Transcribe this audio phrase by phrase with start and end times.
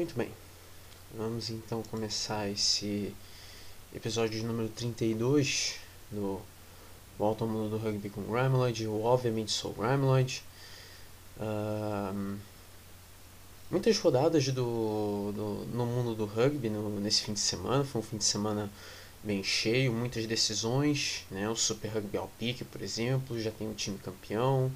[0.00, 0.30] Muito bem,
[1.14, 3.14] vamos então começar esse
[3.94, 5.74] episódio número 32
[6.10, 6.40] do
[7.18, 8.82] Volta ao Mundo do Rugby com Gramloid.
[8.82, 10.42] Eu obviamente sou Gramloid.
[11.36, 12.38] Uh,
[13.70, 17.84] muitas rodadas do, do, no mundo do rugby no, nesse fim de semana.
[17.84, 18.72] Foi um fim de semana
[19.22, 21.26] bem cheio, muitas decisões.
[21.30, 21.46] Né?
[21.46, 24.72] O Super Rugby Peak, por exemplo, já tem um time campeão.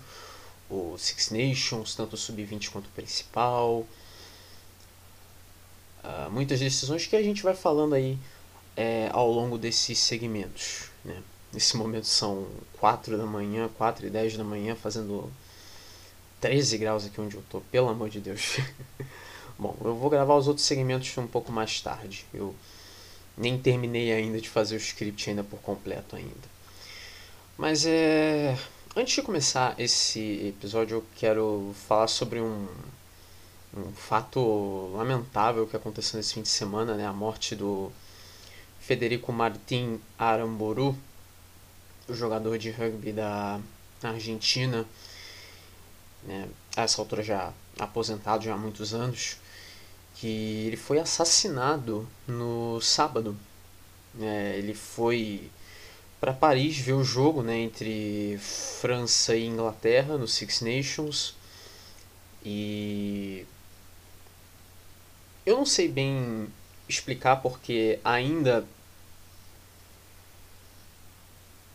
[0.68, 3.86] O Six Nations, tanto o Sub-20 quanto o principal.
[6.04, 8.18] Uh, muitas decisões que a gente vai falando aí
[8.76, 10.90] é, ao longo desses segmentos.
[11.04, 11.22] Né?
[11.52, 12.46] Nesse momento são
[12.78, 15.32] 4 da manhã, 4 e 10 da manhã, fazendo
[16.40, 18.58] 13 graus aqui onde eu tô, pelo amor de Deus.
[19.58, 22.26] Bom, eu vou gravar os outros segmentos um pouco mais tarde.
[22.34, 22.54] Eu
[23.36, 26.54] nem terminei ainda de fazer o script ainda por completo ainda.
[27.56, 28.58] Mas é.
[28.96, 32.68] Antes de começar esse episódio, eu quero falar sobre um,
[33.76, 37.06] um fato lamentável que aconteceu nesse fim de semana, né?
[37.06, 37.90] A morte do
[38.80, 40.96] Federico Martin Aramboru,
[42.08, 43.60] o jogador de rugby da
[44.02, 44.86] Argentina,
[46.22, 46.48] né?
[46.76, 49.38] a essa altura já aposentado já há muitos anos,
[50.14, 53.36] que ele foi assassinado no sábado.
[54.20, 55.50] É, ele foi
[56.20, 61.34] para Paris ver o jogo né, entre França e Inglaterra no Six Nations
[62.44, 63.44] e
[65.46, 66.48] eu não sei bem
[66.88, 68.66] explicar porque ainda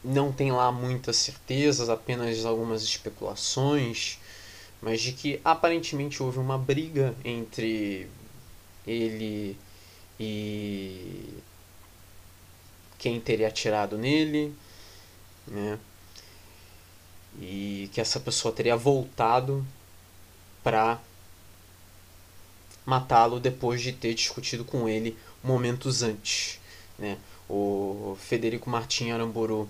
[0.04, 4.18] não tem lá muitas certezas, apenas algumas especulações,
[4.82, 8.10] mas de que aparentemente houve uma briga entre
[8.88, 9.58] ele
[10.20, 11.34] e
[12.98, 14.54] quem teria atirado nele,
[15.48, 15.80] né?
[17.42, 19.66] E que essa pessoa teria voltado
[20.64, 21.00] para
[22.90, 26.60] matá-lo depois de ter discutido com ele momentos antes.
[26.98, 27.18] Né?
[27.48, 29.70] O Federico Martim Aramburu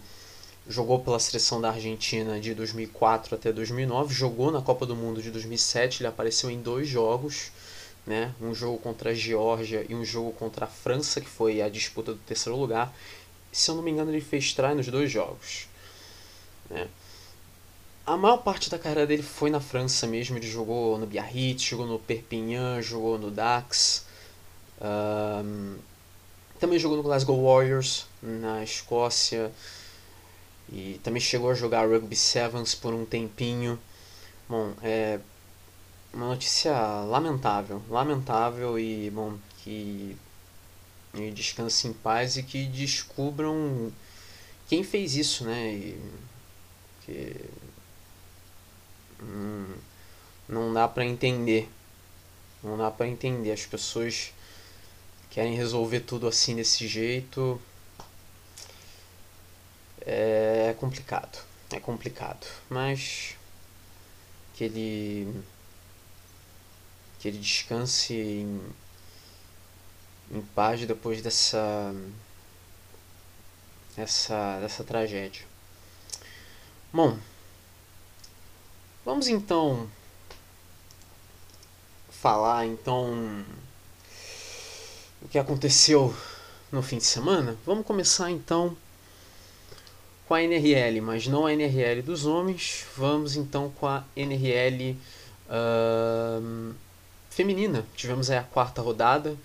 [0.67, 5.31] jogou pela seleção da Argentina de 2004 até 2009, jogou na Copa do Mundo de
[5.31, 7.51] 2007, ele apareceu em dois jogos,
[8.07, 8.33] né?
[8.41, 12.13] um jogo contra a Geórgia e um jogo contra a França, que foi a disputa
[12.13, 12.95] do terceiro lugar.
[13.51, 15.67] Se eu não me engano, ele fez try nos dois jogos.
[16.69, 16.87] Né?
[18.09, 20.35] A maior parte da carreira dele foi na França mesmo.
[20.35, 24.03] Ele jogou no Biarritz, jogou no Perpignan, jogou no Dax.
[24.81, 25.75] Um,
[26.59, 29.51] também jogou no Glasgow Warriors, na Escócia.
[30.73, 33.77] E também chegou a jogar Rugby Sevens por um tempinho.
[34.49, 35.19] Bom, é
[36.11, 37.79] uma notícia lamentável.
[37.87, 40.17] Lamentável e, bom, que
[41.13, 43.91] e descanse em paz e que descubram
[44.67, 45.73] quem fez isso, né?
[45.73, 46.01] E
[47.05, 47.48] que
[50.59, 51.69] não dá para entender.
[52.63, 53.51] Não dá para entender.
[53.51, 54.33] As pessoas
[55.29, 57.61] querem resolver tudo assim desse jeito.
[60.01, 61.43] É complicado.
[61.71, 62.45] É complicado.
[62.69, 63.35] Mas
[64.55, 65.43] que ele
[67.19, 68.61] que ele descanse em,
[70.31, 71.93] em paz depois dessa
[73.97, 75.45] essa dessa tragédia.
[76.93, 77.17] Bom,
[79.09, 79.89] Vamos então
[82.21, 83.45] falar então
[85.21, 86.13] o que aconteceu
[86.71, 87.55] no fim de semana.
[87.65, 88.75] Vamos começar então
[90.27, 92.85] com a NRL, mas não a NRL dos homens.
[92.97, 94.97] Vamos então com a NRL
[95.49, 96.75] uh,
[97.29, 97.85] feminina.
[97.95, 99.35] Tivemos aí a quarta rodada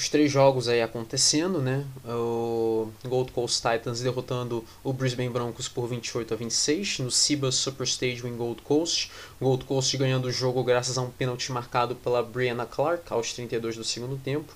[0.00, 1.84] os três jogos aí acontecendo, né?
[2.06, 7.86] O Gold Coast Titans derrotando o Brisbane Broncos por 28 a 26 no Cibas Super
[7.86, 9.10] Stadium em Gold Coast.
[9.38, 13.76] Gold Coast ganhando o jogo graças a um pênalti marcado pela Brianna Clark aos 32
[13.76, 14.50] do segundo tempo.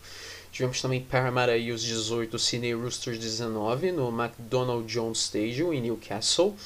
[0.51, 6.57] Tivemos também Parramatta e os 18, Sydney Roosters 19 no McDonald Jones Stadium em Newcastle.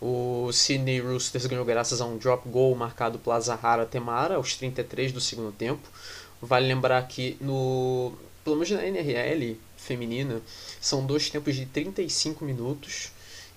[0.00, 5.12] O Sydney Roosters ganhou graças a um drop goal marcado pela Zahara Temara aos 33
[5.12, 5.88] do segundo tempo.
[6.40, 8.12] Vale lembrar que no
[8.44, 10.40] pelo menos na NRL feminina
[10.80, 13.10] são dois tempos de 35 minutos.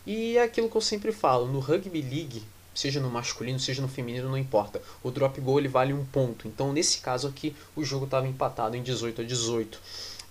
[0.05, 2.41] E é aquilo que eu sempre falo, no rugby league,
[2.73, 4.81] seja no masculino, seja no feminino, não importa.
[5.03, 6.47] O drop goal ele vale um ponto.
[6.47, 9.79] Então, nesse caso aqui, o jogo estava empatado em 18 a 18,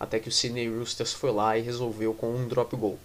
[0.00, 2.98] até que o Sydney Roosters foi lá e resolveu com um drop goal.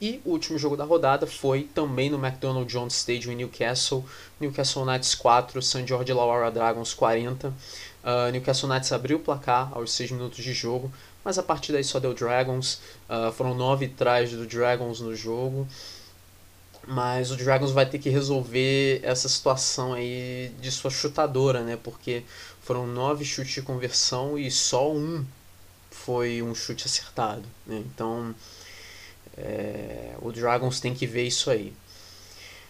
[0.00, 4.02] E o último jogo da rodada foi também no McDonald Jones Stadium em Newcastle.
[4.40, 5.86] Newcastle Knights 4, St.
[5.86, 7.52] George Illawarra Dragons 40.
[8.02, 10.90] Uh, Newcastle Knights abriu o placar aos 6 minutos de jogo,
[11.24, 12.80] mas a partir daí só deu Dragons.
[13.08, 15.66] Uh, foram 9 trás do Dragons no jogo.
[16.86, 21.78] Mas o Dragons vai ter que resolver essa situação aí de sua chutadora, né?
[21.82, 22.24] Porque
[22.62, 25.24] foram nove chutes de conversão e só um
[25.90, 27.44] foi um chute acertado.
[27.66, 27.82] Né?
[27.86, 28.34] Então
[29.36, 31.72] é, o Dragons tem que ver isso aí.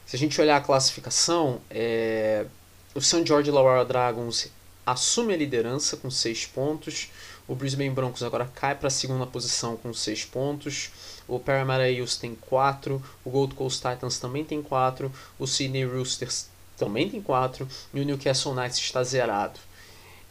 [0.07, 2.47] Se a gente olhar a classificação, é,
[2.95, 3.25] o St.
[3.25, 4.49] George Illawarra Dragons
[4.93, 7.11] assume a liderança com 6 pontos.
[7.47, 10.91] O Brisbane Broncos agora cai para a segunda posição com 6 pontos.
[11.27, 13.03] O Parramatta Eels tem 4.
[13.25, 15.13] O Gold Coast Titans também tem 4.
[15.39, 17.67] O Sydney Roosters também tem 4.
[17.95, 19.59] E o Newcastle Knights está zerado.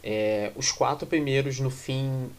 [0.02, 2.30] É, os quatro primeiros no fim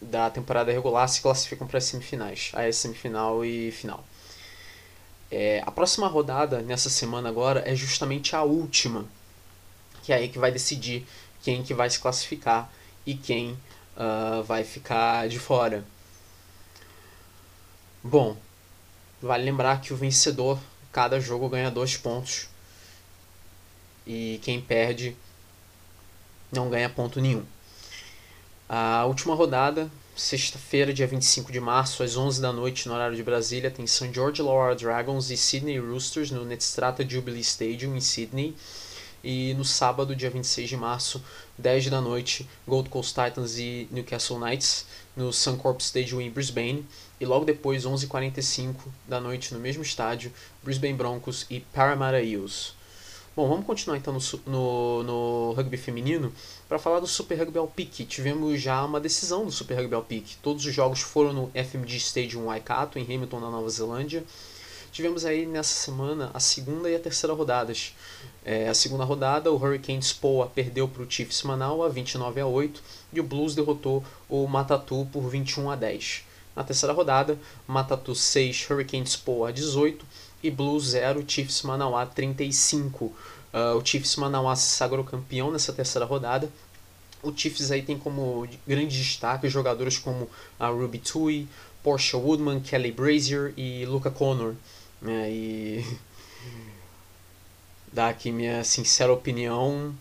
[0.00, 2.52] da temporada regular se classificam para as semifinais.
[2.54, 4.04] A semifinal e final.
[5.30, 9.04] É, a próxima rodada nessa semana agora é justamente a última,
[10.02, 11.06] que é aí que vai decidir
[11.42, 12.70] quem que vai se classificar
[13.06, 13.52] e quem
[13.96, 15.84] uh, vai ficar de fora.
[18.02, 18.36] Bom,
[19.20, 20.58] vale lembrar que o vencedor,
[20.92, 22.48] cada jogo ganha dois pontos
[24.06, 25.16] e quem perde
[26.50, 27.44] não ganha ponto nenhum.
[28.68, 33.22] A última rodada, sexta-feira, dia 25 de março, às 11 da noite, no horário de
[33.22, 34.12] Brasília, tem St.
[34.12, 38.56] George Illawarra Dragons e Sydney Roosters no Netstrata Jubilee Stadium, em Sydney.
[39.22, 41.22] E no sábado, dia 26 de março,
[41.58, 44.86] 10 da noite, Gold Coast Titans e Newcastle Knights
[45.16, 46.86] no Suncorp Stadium em Brisbane.
[47.20, 48.74] E logo depois, 11h45
[49.06, 50.32] da noite, no mesmo estádio,
[50.62, 52.74] Brisbane Broncos e Parramatta Eels.
[53.36, 56.32] Bom, vamos continuar então no, no, no rugby feminino
[56.68, 58.04] para falar do Super Rugby ao Pique.
[58.04, 60.36] Tivemos já uma decisão do Super Rugby ao Pique.
[60.42, 64.24] Todos os jogos foram no FMG Stadium Waikato, em Hamilton, na Nova Zelândia.
[64.90, 67.94] Tivemos aí nessa semana a segunda e a terceira rodadas.
[68.44, 72.46] É, a segunda rodada, o Hurricanes Poa perdeu para o Chiefs Manaus a 29 a
[72.46, 72.82] 8
[73.12, 76.24] e o Blues derrotou o Matatu por 21 a 10.
[76.56, 80.04] Na terceira rodada, Matatu 6, Hurricanes Poa a 18
[80.42, 83.04] e Blues 0, Chiefs Manauá 35.
[83.04, 83.14] Uh,
[83.78, 86.50] o Chiefs Manauá se sagrou campeão nessa terceira rodada.
[87.22, 90.28] O Chiefs aí tem como grande destaque jogadores como
[90.58, 91.46] a Ruby Tui,
[91.82, 94.54] Portia Woodman, Kelly Brazier e Luca Connor.
[95.02, 95.30] Né?
[95.30, 95.98] E
[97.92, 99.94] dá aqui minha sincera opinião,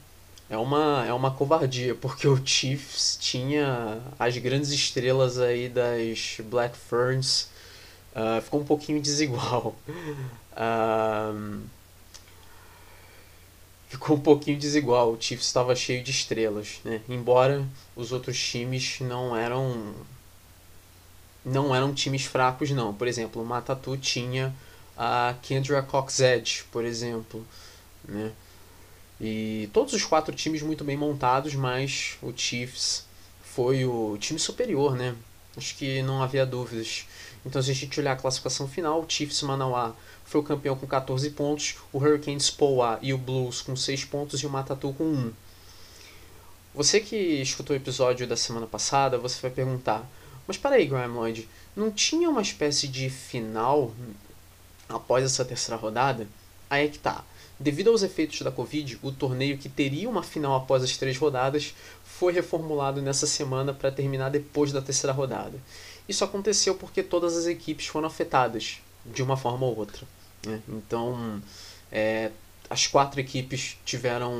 [0.49, 6.77] é uma, é uma covardia, porque o Chiefs tinha as grandes estrelas aí das Black
[6.77, 7.49] Ferns
[8.19, 9.75] Uh, ficou um pouquinho desigual.
[10.53, 11.61] Uh,
[13.87, 15.13] ficou um pouquinho desigual.
[15.13, 17.01] O Chiefs estava cheio de estrelas, né?
[17.07, 17.65] Embora
[17.95, 19.93] os outros times não eram
[21.45, 22.93] não eram times fracos não.
[22.93, 24.53] Por exemplo, o Matatu tinha
[24.97, 27.45] a Kendra Coxedge, por exemplo,
[28.09, 28.31] né?
[29.21, 33.05] E todos os quatro times muito bem montados, mas o Chiefs
[33.43, 35.15] foi o time superior, né?
[35.57, 37.05] Acho que não havia dúvidas.
[37.45, 40.85] Então, se a gente olhar a classificação final, o Chiefs Manauá foi o campeão com
[40.85, 45.03] 14 pontos, o Hurricanes Poa e o Blues com 6 pontos e o Matatu com
[45.03, 45.33] 1.
[46.73, 50.07] Você que escutou o episódio da semana passada, você vai perguntar:
[50.47, 53.91] Mas peraí, Graham Lloyd, não tinha uma espécie de final
[54.87, 56.27] após essa terceira rodada?
[56.69, 57.23] Aí é que tá.
[57.59, 61.75] Devido aos efeitos da Covid, o torneio que teria uma final após as três rodadas
[62.05, 65.59] foi reformulado nessa semana para terminar depois da terceira rodada.
[66.07, 70.07] Isso aconteceu porque todas as equipes foram afetadas de uma forma ou outra.
[70.45, 70.61] Né?
[70.69, 71.41] Então,
[71.91, 72.31] é,
[72.69, 74.33] as quatro equipes tiveram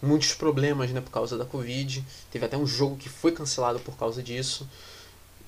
[0.00, 2.04] muitos problemas né, por causa da Covid.
[2.30, 4.68] Teve até um jogo que foi cancelado por causa disso,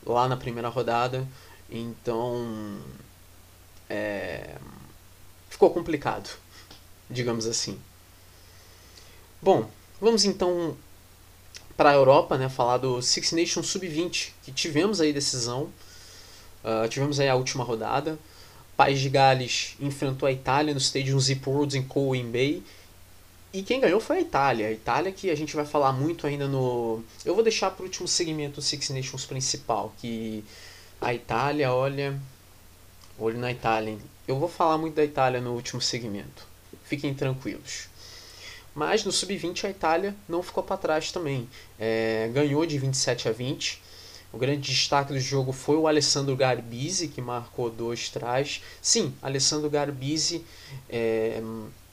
[0.04, 1.26] lá na primeira rodada.
[1.70, 2.78] Então,
[3.88, 4.56] é,
[5.48, 6.28] ficou complicado,
[7.10, 7.78] digamos assim.
[9.40, 9.68] Bom,
[10.00, 10.76] vamos então
[11.76, 15.70] para a Europa, né, falar do Six Nations Sub-20, que tivemos aí decisão,
[16.64, 18.18] uh, tivemos aí a última rodada.
[18.76, 22.62] País de Gales enfrentou a Itália no Stadium Zip Worlds em Coen Bay.
[23.52, 24.68] E quem ganhou foi a Itália.
[24.68, 27.02] A Itália que a gente vai falar muito ainda no.
[27.24, 30.44] Eu vou deixar para o último segmento do Six Nations principal, que
[31.00, 32.18] a Itália, olha.
[33.18, 33.96] Olho na Itália.
[34.28, 36.46] Eu vou falar muito da Itália no último segmento.
[36.84, 37.88] Fiquem tranquilos.
[38.74, 41.48] Mas no sub-20 a Itália não ficou para trás também.
[41.78, 43.80] É, ganhou de 27 a 20.
[44.32, 48.62] O grande destaque do jogo foi o Alessandro Garbisi, que marcou dois trás.
[48.82, 50.44] Sim, Alessandro Garbisi,
[50.90, 51.40] é,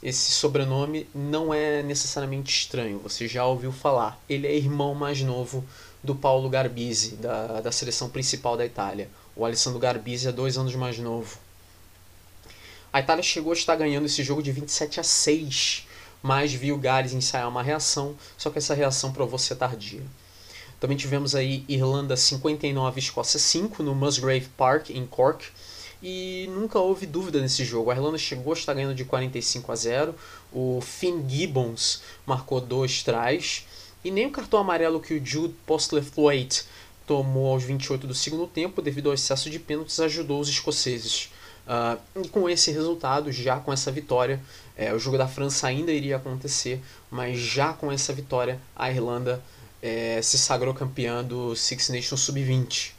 [0.01, 4.21] esse sobrenome não é necessariamente estranho, você já ouviu falar.
[4.27, 5.63] Ele é irmão mais novo
[6.03, 9.09] do Paulo Garbisi, da, da seleção principal da Itália.
[9.33, 11.37] O Alessandro Garbisi é dois anos mais novo.
[12.93, 15.87] A Itália chegou a estar ganhando esse jogo de 27 a 6
[16.23, 20.01] mas viu Gales ensaiar uma reação, só que essa reação provou ser tardia.
[20.79, 25.45] Também tivemos aí Irlanda 59, Escócia 5 no Musgrave Park em Cork
[26.01, 27.91] e nunca houve dúvida nesse jogo.
[27.91, 30.15] A Irlanda chegou a estar ganhando de 45 a 0.
[30.51, 33.65] O Finn Gibbons marcou dois trás
[34.03, 36.63] e nem o cartão amarelo que o Jude Postlethwaite
[37.05, 41.29] tomou aos 28 do segundo tempo devido ao excesso de pênaltis ajudou os escoceses.
[41.65, 44.39] Uh, com esse resultado, já com essa vitória,
[44.75, 49.41] é, o jogo da França ainda iria acontecer, mas já com essa vitória, a Irlanda
[49.81, 52.91] é, se sagrou campeã do Six Nations Sub-20.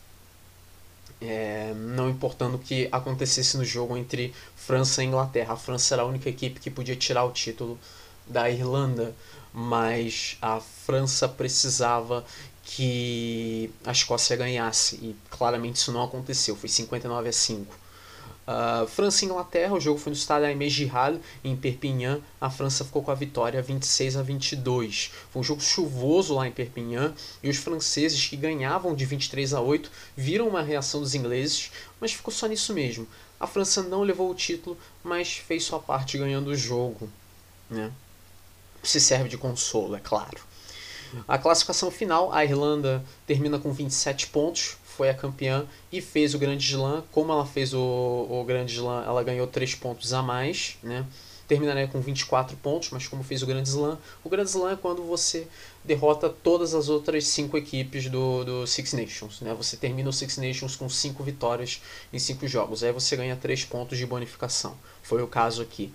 [1.21, 5.54] É, não importando o que acontecesse no jogo entre França e Inglaterra.
[5.54, 7.78] A França era a única equipe que podia tirar o título
[8.26, 9.14] da Irlanda,
[9.52, 12.25] mas a França precisava
[12.62, 16.56] que a Escócia ganhasse e claramente isso não aconteceu.
[16.56, 17.83] Foi 59 a 5.
[18.46, 22.20] Uh, França e Inglaterra, o jogo foi no estádio Aimé Girard, em Perpignan.
[22.38, 25.10] A França ficou com a vitória 26 a 22.
[25.30, 29.60] Foi um jogo chuvoso lá em Perpignan e os franceses, que ganhavam de 23 a
[29.60, 31.70] 8, viram uma reação dos ingleses,
[32.00, 33.08] mas ficou só nisso mesmo.
[33.40, 37.08] A França não levou o título, mas fez sua parte ganhando o jogo.
[37.70, 37.90] Né?
[38.82, 40.38] Se serve de consolo, é claro.
[41.28, 46.38] A classificação final, a Irlanda termina com 27 pontos, foi a campeã e fez o
[46.38, 47.02] Grande Slam.
[47.10, 51.04] Como ela fez o, o Grande Slam, ela ganhou 3 pontos a mais, né?
[51.46, 55.02] Terminaria com 24 pontos, mas como fez o Grande Slam, o Grande Slam é quando
[55.02, 55.46] você
[55.84, 59.40] derrota todas as outras 5 equipes do, do Six Nations.
[59.42, 59.52] Né?
[59.54, 62.82] Você termina o Six Nations com 5 vitórias em 5 jogos.
[62.82, 64.74] Aí você ganha 3 pontos de bonificação.
[65.02, 65.92] Foi o caso aqui.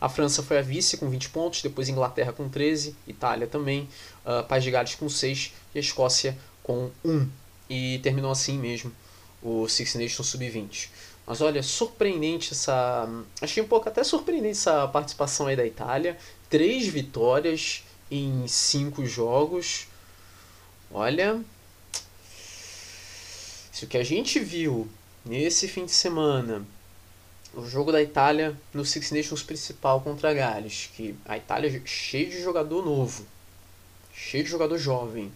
[0.00, 3.88] A França foi a vice com 20 pontos, depois Inglaterra com 13, Itália também,
[4.24, 7.28] uh, País de Gales com 6 e a Escócia com 1
[7.68, 8.92] e terminou assim mesmo
[9.42, 10.88] o Six Nations Sub-20.
[11.26, 13.06] Mas olha, surpreendente essa.
[13.40, 16.16] Achei um pouco até surpreendente essa participação aí da Itália.
[16.48, 19.86] Três vitórias em cinco jogos.
[20.90, 21.40] Olha.
[23.72, 24.88] Se o que a gente viu
[25.24, 26.66] nesse fim de semana,
[27.54, 31.86] o jogo da Itália no Six Nations principal contra a Gales, que a Itália é
[31.86, 33.24] cheio de jogador novo,
[34.12, 35.30] cheio de jogador jovem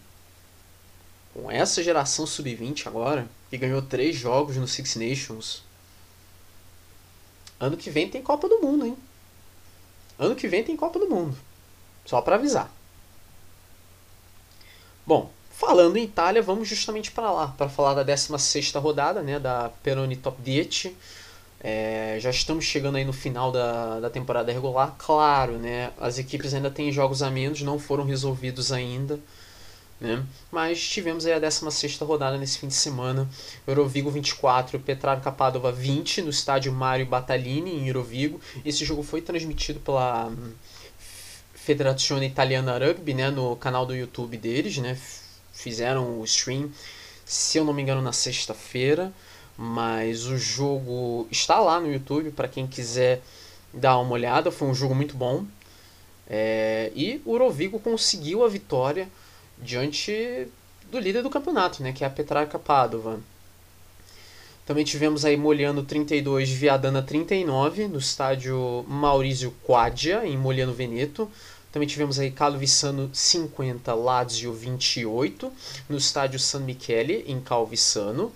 [1.33, 5.63] com essa geração sub-20 agora, que ganhou três jogos no Six Nations,
[7.59, 8.97] ano que vem tem Copa do Mundo, hein?
[10.19, 11.35] Ano que vem tem Copa do Mundo.
[12.05, 12.71] Só para avisar.
[15.05, 19.69] Bom, falando em Itália, vamos justamente para lá, para falar da 16 rodada, né, da
[19.81, 20.91] Peroni Top 10.
[21.59, 24.95] É, já estamos chegando aí no final da, da temporada regular.
[24.97, 29.19] Claro, né, as equipes ainda têm jogos a menos, não foram resolvidos ainda.
[30.03, 30.21] Né?
[30.51, 33.25] Mas tivemos aí a 16 rodada nesse fim de semana.
[33.65, 38.41] Eurovigo 24, Petrarca Padova 20 no estádio Mário Battaglini em Eurovigo.
[38.65, 40.51] Esse jogo foi transmitido pela hum,
[41.55, 44.99] Federazione Italiana Rugby, né, no canal do YouTube deles, né?
[45.53, 46.69] Fizeram o stream,
[47.23, 49.13] se eu não me engano, na sexta-feira,
[49.57, 53.21] mas o jogo está lá no YouTube para quem quiser
[53.73, 54.51] dar uma olhada.
[54.51, 55.45] Foi um jogo muito bom.
[56.27, 59.07] É, e o Eurovigo conseguiu a vitória
[59.57, 60.47] diante
[60.91, 63.19] do líder do campeonato, né, que é a Petrarca Padova.
[64.65, 71.29] Também tivemos aí Moliano 32, Viadana 39, no estádio Maurizio Quadia, em Moliano Veneto.
[71.69, 75.51] Também tivemos aí Calvissano 50, Lazio 28,
[75.89, 78.31] no estádio San Michele, em Calvissano.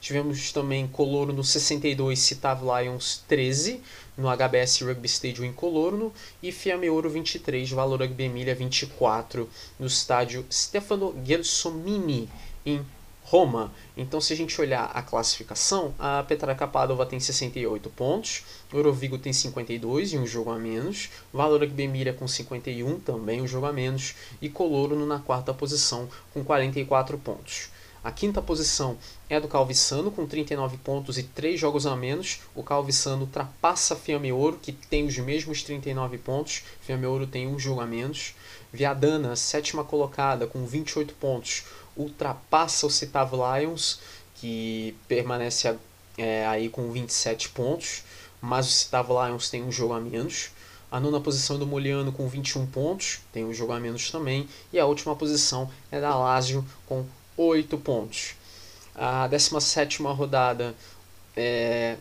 [0.00, 3.82] Tivemos também Colorno 62, Citav Lions 13,
[4.16, 10.44] no HBS Rugby Stadium em Colorno, e Fiameoro 23, Valor Rugby Emília 24, no estádio
[10.50, 12.28] Stefano Gelsomini,
[12.64, 12.84] em
[13.30, 13.72] Roma.
[13.96, 18.42] Então, se a gente olhar a classificação, a Petrarca Padova tem 68 pontos,
[18.72, 23.46] o Eurovigo tem 52 e um jogo a menos, Valor Emília com 51, também um
[23.46, 27.70] jogo a menos, e Colorno na quarta posição com 44 pontos.
[28.02, 28.96] A quinta posição
[29.28, 32.40] é a do Calvissano, com 39 pontos e 3 jogos a menos.
[32.54, 36.62] O Calvissano ultrapassa Fiamme Ouro, que tem os mesmos 39 pontos.
[36.80, 38.34] Fiamme Ouro tem um jogo a menos.
[38.72, 41.64] Viadana, sétima colocada, com 28 pontos,
[41.94, 44.00] ultrapassa o Citav Lions,
[44.36, 45.76] que permanece
[46.16, 48.02] é, aí com 27 pontos.
[48.40, 50.52] Mas o Citav Lions tem um jogo a menos.
[50.90, 54.48] A nona posição é do Moliano com 21 pontos, tem um jogo a menos também.
[54.72, 57.04] E a última posição é da Lazio com
[57.40, 58.34] 8 pontos.
[58.94, 60.74] A 17 rodada,
[61.34, 61.96] é,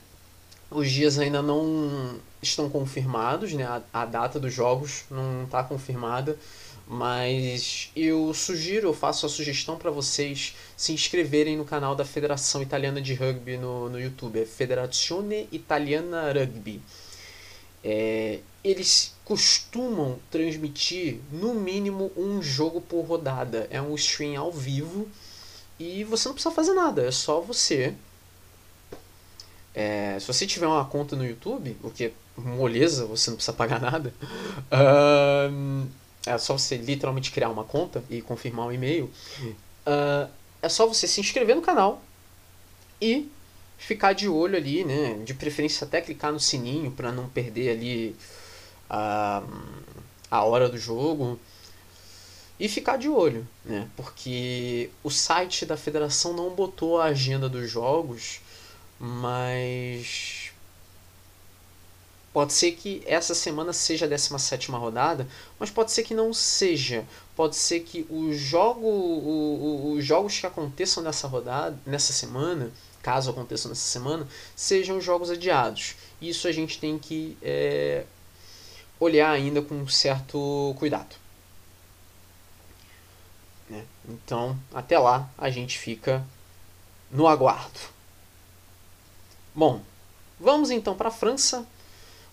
[0.70, 3.64] os dias ainda não estão confirmados, né?
[3.64, 6.38] a, a data dos jogos não está confirmada,
[6.86, 12.62] mas eu sugiro, eu faço a sugestão para vocês se inscreverem no canal da Federação
[12.62, 16.82] Italiana de Rugby no, no YouTube, é Federazione Italiana Rugby.
[17.82, 23.68] É, eles costumam transmitir no mínimo um jogo por rodada.
[23.70, 25.08] É um stream ao vivo
[25.80, 27.96] e você não precisa fazer nada, é só você
[29.74, 33.56] É, se você tiver uma conta no YouTube, o que é moleza, você não precisa
[33.56, 34.14] pagar nada,
[36.26, 39.10] é só você literalmente criar uma conta e confirmar o um e-mail.
[39.88, 40.30] Uh,
[40.62, 42.02] é só você se inscrever no canal
[43.02, 43.30] e
[43.78, 45.20] ficar de olho ali, né?
[45.24, 48.16] De preferência até clicar no sininho para não perder ali
[48.90, 49.42] a,
[50.30, 51.40] a hora do jogo.
[52.60, 53.88] E ficar de olho, né?
[53.96, 58.42] Porque o site da federação não botou a agenda dos jogos,
[59.00, 60.52] mas
[62.34, 65.26] pode ser que essa semana seja a 17 rodada,
[65.58, 67.06] mas pode ser que não seja.
[67.34, 72.72] Pode ser que o jogo, o, o, os jogos que aconteçam nessa rodada, nessa semana,
[73.02, 75.96] caso aconteçam nessa semana, sejam jogos adiados.
[76.22, 78.04] Isso a gente tem que é,
[79.00, 81.16] olhar ainda com certo cuidado.
[84.10, 86.26] Então, até lá, a gente fica
[87.12, 87.80] no aguardo.
[89.54, 89.82] Bom,
[90.40, 91.66] vamos então para a França.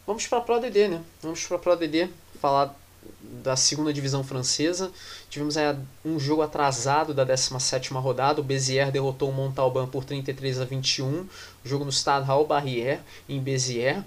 [0.07, 1.03] Vamos para a Pro DD, né?
[1.21, 2.09] Vamos para a Pro DD
[2.41, 2.75] falar
[3.21, 4.91] da segunda divisão francesa.
[5.29, 8.41] Tivemos aí um jogo atrasado da 17 rodada.
[8.41, 11.27] O Béziers derrotou o Montalban por 33 a 21.
[11.65, 14.03] Jogo no Stade Raul Barrière, em Béziers.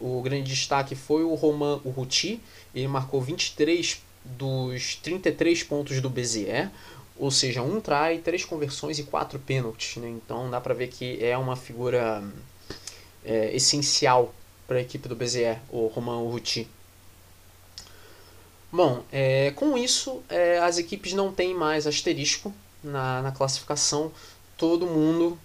[0.00, 2.40] O grande destaque foi o Romain Urruti.
[2.74, 6.70] Ele marcou 23 dos 33 pontos do Bezier,
[7.16, 9.96] ou seja, um try, três conversões e quatro pênaltis.
[9.96, 10.08] Né?
[10.08, 12.22] Então dá para ver que é uma figura
[13.24, 14.34] é, essencial
[14.66, 16.68] para a equipe do Bezier, o Romain Urruti.
[18.72, 22.52] Bom, é, com isso é, as equipes não têm mais asterisco
[22.82, 24.10] na, na classificação.
[24.56, 25.38] Todo mundo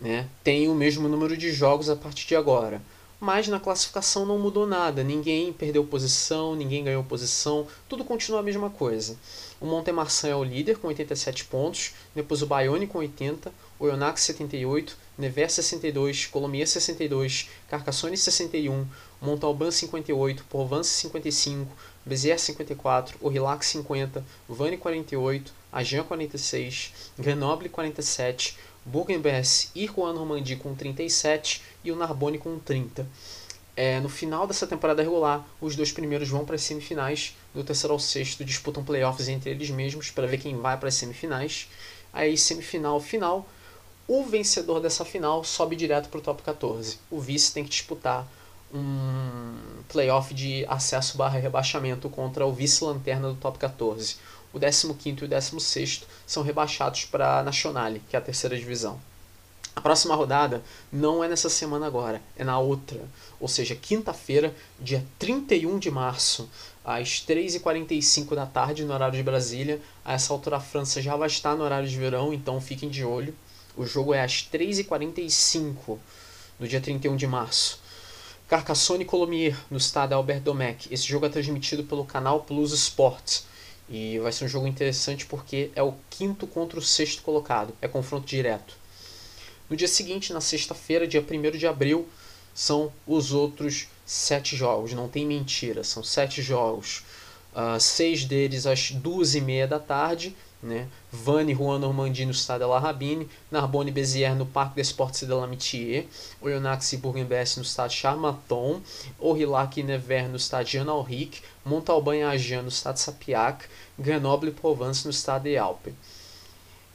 [0.00, 2.82] né, tem o mesmo número de jogos a partir de agora
[3.20, 5.02] mas na classificação não mudou nada.
[5.02, 9.16] Ninguém perdeu posição, ninguém ganhou posição, tudo continua a mesma coisa.
[9.60, 14.22] O Montemarçan é o líder com 87 pontos, depois o Bayonne com 80, o Yonax
[14.22, 18.86] 78, Nevers 62, Colomiers 62, Carcassonne 61,
[19.22, 21.70] Montalban 58, Provence 55,
[22.04, 30.74] Béziers 54, Orillac 50, Vannes 48, Agen 46, Grenoble 47, Bourg-en-Bresse e Juan Normandie com
[30.74, 33.06] 37 e o Narbonne com 30.
[33.76, 37.92] É, no final dessa temporada regular, os dois primeiros vão para as semifinais, do terceiro
[37.92, 41.68] ao sexto disputam playoffs entre eles mesmos para ver quem vai para as semifinais.
[42.12, 43.48] Aí, semifinal final,
[44.06, 46.98] o vencedor dessa final sobe direto para o top 14.
[47.10, 48.28] O vice tem que disputar
[48.72, 54.16] um playoff de acesso barra rebaixamento contra o vice-lanterna do top 14
[54.54, 59.00] o 15 e o 16 são rebaixados para a Nationale, que é a terceira divisão.
[59.76, 60.62] A próxima rodada
[60.92, 63.00] não é nessa semana agora, é na outra.
[63.40, 66.48] Ou seja, quinta-feira, dia 31 de março,
[66.84, 69.80] às 3h45 da tarde, no horário de Brasília.
[70.04, 73.04] A essa altura a França já vai estar no horário de verão, então fiquem de
[73.04, 73.34] olho.
[73.76, 75.98] O jogo é às 3h45
[76.60, 77.82] no dia 31 de março.
[78.46, 80.86] Carcassonne e no estado Albert Domecq.
[80.92, 83.46] Esse jogo é transmitido pelo canal Plus Sports.
[83.88, 87.74] E vai ser um jogo interessante porque é o quinto contra o sexto colocado.
[87.82, 88.76] É confronto direto.
[89.68, 92.08] No dia seguinte, na sexta-feira, dia 1 de abril,
[92.54, 94.92] são os outros sete jogos.
[94.92, 97.02] Não tem mentira, são sete jogos.
[97.54, 100.34] Uh, seis deles às duas e meia da tarde.
[100.64, 100.88] Né?
[101.12, 106.08] Vannes, Juan Normandie no Stade La Rabine, Narbonne Béziers no Parc des Sports de l'Amitié,
[106.40, 108.80] Oyonnax e Bourg-en-Bresse no Stade Charmaton,
[109.20, 114.52] Aurillac e Nevers no Stade Jean Alric, Montalban e Agen no Stade Sapiac, Grenoble e
[114.54, 115.92] Provence no Stade de Alpes.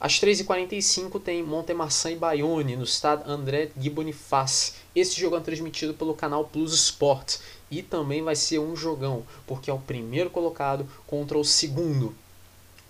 [0.00, 4.72] Às 3h45 tem Montemarçan e Bayonne no Stade André Guy Boniface.
[4.96, 7.36] Esse jogo é transmitido pelo canal Plus Sport
[7.70, 12.16] e também vai ser um jogão, porque é o primeiro colocado contra o segundo.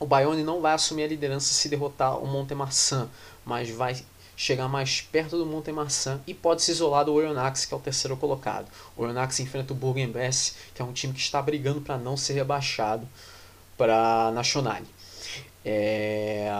[0.00, 3.08] O Bayonne não vai assumir a liderança se derrotar o Montemarçan,
[3.44, 4.02] mas vai
[4.34, 8.16] chegar mais perto do Montemarçan e pode se isolar do Oyonnax, que é o terceiro
[8.16, 8.66] colocado.
[8.96, 12.32] O Oyonnax enfrenta o Bourg-en-Bresse, que é um time que está brigando para não ser
[12.32, 13.06] rebaixado
[13.76, 14.86] para a Nationale.
[15.62, 16.50] É,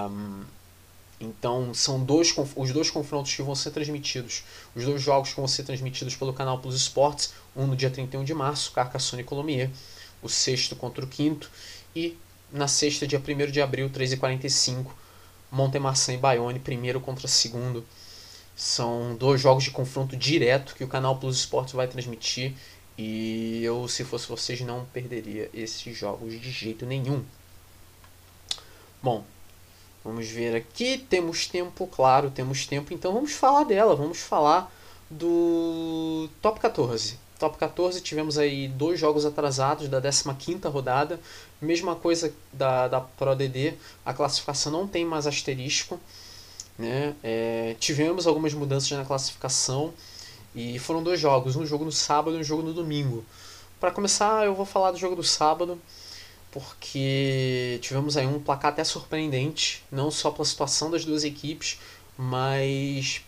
[1.18, 4.44] então são dois, os dois confrontos que vão ser transmitidos,
[4.76, 8.24] os dois jogos que vão ser transmitidos pelo canal Plus Esportes, um no dia 31
[8.24, 9.70] de março, Carcassonne e Colomiers,
[10.22, 11.50] o sexto contra o quinto,
[11.96, 12.18] e
[12.52, 14.86] na sexta, dia 1 de abril, 3h45,
[15.50, 17.84] Montemarçan e Bayonne, primeiro contra segundo.
[18.56, 22.54] São dois jogos de confronto direto que o canal Plus Esportes vai transmitir.
[22.98, 27.24] E eu, se fosse vocês, não perderia esses jogos de jeito nenhum.
[29.02, 29.24] Bom,
[30.04, 30.98] vamos ver aqui.
[30.98, 32.92] Temos tempo, claro, temos tempo.
[32.92, 33.96] Então vamos falar dela.
[33.96, 34.70] Vamos falar
[35.08, 37.18] do Top 14.
[37.40, 41.18] Top 14 tivemos aí dois jogos atrasados da 15ª rodada.
[41.59, 43.72] Mesma coisa da, da Pro DD,
[44.05, 45.98] a classificação não tem mais asterisco.
[46.79, 47.14] Né?
[47.22, 49.94] É, tivemos algumas mudanças na classificação
[50.55, 53.24] e foram dois jogos, um jogo no sábado e um jogo no domingo.
[53.81, 55.81] Para começar, eu vou falar do jogo do sábado,
[56.53, 61.79] porque tivemos aí um placar até surpreendente, não só pela situação das duas equipes,
[62.18, 63.22] mas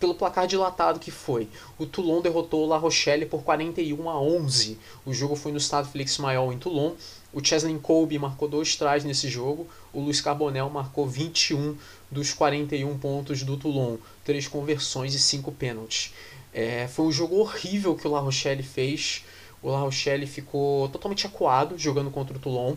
[0.00, 1.46] pelo placar dilatado que foi.
[1.78, 4.78] O Toulon derrotou o La Rochelle por 41 a 11.
[5.04, 6.94] O jogo foi no estado Félix Maior em Toulon.
[7.32, 9.68] O Cheslin Colby marcou dois trás nesse jogo.
[9.92, 11.76] O Luiz Carbonel marcou 21
[12.10, 13.98] dos 41 pontos do Toulon.
[14.24, 16.14] Três conversões e cinco pênaltis.
[16.52, 19.22] É, foi um jogo horrível que o La Rochelle fez.
[19.62, 22.74] O La Rochelle ficou totalmente acuado jogando contra o Toulon.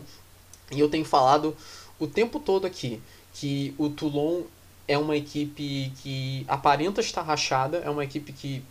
[0.70, 1.56] E eu tenho falado
[1.98, 3.00] o tempo todo aqui
[3.32, 4.42] que o Toulon
[4.86, 8.62] é uma equipe que aparenta estar rachada, é uma equipe que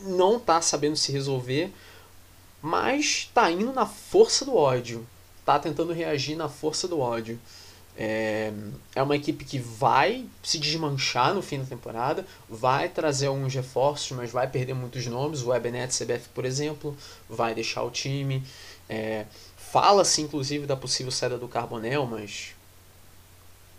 [0.00, 1.72] não está sabendo se resolver,
[2.60, 5.06] mas está indo na força do ódio,
[5.40, 7.38] está tentando reagir na força do ódio.
[7.94, 8.50] É,
[8.94, 14.16] é uma equipe que vai se desmanchar no fim da temporada, vai trazer alguns reforços,
[14.16, 15.42] mas vai perder muitos nomes.
[15.42, 16.96] O Ebenet CBF, por exemplo,
[17.28, 18.42] vai deixar o time.
[18.88, 19.26] É,
[19.72, 22.54] Fala-se inclusive da possível saída do Carbonel, mas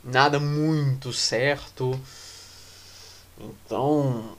[0.04, 2.00] nada muito certo.
[3.40, 4.38] Então,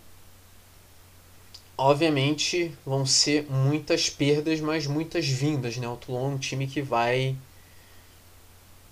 [1.76, 5.88] obviamente vão ser muitas perdas, mas muitas vindas, né?
[5.88, 7.36] O Toulon é um time que vai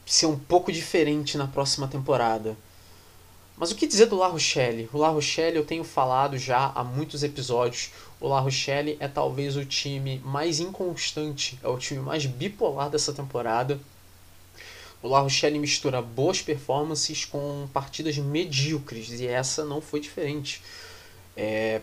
[0.04, 2.56] ser um pouco diferente na próxima temporada.
[3.56, 4.88] Mas o que dizer do La Rochelle?
[4.92, 7.90] O La Rochelle eu tenho falado já há muitos episódios.
[8.18, 13.12] O La Rochelle é talvez o time mais inconstante, é o time mais bipolar dessa
[13.12, 13.78] temporada.
[15.02, 20.62] O La Rochelle mistura boas performances com partidas medíocres e essa não foi diferente.
[21.36, 21.80] É,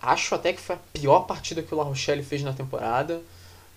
[0.00, 3.22] acho até que foi a pior partida que o La Rochelle fez na temporada.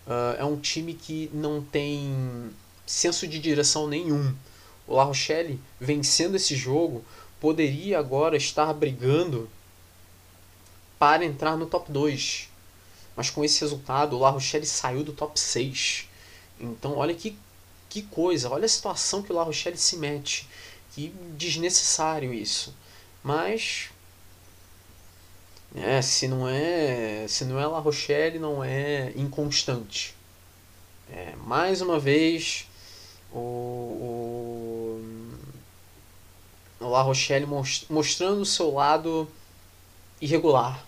[0.08, 2.50] Uh, é um time que não tem
[2.86, 4.34] senso de direção nenhum.
[4.88, 7.04] O La Rochelle, vencendo esse jogo,
[7.42, 9.50] poderia agora estar brigando
[10.98, 12.50] para entrar no top 2.
[13.16, 16.08] Mas com esse resultado, o La Rochelle saiu do top 6.
[16.60, 17.38] Então, olha que
[17.96, 20.50] que coisa, olha a situação que o La Rochelle se mete.
[20.92, 22.76] Que desnecessário isso.
[23.24, 23.90] Mas
[25.74, 30.14] é, se não é, se não é La Rochelle, não é inconstante.
[31.10, 32.68] É, mais uma vez
[33.32, 35.02] o, o,
[36.82, 37.48] o La Rochelle
[37.90, 39.26] mostrando o seu lado
[40.20, 40.86] irregular.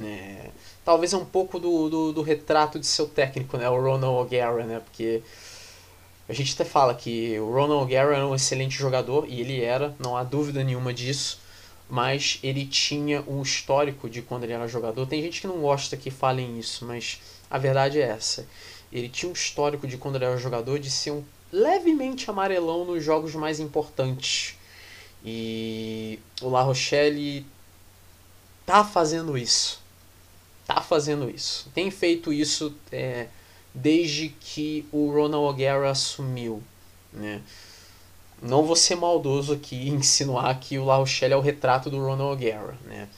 [0.00, 0.50] É,
[0.84, 4.64] talvez é um pouco do, do, do, retrato de seu técnico, né, o Ronald O'Gara,
[4.64, 5.22] né, porque
[6.30, 9.96] a gente até fala que o Ronald O'Gara era um excelente jogador, e ele era,
[9.98, 11.40] não há dúvida nenhuma disso,
[11.88, 15.04] mas ele tinha um histórico de quando ele era jogador.
[15.06, 18.46] Tem gente que não gosta que falem isso, mas a verdade é essa.
[18.92, 23.02] Ele tinha um histórico de quando ele era jogador de ser um levemente amarelão nos
[23.02, 24.56] jogos mais importantes.
[25.24, 27.44] E o La Rochelle
[28.64, 29.80] tá fazendo isso.
[30.64, 31.68] Tá fazendo isso.
[31.74, 33.26] Tem feito isso é,
[33.74, 36.62] desde que o Ronald O'Gara assumiu.
[37.12, 37.40] Né?
[38.42, 41.98] Não vou ser maldoso aqui e insinuar que o La Rochelle é o retrato do
[41.98, 42.76] Ronald O'Gara.
[42.84, 43.08] Né?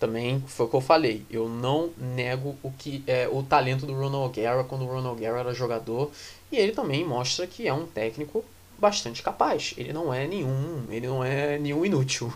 [0.00, 1.24] Também foi o que eu falei.
[1.30, 5.40] Eu não nego o que é o talento do Ronald O'Gara quando o Ronald O'Gara
[5.40, 6.10] era jogador.
[6.50, 8.44] E ele também mostra que é um técnico
[8.78, 9.74] bastante capaz.
[9.76, 12.32] Ele não é nenhum, ele não é nenhum inútil.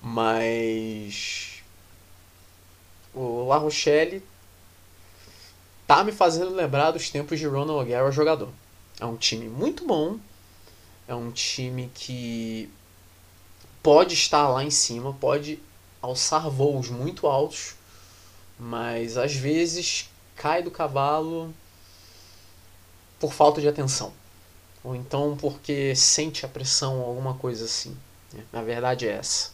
[0.00, 1.62] Mas
[3.12, 4.22] o La Rochelle
[5.90, 8.48] tá me fazendo lembrar dos tempos de Ronald O'Gara jogador.
[9.00, 10.20] É um time muito bom,
[11.08, 12.70] é um time que
[13.82, 15.58] pode estar lá em cima, pode
[16.00, 17.74] alçar voos muito altos,
[18.56, 21.52] mas às vezes cai do cavalo
[23.18, 24.12] por falta de atenção.
[24.84, 27.96] Ou então porque sente a pressão ou alguma coisa assim.
[28.32, 28.44] Né?
[28.52, 29.50] Na verdade é essa.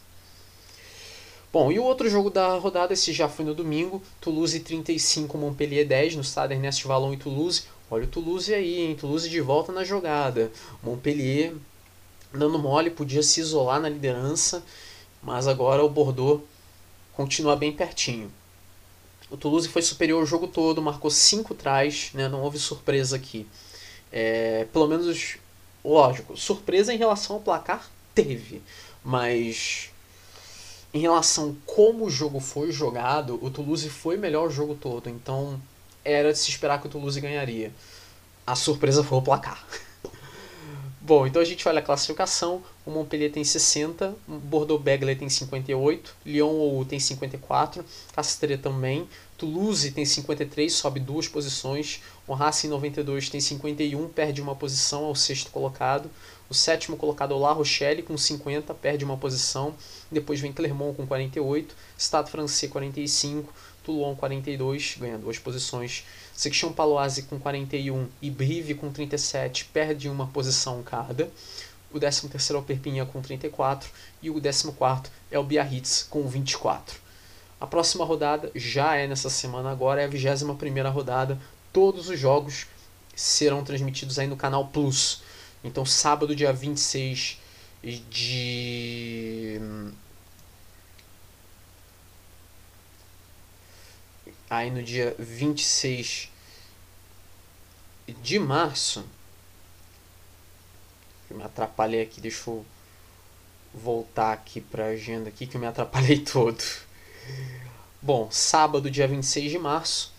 [1.59, 5.87] Bom, e o outro jogo da rodada, esse já foi no domingo, Toulouse 35, Montpellier
[5.87, 7.63] 10, no estado Ernesto Valon e Toulouse.
[7.91, 8.95] Olha o Toulouse aí, hein?
[8.95, 10.53] Toulouse de volta na jogada.
[10.83, 11.55] Montpellier
[12.31, 14.63] dando mole, podia se isolar na liderança,
[15.23, 16.43] mas agora o Bordeaux
[17.15, 18.31] continua bem pertinho.
[19.31, 22.29] O Toulouse foi superior o jogo todo, marcou 5 trás, né?
[22.29, 23.47] não houve surpresa aqui.
[24.13, 25.39] É, pelo menos,
[25.83, 28.61] lógico, surpresa em relação ao placar teve,
[29.03, 29.91] mas
[30.97, 35.61] em relação como o jogo foi jogado, o Toulouse foi melhor o jogo todo, então
[36.03, 37.71] era de se esperar que o Toulouse ganharia.
[38.47, 39.63] A surpresa foi o placar.
[40.99, 42.63] Bom, então a gente olha a classificação.
[42.87, 49.07] O Montpellier tem 60, o Bordeaux-Bègles tem 58, Lyon-Ou tem 54, Castres também,
[49.37, 55.15] Toulouse tem 53, sobe duas posições, o Racing 92 tem 51, perde uma posição ao
[55.15, 56.11] sexto colocado,
[56.49, 59.75] o sétimo colocado é o La Rochelle com 50, perde uma posição,
[60.11, 63.53] depois vem Clermont com 48, Stade Francês 45,
[63.85, 66.05] Toulon 42, ganha duas posições,
[66.35, 71.31] Section Paloise com 41 e Brive com 37 perde uma posição cada.
[71.93, 73.89] O 13 é o Perpignan com 34
[74.21, 77.01] e o 14 é o Biarritz com 24.
[77.59, 81.41] A próxima rodada já é nessa semana agora, é a 21 rodada.
[81.73, 82.67] Todos os jogos
[83.15, 85.23] serão transmitidos aí no canal Plus.
[85.67, 87.41] Então sábado, dia 26
[88.09, 89.61] de
[94.49, 96.31] aí no dia 26
[98.23, 99.05] de março.
[101.29, 102.65] Eu me atrapalhei aqui, deixa eu
[103.75, 106.63] voltar aqui para a agenda aqui que eu me atrapalhei todo.
[108.01, 110.13] Bom, sábado, dia 26 de março,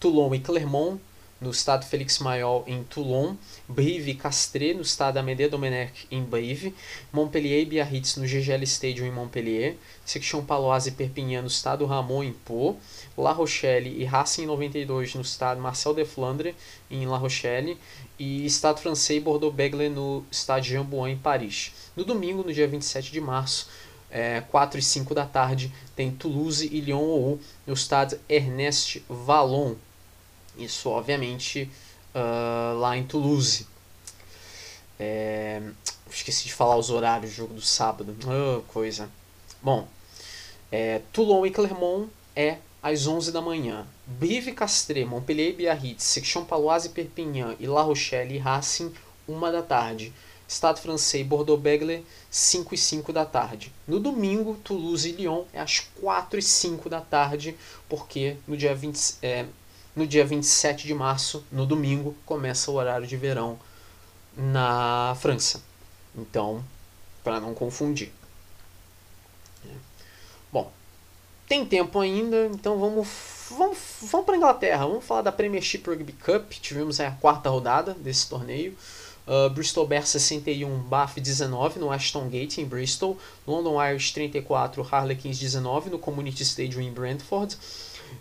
[0.00, 0.98] Toulon e Clermont
[1.40, 3.36] no estado Félix Mayol, em Toulon,
[3.68, 6.72] Brive Castres, no estado Amédée Domenech, em Brive,
[7.12, 12.22] Montpellier e Biarritz, no GGL Stadium, em Montpellier, Section Paloise e Perpignan, no estado Ramon,
[12.22, 12.78] em Pau,
[13.18, 16.54] La Rochelle e Racing 92, no estado Marcel de Flandre,
[16.88, 17.76] em La Rochelle,
[18.16, 21.72] e estado francês e Bordeaux-Bègles, no estado Jambuan, em Paris.
[21.96, 23.68] No domingo, no dia 27 de março,
[24.08, 29.74] é, 4 e 5 da tarde, tem Toulouse e Lyon-Ou, no estado Ernest Vallon,
[30.58, 31.70] isso, obviamente,
[32.16, 33.66] uh, lá em Toulouse.
[34.98, 35.62] É,
[36.10, 38.16] esqueci de falar os horários do jogo do sábado.
[38.26, 39.10] Oh, coisa.
[39.62, 39.86] Bom,
[40.72, 43.86] é, Toulon e Clermont é às 11 da manhã.
[44.06, 48.92] Brive Castres, Montpellier e Biarritz, Section Paloise e Perpignan e La Rochelle e Racing,
[49.28, 50.12] 1 da tarde.
[50.48, 53.72] Estado francês e Bordeaux-Bègles, 5 e 5 da tarde.
[53.86, 57.56] No domingo, Toulouse e Lyon é às 4 e 5 da tarde,
[57.88, 59.46] porque no dia 20, é,
[59.96, 63.58] no dia 27 de março, no domingo, começa o horário de verão
[64.36, 65.62] na França.
[66.14, 66.62] Então,
[67.24, 68.12] para não confundir.
[70.52, 70.70] Bom,
[71.48, 73.08] tem tempo ainda, então vamos
[73.50, 74.86] vamos, vamos para a Inglaterra.
[74.86, 76.50] Vamos falar da Premiership Rugby Cup.
[76.52, 78.76] Tivemos a quarta rodada desse torneio.
[79.26, 83.18] Uh, Bristol Bears 61, Bath 19 no Ashton Gate em Bristol.
[83.46, 87.56] London Irish 34, Harlequins 19 no Community Stadium em Brentford.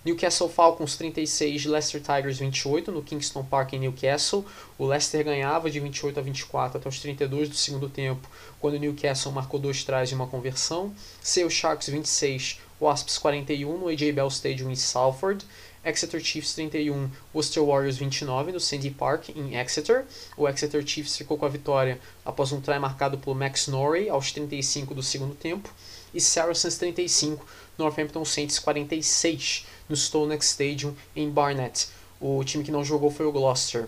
[0.04, 4.46] Newcastle Falcons 36, Leicester Tigers 28 no Kingston Park em Newcastle.
[4.78, 8.28] O Leicester ganhava de 28 a 24 até os 32 do segundo tempo,
[8.60, 10.94] quando o Newcastle marcou dois trás de uma conversão.
[11.22, 15.46] Seu Sharks 26, Wasps 41 no AJ Bell Stadium em Salford.
[15.86, 20.06] Exeter Chiefs 31, Worcester Warriors 29 no Sandy Park em Exeter.
[20.36, 24.32] O Exeter Chiefs ficou com a vitória após um try marcado por Max Norrie aos
[24.32, 25.70] 35 do segundo tempo.
[26.12, 27.46] E Saracens 35,
[27.78, 31.88] Northampton Saints 46 no Stonex Stadium em Barnet.
[32.20, 33.88] O time que não jogou foi o Gloucester.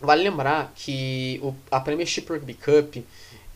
[0.00, 2.96] Vale lembrar que o, a Premiership Rugby Cup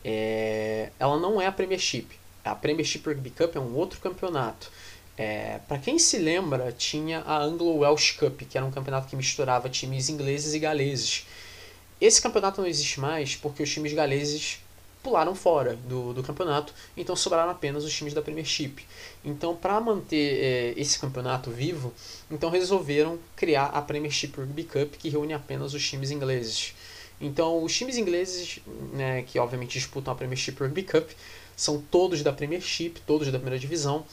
[0.03, 2.07] é, ela não é a Premiership.
[2.43, 4.69] A Premiership Rugby Cup é um outro campeonato.
[5.17, 9.69] É, para quem se lembra, tinha a Anglo-Welsh Cup, que era um campeonato que misturava
[9.69, 11.25] times ingleses e galeses.
[12.01, 14.59] Esse campeonato não existe mais porque os times galeses
[15.03, 18.85] pularam fora do, do campeonato, então sobraram apenas os times da Premiership.
[19.23, 21.93] Então, para manter é, esse campeonato vivo,
[22.31, 26.73] então resolveram criar a Premiership Rugby Cup, que reúne apenas os times ingleses.
[27.19, 28.59] Então, os times ingleses,
[28.93, 31.09] né, que obviamente disputam a Premiership Rugby Cup,
[31.55, 34.05] são todos da Premiership, todos da primeira divisão,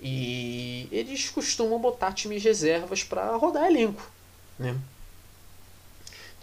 [0.00, 4.10] e eles costumam botar times reservas para rodar elenco,
[4.58, 4.76] né?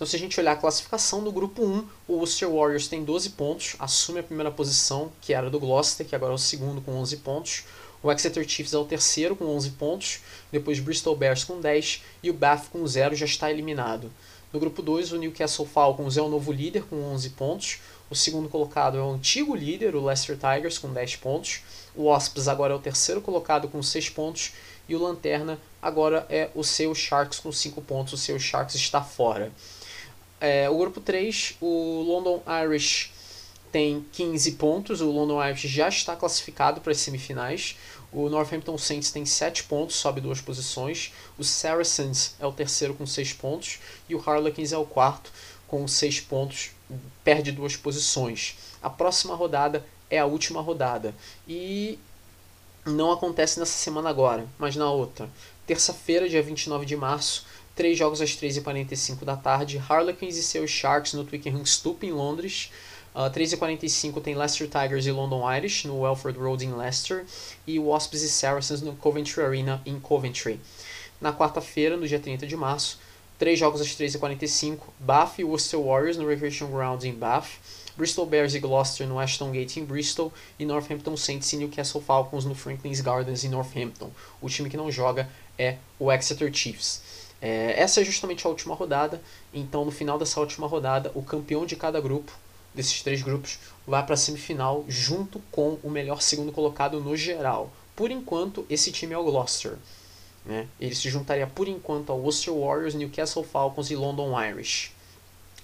[0.02, 3.30] Então, se a gente olhar a classificação do grupo 1, o Worcester Warriors tem 12
[3.30, 6.94] pontos, assume a primeira posição, que era do Gloucester, que agora é o segundo com
[6.94, 7.66] 11 pontos.
[8.02, 12.32] O Exeter Chiefs é o terceiro com 11 pontos, depois Bristol Bears com 10 e
[12.32, 14.12] o Bath com 0 já está eliminado.
[14.52, 17.78] No grupo 2, o Newcastle Falcons é o novo líder com 11 pontos.
[18.10, 21.62] O segundo colocado é o antigo líder, o Leicester Tigers, com 10 pontos.
[21.96, 24.52] O Wasps agora é o terceiro colocado com 6 pontos.
[24.90, 28.14] E o Lanterna agora é o seu Sharks com 5 pontos.
[28.14, 29.52] O seu Sharks está fora.
[30.42, 33.12] É, o grupo 3, o London Irish
[33.72, 35.00] tem 15 pontos.
[35.00, 37.78] O London Irish já está classificado para as semifinais.
[38.12, 41.14] O Northampton Saints tem 7 pontos, sobe duas posições.
[41.38, 43.80] O Saracens é o terceiro com 6 pontos.
[44.10, 45.32] E o Harlequins é o quarto
[45.68, 46.72] com 6 pontos,
[47.24, 48.58] perde duas posições.
[48.82, 51.16] A próxima rodada é a última rodada.
[51.48, 51.98] E
[52.86, 55.30] não acontece nessa semana agora, mas na outra.
[55.66, 57.46] Terça-feira, dia 29 de março,
[57.76, 59.78] Três jogos às 3h45 da tarde.
[59.78, 62.72] Harlequins e seus Sharks no Twickenham Stoop em Londres.
[63.14, 67.26] Uh, 3h45 tem Leicester Tigers e London Irish no Welford Road em Leicester.
[67.66, 70.60] E Wasps e Saracens no Coventry Arena em Coventry.
[71.20, 73.00] Na quarta-feira, no dia 30 de março,
[73.38, 74.80] três jogos às 3h45.
[75.00, 77.48] Bath e Worcester Warriors no Recreation Grounds em Bath.
[77.96, 82.46] Bristol Bears e Gloucester no Ashton Gate em Bristol e Northampton Saints e Newcastle Falcons
[82.46, 84.10] no Franklin's Gardens em Northampton.
[84.42, 87.02] O time que não joga é o Exeter Chiefs.
[87.42, 91.66] É, essa é justamente a última rodada, então no final dessa última rodada, o campeão
[91.66, 92.32] de cada grupo,
[92.74, 97.72] desses três grupos, vai para a semifinal junto com o melhor segundo colocado no geral.
[97.96, 99.78] Por enquanto, esse time é o Gloucester.
[100.46, 100.68] Né?
[100.80, 104.92] Ele se juntaria por enquanto ao Worcester Warriors, Newcastle Falcons e London Irish.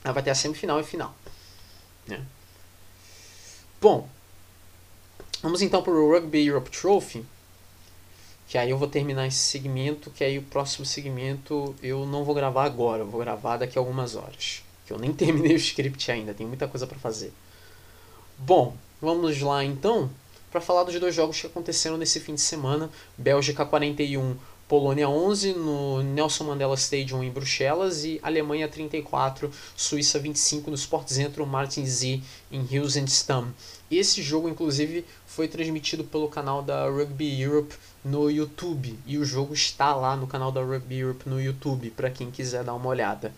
[0.04, 1.16] Aí vai ter a semifinal e final.
[2.08, 2.24] Né?
[3.80, 4.10] Bom,
[5.42, 7.26] vamos então para o Rugby Europe Trophy.
[8.48, 12.34] Que aí eu vou terminar esse segmento, que aí o próximo segmento eu não vou
[12.34, 14.64] gravar agora, eu vou gravar daqui a algumas horas.
[14.86, 17.34] Que eu nem terminei o script ainda, tem muita coisa para fazer.
[18.38, 20.10] Bom, vamos lá então
[20.52, 22.90] para falar dos dois jogos que aconteceram nesse fim de semana.
[23.18, 30.70] Bélgica 41, Polônia 11 no Nelson Mandela Stadium em Bruxelas e Alemanha 34, Suíça 25
[30.70, 33.54] no Sportzentrum Martinsee em Hilsenstam.
[33.90, 37.76] Esse jogo, inclusive, foi transmitido pelo canal da Rugby Europe
[38.08, 42.10] no YouTube e o jogo está lá no canal da Rugby Europe no YouTube para
[42.10, 43.34] quem quiser dar uma olhada.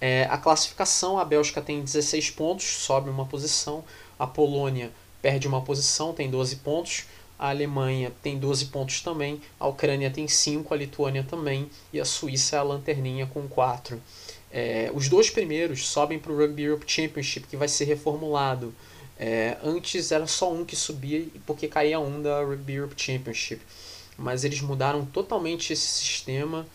[0.00, 3.84] É, a classificação: a Bélgica tem 16 pontos, sobe uma posição,
[4.18, 4.90] a Polônia
[5.22, 7.04] perde uma posição, tem 12 pontos
[7.38, 12.04] a Alemanha tem 12 pontos também, a Ucrânia tem 5, a Lituânia também, e a
[12.04, 14.00] Suíça é a lanterninha com 4.
[14.50, 18.72] É, os dois primeiros sobem para o Rugby Europe Championship, que vai ser reformulado.
[19.18, 23.60] É, antes era só um que subia porque caía um da Rugby Europe Championship.
[24.16, 26.66] Mas eles mudaram totalmente esse sistema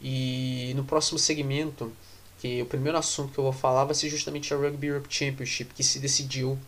[0.00, 1.92] e no próximo segmento,
[2.38, 5.72] que o primeiro assunto que eu vou falar vai ser justamente a Rugby Europe Championship,
[5.74, 6.58] que se decidiu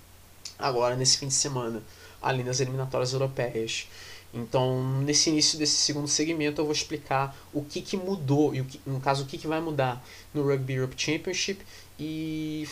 [0.58, 1.82] agora nesse fim de semana
[2.22, 3.88] ali nas eliminatórias europeias.
[4.32, 8.80] Então, nesse início desse segundo segmento, eu vou explicar o que, que mudou, e que,
[8.86, 11.60] no caso, o que, que vai mudar no Rugby Europe Championship
[11.98, 12.68] e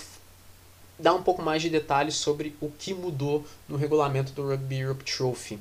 [1.02, 5.04] dar um pouco mais de detalhes sobre o que mudou no regulamento do Rugby Europe
[5.04, 5.58] Trophy.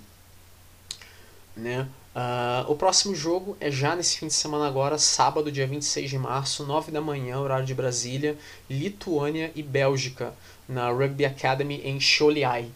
[1.56, 1.88] Né?
[2.16, 6.18] Uh, o próximo jogo é já nesse fim de semana agora, sábado, dia 26 de
[6.18, 8.38] março, 9 da manhã, horário de Brasília,
[8.70, 10.34] Lituânia e Bélgica,
[10.68, 12.72] na Rugby Academy em Choliai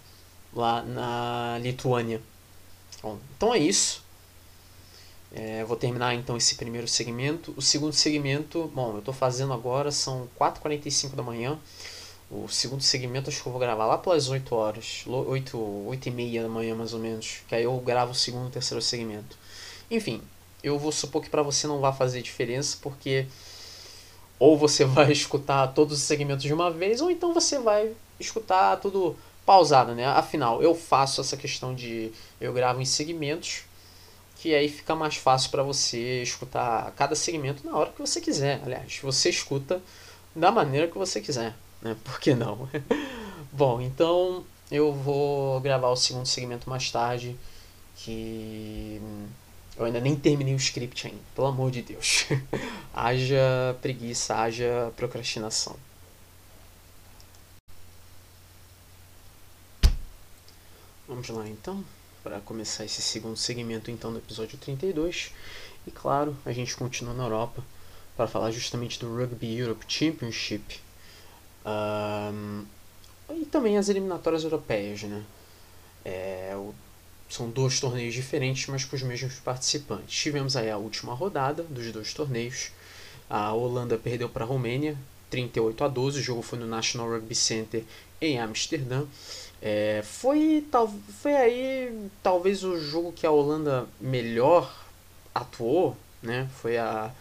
[0.54, 2.22] lá na Lituânia.
[3.04, 4.04] Bom, então é isso.
[5.34, 7.54] É, vou terminar então esse primeiro segmento.
[7.58, 11.60] O segundo segmento, bom, eu estou fazendo agora, são 4h45 da manhã.
[12.30, 16.12] O segundo segmento acho que eu vou gravar lá pelas 8 horas, 8, 8 e
[16.12, 17.42] meia da manhã mais ou menos.
[17.48, 19.38] Que aí eu gravo o segundo e terceiro segmento.
[19.92, 20.22] Enfim,
[20.64, 23.28] eu vou supor que para você não vai fazer diferença, porque
[24.40, 28.78] ou você vai escutar todos os segmentos de uma vez, ou então você vai escutar
[28.78, 30.06] tudo pausada, né?
[30.06, 32.12] Afinal, eu faço essa questão de
[32.42, 33.64] eu gravo em segmentos,
[34.38, 38.62] que aí fica mais fácil para você escutar cada segmento na hora que você quiser.
[38.64, 39.82] Aliás, você escuta
[40.36, 41.54] da maneira que você quiser,
[41.86, 41.96] né?
[42.04, 42.68] Por que não?
[43.54, 47.38] Bom, então eu vou gravar o segundo segmento mais tarde,
[47.98, 49.00] que
[49.78, 52.26] eu ainda nem terminei o script ainda, pelo amor de Deus.
[52.94, 55.76] haja preguiça, haja procrastinação.
[61.08, 61.86] Vamos lá então,
[62.24, 65.32] para começar esse segundo segmento então do episódio 32.
[65.86, 67.64] E claro, a gente continua na Europa
[68.18, 70.82] para falar justamente do Rugby Europe Championship.
[71.66, 72.66] Um,
[73.30, 75.24] e também as eliminatórias europeias, né?
[76.04, 76.74] É, o,
[77.28, 80.16] são dois torneios diferentes, mas com os mesmos participantes.
[80.16, 82.72] Tivemos aí a última rodada dos dois torneios.
[83.28, 84.96] A Holanda perdeu para a Romênia,
[85.32, 86.20] 38 a 12.
[86.20, 87.84] O jogo foi no National Rugby Center
[88.22, 89.06] em Amsterdã.
[89.62, 94.72] É, foi, tal, foi aí talvez o jogo que a Holanda melhor
[95.34, 96.48] atuou, né?
[96.62, 97.12] Foi a,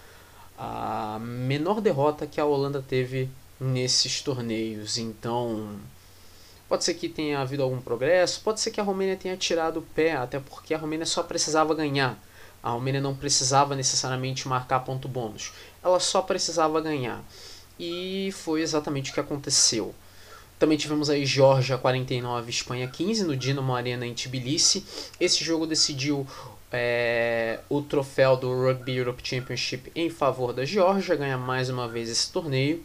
[0.59, 3.31] a menor derrota que a Holanda teve
[3.65, 4.99] nesses torneios.
[4.99, 5.79] Então,
[6.69, 9.83] pode ser que tenha havido algum progresso, pode ser que a Romênia tenha tirado o
[9.83, 12.19] pé, até porque a Romênia só precisava ganhar.
[12.63, 17.23] A Romênia não precisava necessariamente marcar ponto bônus, ela só precisava ganhar.
[17.79, 19.95] E foi exatamente o que aconteceu.
[20.59, 24.85] Também tivemos aí Georgia 49, Espanha 15 no Dinamo Arena em Tbilisi.
[25.21, 26.27] Esse jogo decidiu
[26.73, 32.09] é, o troféu do Rugby Europe Championship em favor da Georgia, ganha mais uma vez
[32.09, 32.83] esse torneio.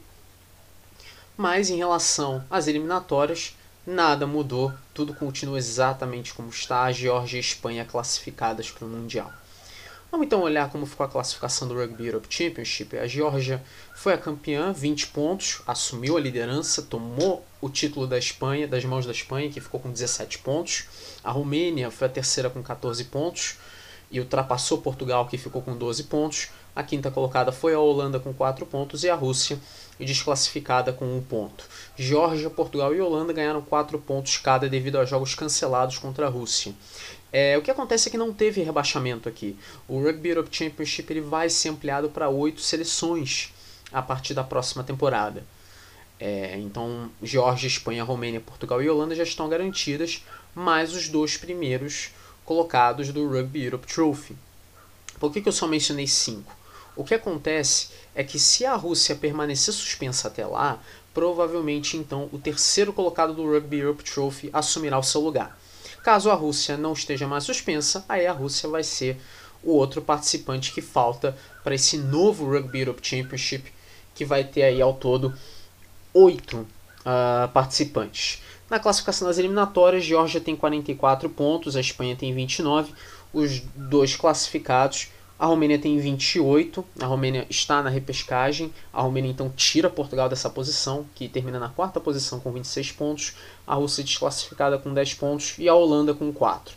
[1.42, 3.56] Mas em relação às eliminatórias,
[3.88, 8.90] nada mudou, tudo continua exatamente como está, a Geórgia e a Espanha classificadas para o
[8.90, 9.32] Mundial.
[10.12, 12.98] Vamos então olhar como ficou a classificação do Rugby Europe Championship.
[12.98, 13.64] A Geórgia
[13.96, 19.06] foi a campeã, 20 pontos, assumiu a liderança, tomou o título da Espanha, das mãos
[19.06, 20.88] da Espanha, que ficou com 17 pontos.
[21.24, 23.56] A Romênia foi a terceira com 14 pontos
[24.12, 26.50] e ultrapassou Portugal, que ficou com 12 pontos.
[26.76, 29.58] A quinta colocada foi a Holanda com 4 pontos e a Rússia
[30.06, 31.66] desclassificada com 1 ponto.
[31.98, 36.74] Geórgia, Portugal e Holanda ganharam 4 pontos cada devido a jogos cancelados contra a Rússia.
[37.32, 39.58] É, o que acontece é que não teve rebaixamento aqui.
[39.88, 43.54] O Rugby Europe Championship ele vai ser ampliado para oito seleções
[43.92, 45.44] a partir da próxima temporada.
[46.20, 50.24] É, então, Geórgia, Espanha, Romênia, Portugal e Holanda já estão garantidas,
[50.54, 52.10] mais os dois primeiros
[52.44, 54.36] colocados do Rugby Europe Trophy.
[55.20, 56.59] Por que, que eu só mencionei cinco?
[57.00, 60.84] O que acontece é que se a Rússia permanecer suspensa até lá,
[61.14, 65.58] provavelmente então o terceiro colocado do Rugby Europe Trophy assumirá o seu lugar.
[66.04, 69.18] Caso a Rússia não esteja mais suspensa, aí a Rússia vai ser
[69.64, 73.72] o outro participante que falta para esse novo Rugby Europe Championship,
[74.14, 75.34] que vai ter aí ao todo
[76.14, 78.42] oito uh, participantes.
[78.70, 82.92] Na classificação das eliminatórias, Geórgia tem 44 pontos, a Espanha tem 29,
[83.32, 85.08] os dois classificados
[85.40, 88.74] a Romênia tem 28, a Romênia está na repescagem.
[88.92, 93.36] A Romênia então tira Portugal dessa posição, que termina na quarta posição com 26 pontos.
[93.66, 96.76] A Rússia desclassificada com 10 pontos e a Holanda com 4.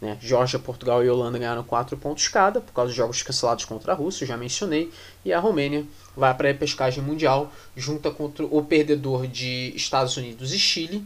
[0.00, 0.16] Né?
[0.64, 4.24] Portugal e Holanda ganharam 4 pontos cada, por causa dos jogos cancelados contra a Rússia,
[4.24, 4.92] já mencionei.
[5.24, 5.84] E a Romênia
[6.16, 11.04] vai para a repescagem mundial, junta contra o perdedor de Estados Unidos e Chile,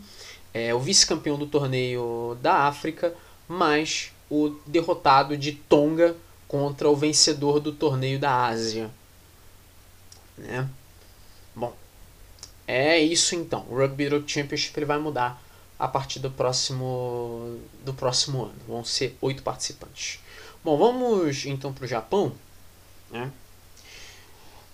[0.52, 3.14] é, o vice-campeão do torneio da África,
[3.48, 6.14] mais o derrotado de Tonga
[6.50, 8.90] contra o vencedor do torneio da Ásia.
[10.36, 10.68] Né?
[11.54, 11.72] Bom,
[12.66, 13.64] é isso então.
[13.70, 15.40] O Rugby Europe Championship ele vai mudar
[15.78, 18.56] a partir do próximo, do próximo ano.
[18.66, 20.18] Vão ser oito participantes.
[20.64, 22.32] Bom, vamos então para o Japão.
[23.12, 23.30] Né?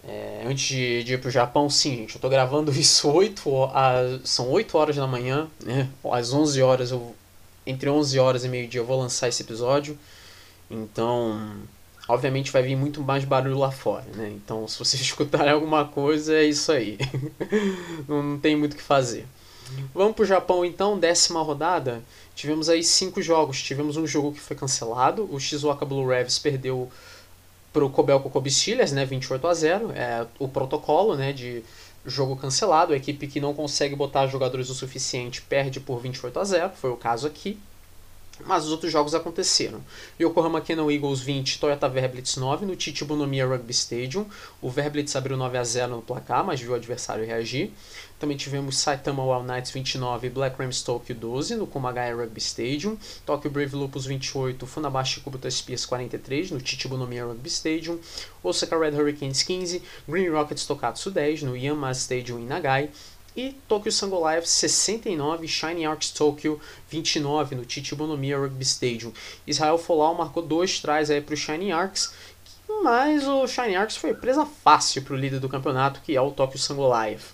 [0.02, 3.64] É, antes de, de ir para o Japão, sim, gente, eu estou gravando isso 8
[3.64, 5.90] a, são 8 horas da manhã, né?
[6.10, 7.14] às 11 horas, eu,
[7.66, 9.98] entre 11 horas e meio-dia eu vou lançar esse episódio.
[10.70, 11.38] Então,
[12.08, 14.32] obviamente vai vir muito mais barulho lá fora, né?
[14.34, 16.98] Então, se vocês escutarem alguma coisa, é isso aí.
[18.08, 19.26] não tem muito o que fazer.
[19.94, 22.02] Vamos para o Japão então, décima rodada.
[22.34, 23.62] Tivemos aí cinco jogos.
[23.62, 25.28] Tivemos um jogo que foi cancelado.
[25.32, 26.90] O Shizuoka Blue Revs perdeu
[27.72, 28.50] para o Kobelco Kobe
[28.92, 29.92] né, 28 a 0.
[29.92, 31.64] É o protocolo, né, de
[32.04, 32.92] jogo cancelado.
[32.92, 36.72] A equipe que não consegue botar jogadores o suficiente perde por 28 a 0.
[36.76, 37.58] Foi o caso aqui
[38.44, 39.80] mas os outros jogos aconteceram.
[40.20, 44.26] Yokohama Cannon Eagles 20, Toyota Verblitz 9 no Chichibunomiya Rugby Stadium.
[44.60, 47.72] O Verblitz abriu 9 a 0 no placar, mas viu o adversário reagir.
[48.18, 52.96] Também tivemos Saitama Wild Knights 29 Black Rams Tokyo 12 no Kumagaya Rugby Stadium.
[53.26, 58.00] Tokyo Brave Lupus 28, Funabashi Kubota Spears 43 no Chichibunomiya Rugby Stadium.
[58.42, 62.90] Osaka Red Hurricanes 15, Green Rockets Tokatsu 10 no Yanmar Stadium em Nagai.
[63.36, 66.58] E Tokyo Sango Live 69, Shining Arcs Tokyo
[66.88, 69.12] 29 no Chichibunomiya Rugby Stadium.
[69.46, 72.14] Israel Folau marcou dois trás aí para o Shining Arcs,
[72.82, 76.30] mas o Shining Arcs foi presa fácil para o líder do campeonato, que é o
[76.30, 77.24] Tokyo Sango Live.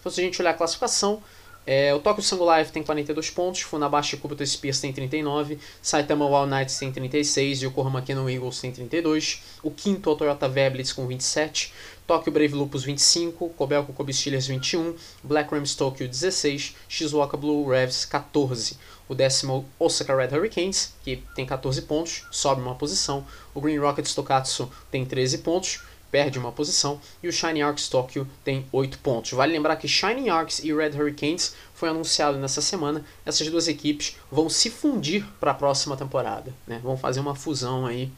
[0.00, 1.22] Então se a gente olhar a classificação,
[1.70, 6.50] é, o Tokyo Sango Live tem 42 pontos, Funabashi Kubota Spears tem 39, Saitama Wild
[6.50, 9.42] Knights tem 36 e o Yokohama Cannon Eagles tem 32.
[9.62, 11.70] O quinto é o Toyota Veblitz com 27,
[12.08, 18.06] Tokyo Brave Lupus 25, Kobelco Kobe Steelers 21, Black Rams Tokyo 16, Shizuoka Blue Revs
[18.06, 18.78] 14.
[19.06, 23.26] O décimo Osaka Red Hurricanes, que tem 14 pontos, sobe uma posição.
[23.54, 26.98] O Green Rockets Tokatsu tem 13 pontos, perde uma posição.
[27.22, 29.32] E o Shining Arcs Tokyo tem 8 pontos.
[29.32, 33.04] Vale lembrar que Shining Arcs e Red Hurricanes foi anunciado nessa semana.
[33.26, 36.54] Essas duas equipes vão se fundir para a próxima temporada.
[36.66, 36.80] Né?
[36.82, 38.10] Vão fazer uma fusão aí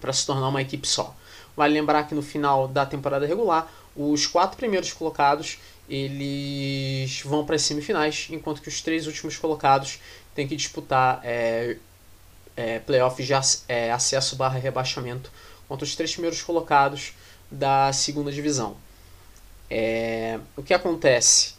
[0.00, 1.14] para se tornar uma equipe só.
[1.56, 7.56] Vale lembrar que no final da temporada regular, os quatro primeiros colocados eles vão para
[7.56, 9.98] as semifinais, enquanto que os três últimos colocados
[10.34, 11.76] têm que disputar é,
[12.56, 13.32] é, playoff de
[13.68, 15.30] é, acesso barra rebaixamento
[15.68, 17.12] contra os três primeiros colocados
[17.50, 18.76] da segunda divisão.
[19.68, 21.54] É, o que acontece?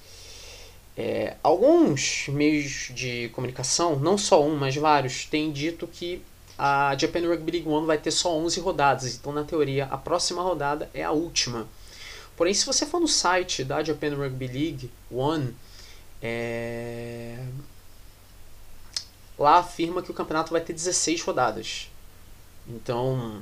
[0.96, 6.22] É, alguns meios de comunicação, não só um, mas vários, têm dito que
[6.58, 10.42] a Japan Rugby League One vai ter só 11 rodadas, então na teoria a próxima
[10.42, 11.68] rodada é a última.
[12.36, 15.56] Porém, se você for no site da Japan Rugby League One,
[16.22, 17.46] é...
[19.38, 21.90] lá afirma que o campeonato vai ter 16 rodadas.
[22.68, 23.42] Então,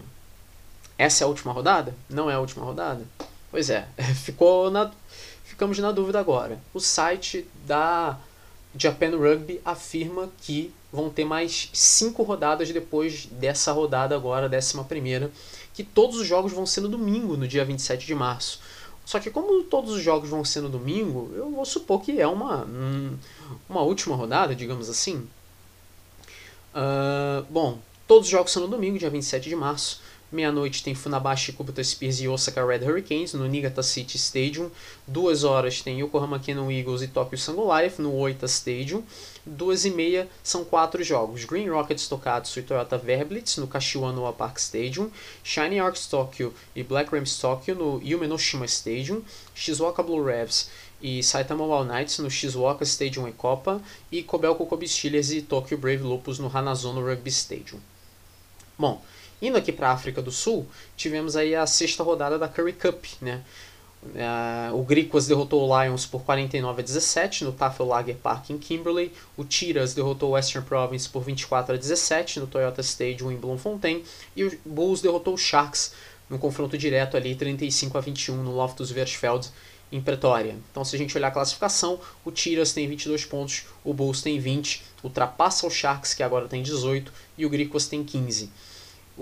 [0.98, 1.96] essa é a última rodada?
[2.10, 3.06] Não é a última rodada?
[3.50, 3.88] Pois é,
[4.24, 4.92] ficou na...
[5.44, 6.60] ficamos na dúvida agora.
[6.74, 8.18] O site da
[8.76, 15.32] Japan Rugby afirma que vão ter mais cinco rodadas depois dessa rodada agora, décima primeira,
[15.74, 18.60] que todos os jogos vão ser no domingo, no dia 27 de março.
[19.06, 22.28] Só que como todos os jogos vão ser no domingo, eu vou supor que é
[22.28, 22.68] uma,
[23.68, 25.28] uma última rodada, digamos assim.
[26.74, 30.02] Uh, bom, todos os jogos são no domingo, dia 27 de março.
[30.32, 34.72] Meia-noite tem Funabashi, Kubota Spears e Osaka Red Hurricanes no Niigata City Stadium.
[35.06, 39.04] Duas horas tem Yokohama Cannon Eagles e Tokyo Sango Life no Oita Stadium.
[39.46, 41.44] Duas e meia são quatro jogos.
[41.44, 45.12] Green Rockets Tokatsu e Toyota Verblitz no Kashiwa Noa Park Stadium.
[45.44, 49.22] Shiny Arcs Tokyo e Black Rams Tokyo no Yumenoshima Stadium.
[49.54, 50.70] Shizuoka Blue Rebs
[51.02, 53.82] e Saitama Wild Knights no Shizuoka Stadium e Copa.
[54.10, 57.82] E Kobelco Kobe Steelers e Tokyo Brave Lupus no Hanazono Rugby Stadium.
[58.80, 59.02] Bom,
[59.42, 63.06] Indo aqui para a África do Sul, tivemos aí a sexta rodada da Curry Cup,
[63.20, 63.42] né?
[64.04, 68.58] Uh, o Griquas derrotou o Lions por 49 a 17 no Tafel Lager Park em
[68.58, 69.12] Kimberley.
[69.38, 74.04] O Tiras derrotou o Western Province por 24 a 17 no Toyota Stadium em Bloemfontein.
[74.36, 75.94] E o Bulls derrotou o Sharks
[76.30, 79.50] no confronto direto ali 35 a 21 no Loftus Versfeld
[79.92, 80.56] em Pretória.
[80.72, 84.40] Então, se a gente olhar a classificação, o Tiras tem 22 pontos, o Bulls tem
[84.40, 88.50] 20, ultrapassa o Sharks que agora tem 18 e o Griquas tem 15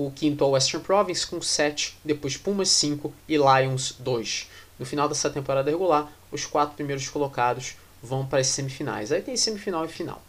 [0.05, 4.47] o quinto é o Western Province com 7, depois Pumas 5 e Lions 2.
[4.79, 9.11] No final dessa temporada regular, os quatro primeiros colocados vão para as semifinais.
[9.11, 10.23] Aí tem semifinal e final.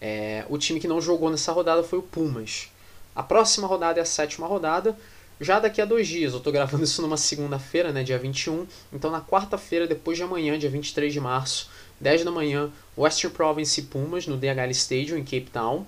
[0.00, 2.68] É, o time que não jogou nessa rodada foi o Pumas.
[3.16, 4.96] A próxima rodada é a sétima rodada,
[5.40, 6.30] já daqui a dois dias.
[6.30, 8.64] Eu estou gravando isso numa segunda-feira, né, dia 21.
[8.92, 11.68] Então, na quarta-feira, depois de amanhã, dia 23 de março,
[12.00, 15.84] 10 da manhã, Western Province e Pumas no DHL Stadium em Cape Town,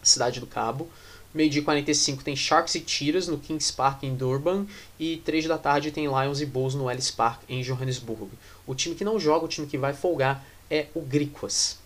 [0.00, 0.88] cidade do Cabo.
[1.36, 4.66] Meio-dia 45 tem Sharks e Tiras no Kings Park em Durban.
[4.98, 8.30] E 3 da tarde tem Lions e Bulls no Ellis Park em Johannesburg.
[8.66, 11.78] O time que não joga, o time que vai folgar é o Griquas.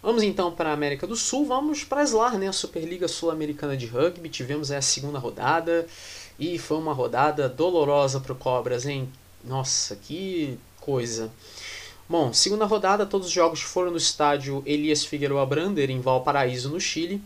[0.00, 2.46] Vamos então para a América do Sul, vamos para a SLAR, né?
[2.46, 4.28] a Superliga Sul-Americana de Rugby.
[4.28, 5.84] Tivemos a segunda rodada
[6.38, 9.08] e foi uma rodada dolorosa para o Cobras, hein?
[9.44, 11.32] Nossa, que coisa.
[12.08, 16.80] Bom, segunda rodada, todos os jogos foram no estádio Elias Figueroa Brander, em Valparaíso, no
[16.80, 17.20] Chile.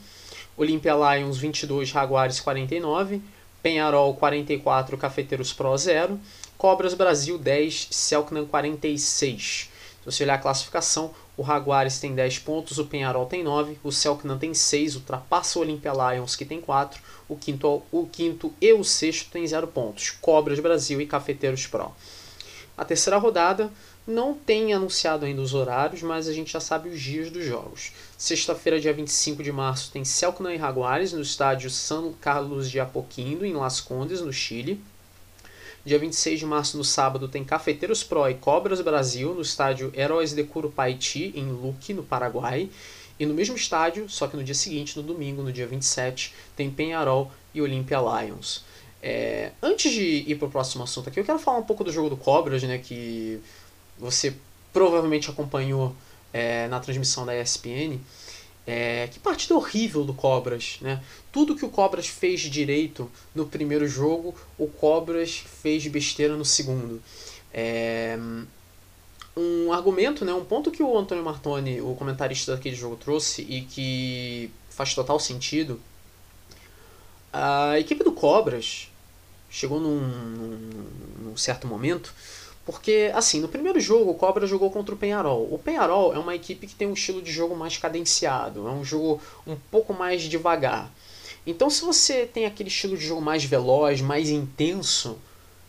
[0.57, 3.21] Olympia Lions 22, Jaguares 49,
[3.63, 6.19] Penharol 44, Cafeteiros Pro 0,
[6.57, 9.71] Cobras Brasil 10, Selknam 46.
[10.01, 13.93] Se você olhar a classificação, o Jaguares tem 10 pontos, o Penharol tem 9, o
[13.93, 18.73] Selknam tem 6, ultrapassa o Olympia Lions que tem 4, o quinto, o quinto e
[18.73, 21.93] o sexto tem 0 pontos, Cobras Brasil e Cafeteiros Pro.
[22.79, 23.71] A terceira rodada,
[24.07, 27.93] não tem anunciado ainda os horários, mas a gente já sabe os dias dos jogos.
[28.17, 33.45] Sexta-feira, dia 25 de março, tem Celcna e Jaguares no estádio São Carlos de Apoquindo,
[33.45, 34.81] em Las Condes, no Chile.
[35.85, 40.33] Dia 26 de março, no sábado, tem Cafeteiros Pro e Cobras Brasil no estádio Heróis
[40.33, 42.69] de Curupaiti, em Luque, no Paraguai.
[43.19, 46.71] E no mesmo estádio, só que no dia seguinte, no domingo, no dia 27, tem
[46.71, 48.65] Penharol e Olympia Lions.
[49.03, 51.93] É, antes de ir para o próximo assunto aqui, eu quero falar um pouco do
[51.93, 53.41] jogo do Cobras, né, que
[53.99, 54.35] você
[54.73, 55.95] provavelmente acompanhou
[56.33, 57.99] é, na transmissão da ESPN.
[58.67, 61.01] É, que partida horrível do Cobras, né?
[61.31, 67.01] Tudo que o Cobras fez direito no primeiro jogo, o Cobras fez besteira no segundo.
[67.55, 68.19] É,
[69.37, 73.63] um argumento, né, um ponto que o Antônio Martoni, o comentarista daquele jogo, trouxe e
[73.63, 75.81] que faz total sentido.
[77.33, 78.91] A equipe do Cobras
[79.49, 80.87] chegou num, num,
[81.21, 82.13] num certo momento
[82.67, 85.47] porque, assim, no primeiro jogo o Cobra jogou contra o Penharol.
[85.53, 88.85] O Penharol é uma equipe que tem um estilo de jogo mais cadenciado, é um
[88.85, 90.93] jogo um pouco mais devagar.
[91.47, 95.17] Então, se você tem aquele estilo de jogo mais veloz, mais intenso,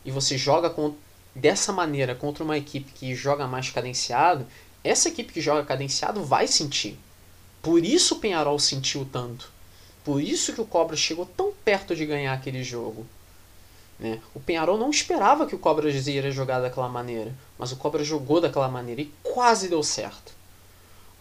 [0.04, 0.96] e você joga com,
[1.36, 4.48] dessa maneira contra uma equipe que joga mais cadenciado,
[4.84, 6.98] essa equipe que joga cadenciado vai sentir.
[7.62, 9.52] Por isso o Penharol sentiu tanto.
[10.04, 13.06] Por isso que o Cobra chegou tão perto de ganhar aquele jogo.
[14.00, 14.20] Né?
[14.34, 18.40] O Penharol não esperava que o Cobra iria jogar daquela maneira, mas o Cobra jogou
[18.40, 20.34] daquela maneira e quase deu certo.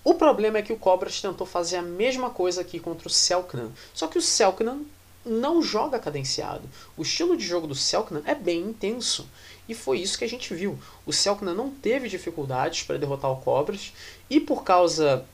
[0.04, 3.72] O problema é que o Cobras tentou fazer a mesma coisa aqui contra o Selknam,
[3.92, 4.84] só que o Selknam
[5.24, 6.62] não joga cadenciado.
[6.96, 9.28] O estilo de jogo do Selknam é bem intenso.
[9.68, 10.78] E foi isso que a gente viu.
[11.04, 13.92] O Selknam não teve dificuldades para derrotar o Cobras,
[14.30, 15.26] e por causa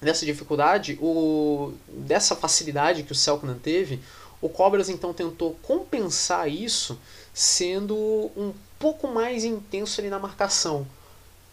[0.00, 4.00] dessa dificuldade, o, dessa facilidade que o Selknam teve,
[4.42, 6.98] o Cobras então tentou compensar isso
[7.32, 7.96] sendo
[8.36, 10.84] um pouco mais intenso ali na marcação.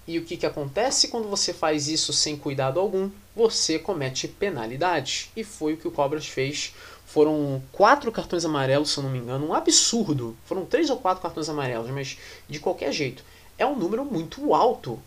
[0.07, 3.11] E o que, que acontece quando você faz isso sem cuidado algum?
[3.35, 5.29] Você comete penalidade.
[5.35, 6.73] E foi o que o Cobras fez.
[7.05, 10.35] Foram quatro cartões amarelos, se eu não me engano, um absurdo.
[10.45, 12.17] Foram três ou quatro cartões amarelos, mas
[12.49, 13.23] de qualquer jeito.
[13.55, 14.99] É um número muito alto.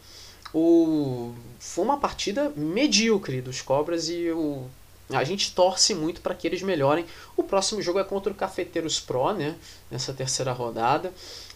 [0.55, 4.69] o, foi uma partida medíocre dos Cobras e o,
[5.15, 7.05] a gente torce muito para que eles melhorem.
[7.37, 9.57] O próximo jogo é contra o Cafeteiros Pro, né?
[9.91, 11.13] Nessa terceira rodada.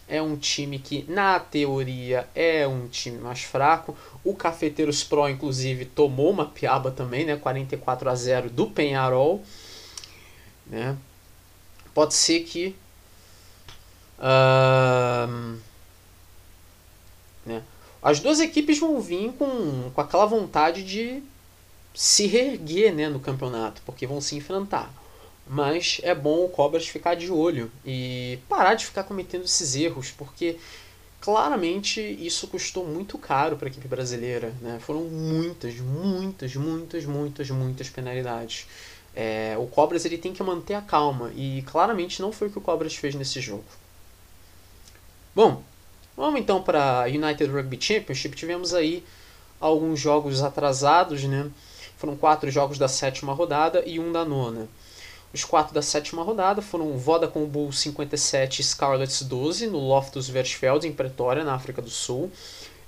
[0.07, 3.95] É um time que, na teoria, é um time mais fraco.
[4.23, 7.35] O Cafeteiros Pro, inclusive, tomou uma piaba também, né?
[7.35, 9.43] 44 a 0 do Penharol.
[10.65, 10.97] Né?
[11.93, 12.75] Pode ser que.
[14.17, 15.57] Uh,
[17.45, 17.63] né?
[18.01, 21.21] As duas equipes vão vir com, com aquela vontade de
[21.97, 24.93] se reerguer né, no campeonato, porque vão se enfrentar.
[25.49, 30.11] Mas é bom o Cobras ficar de olho e parar de ficar cometendo esses erros,
[30.11, 30.57] porque
[31.19, 34.53] claramente isso custou muito caro para a equipe brasileira.
[34.61, 34.77] Né?
[34.79, 38.67] Foram muitas, muitas, muitas, muitas, muitas penalidades.
[39.15, 42.59] É, o Cobras ele tem que manter a calma e claramente não foi o que
[42.59, 43.65] o Cobras fez nesse jogo.
[45.33, 45.63] Bom,
[46.15, 48.35] vamos então para a United Rugby Championship.
[48.35, 49.03] Tivemos aí
[49.59, 51.49] alguns jogos atrasados, né?
[51.97, 54.69] Foram quatro jogos da sétima rodada e um da nona.
[55.33, 60.93] Os quatro da sétima rodada foram Vodacom Bull 57 Scarlets 12 no Loftus Versfeld, em
[60.93, 62.31] Pretória, na África do Sul.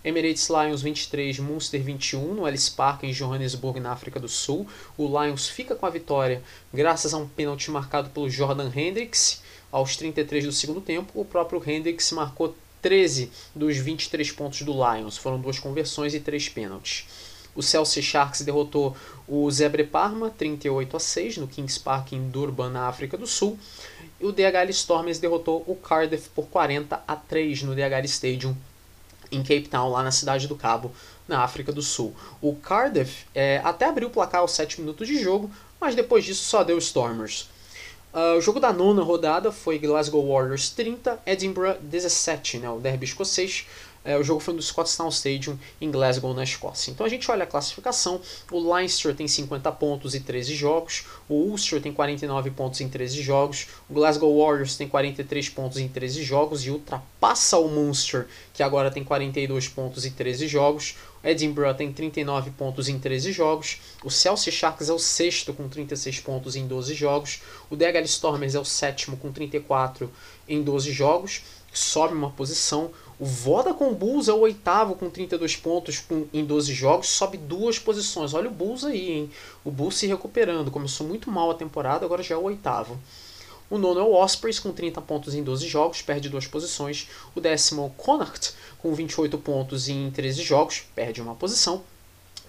[0.03, 4.65] Emirates Lions 23, Munster 21 no Ellis Park em Johannesburg, na África do Sul.
[4.97, 6.41] O Lions fica com a vitória
[6.73, 9.41] graças a um pênalti marcado pelo Jordan Hendricks
[9.71, 11.11] aos 33 do segundo tempo.
[11.19, 15.17] O próprio Hendricks marcou 13 dos 23 pontos do Lions.
[15.17, 17.05] Foram duas conversões e três pênaltis.
[17.59, 18.95] O Chelsea Sharks derrotou
[19.27, 23.59] o Zebre Parma 38 a 6 no Kings Park em Durban, na África do Sul.
[24.17, 28.55] E o DHL Stormers derrotou o Cardiff por 40 a 3 no DHL Stadium
[29.29, 30.93] em Cape Town, lá na cidade do Cabo,
[31.27, 32.15] na África do Sul.
[32.41, 35.51] O Cardiff é, até abriu o placar aos 7 minutos de jogo,
[35.81, 37.49] mas depois disso só deu Stormers.
[38.13, 43.05] Uh, o jogo da nona rodada foi Glasgow Warriors 30, Edinburgh 17, né, o derby
[43.05, 43.67] escocês.
[44.03, 46.91] É, o jogo foi no Scottstown Stadium em Glasgow, na Escócia.
[46.91, 48.21] Então a gente olha a classificação.
[48.51, 51.05] O Leinster tem 50 pontos e 13 jogos.
[51.27, 53.67] O Ulster tem 49 pontos em 13 jogos.
[53.89, 58.89] O Glasgow Warriors tem 43 pontos em 13 jogos e ultrapassa o Munster, que agora
[58.89, 60.95] tem 42 pontos e 13 jogos.
[61.23, 63.79] Edinburgh tem 39 pontos em 13 jogos.
[64.03, 67.41] O Chelsea Sharks é o sexto com 36 pontos em 12 jogos.
[67.69, 70.09] O DHL Stormers é o sétimo com 34
[70.47, 71.41] em 12 jogos.
[71.73, 72.91] Sobe uma posição.
[73.19, 76.01] O Vodacom Bulls é o oitavo com 32 pontos
[76.33, 78.33] em 12 jogos, sobe duas posições.
[78.33, 79.31] Olha o Bulls aí, hein?
[79.65, 80.71] O Bulls se recuperando.
[80.71, 82.97] Começou muito mal a temporada, agora já é o oitavo.
[83.69, 87.09] O nono é o Ospreys com 30 pontos em 12 jogos, perde duas posições.
[87.35, 91.83] O décimo é o Connacht com 28 pontos em 13 jogos, perde uma posição.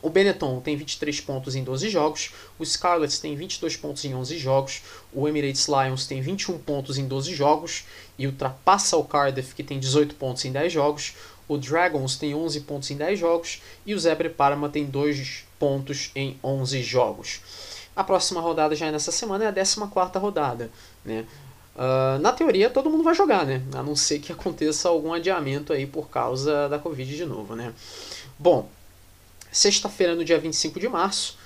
[0.02, 4.38] O Benetton tem 23 pontos em 12 jogos, o Scarlets tem 22 pontos em 11
[4.38, 4.82] jogos,
[5.12, 7.84] o Emirates Lions tem 21 pontos em 12 jogos
[8.18, 11.14] e ultrapassa o Cardiff que tem 18 pontos em 10 jogos,
[11.46, 16.10] o Dragons tem 11 pontos em 10 jogos e o Zebre Parma tem 2 pontos
[16.14, 17.40] em 11 jogos.
[17.94, 20.70] A próxima rodada já é nessa semana é a 14 rodada,
[21.04, 21.26] né?
[21.74, 23.62] Uh, na teoria todo mundo vai jogar, né?
[23.74, 27.74] A não ser que aconteça algum adiamento aí por causa da Covid de novo, né?
[28.38, 28.68] Bom,
[29.52, 31.36] Sexta-feira, no dia 25 de março,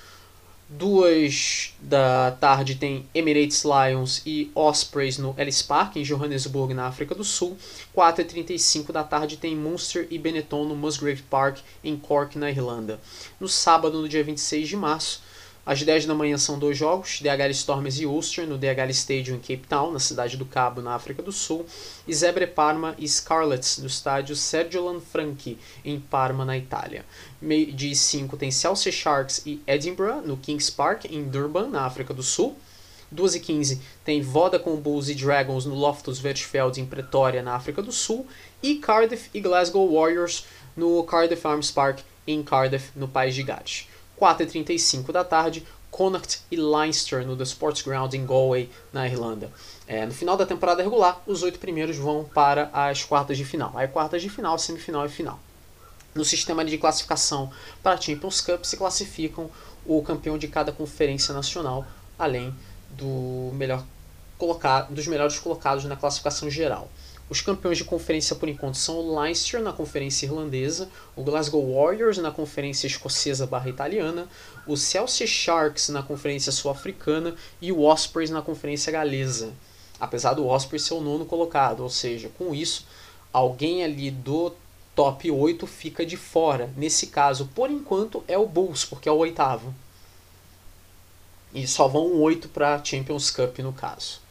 [0.69, 7.15] duas da tarde tem Emirates Lions e Ospreys no Ellis Park, em Johannesburg, na África
[7.15, 7.57] do Sul.
[7.95, 12.99] 4h35 da tarde tem Munster e Benetton no Musgrave Park, em Cork, na Irlanda.
[13.39, 15.21] No sábado, no dia 26 de março,
[15.65, 19.39] às 10 da manhã são dois jogos, DHL Stormers e Ulster no DHL Stadium em
[19.39, 21.65] Cape Town, na cidade do Cabo, na África do Sul,
[22.07, 27.03] e Zebre Parma e Scarlets no estádio Sergio Lanfranchi, em Parma, na Itália.
[27.41, 32.13] Meio de 5 tem Chelsea Sharks e Edinburgh no Kings Park, em Durban, na África
[32.13, 32.55] do Sul.
[33.11, 37.81] 2 e 15 tem Vodacom Bulls e Dragons no Loftus Versfeld, em Pretória, na África
[37.81, 38.27] do Sul.
[38.61, 40.45] E Cardiff e Glasgow Warriors
[40.77, 43.87] no Cardiff Arms Park, em Cardiff, no País de Gales.
[44.19, 49.49] 4h35 da tarde, Connacht e Leinster no The Sports Ground em Galway, na Irlanda.
[49.87, 53.71] É, no final da temporada regular, os oito primeiros vão para as quartas de final.
[53.75, 55.39] Aí quartas de final, semifinal e final.
[56.13, 57.51] No sistema de classificação
[57.83, 59.49] para a Champions Cup se classificam
[59.85, 61.85] o campeão de cada conferência nacional,
[62.17, 62.53] além
[62.89, 63.83] do melhor
[64.37, 66.89] colocado, dos melhores colocados na classificação geral.
[67.27, 72.19] Os campeões de conferência por enquanto são o Leinster na conferência irlandesa, o Glasgow Warriors
[72.19, 74.27] na conferência escocesa barra italiana,
[74.67, 79.51] o Chelsea Sharks na conferência sul-africana e o Ospreys na conferência galesa.
[79.99, 82.85] Apesar do Ospreys ser o nono colocado, ou seja, com isso,
[83.33, 84.53] alguém ali do
[84.93, 86.71] top 8 fica de fora.
[86.77, 89.73] Nesse caso, por enquanto, é o Bulls, porque é o oitavo.
[91.53, 94.24] E só vão oito para Champions Cup no caso.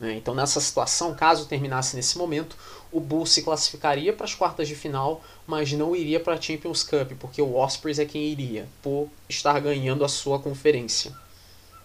[0.00, 0.14] Né?
[0.14, 2.56] Então, nessa situação, caso terminasse nesse momento,
[2.92, 6.82] o Bulls se classificaria para as quartas de final, mas não iria para a Champions
[6.82, 11.12] Cup, porque o Ospreys é quem iria, por estar ganhando a sua conferência.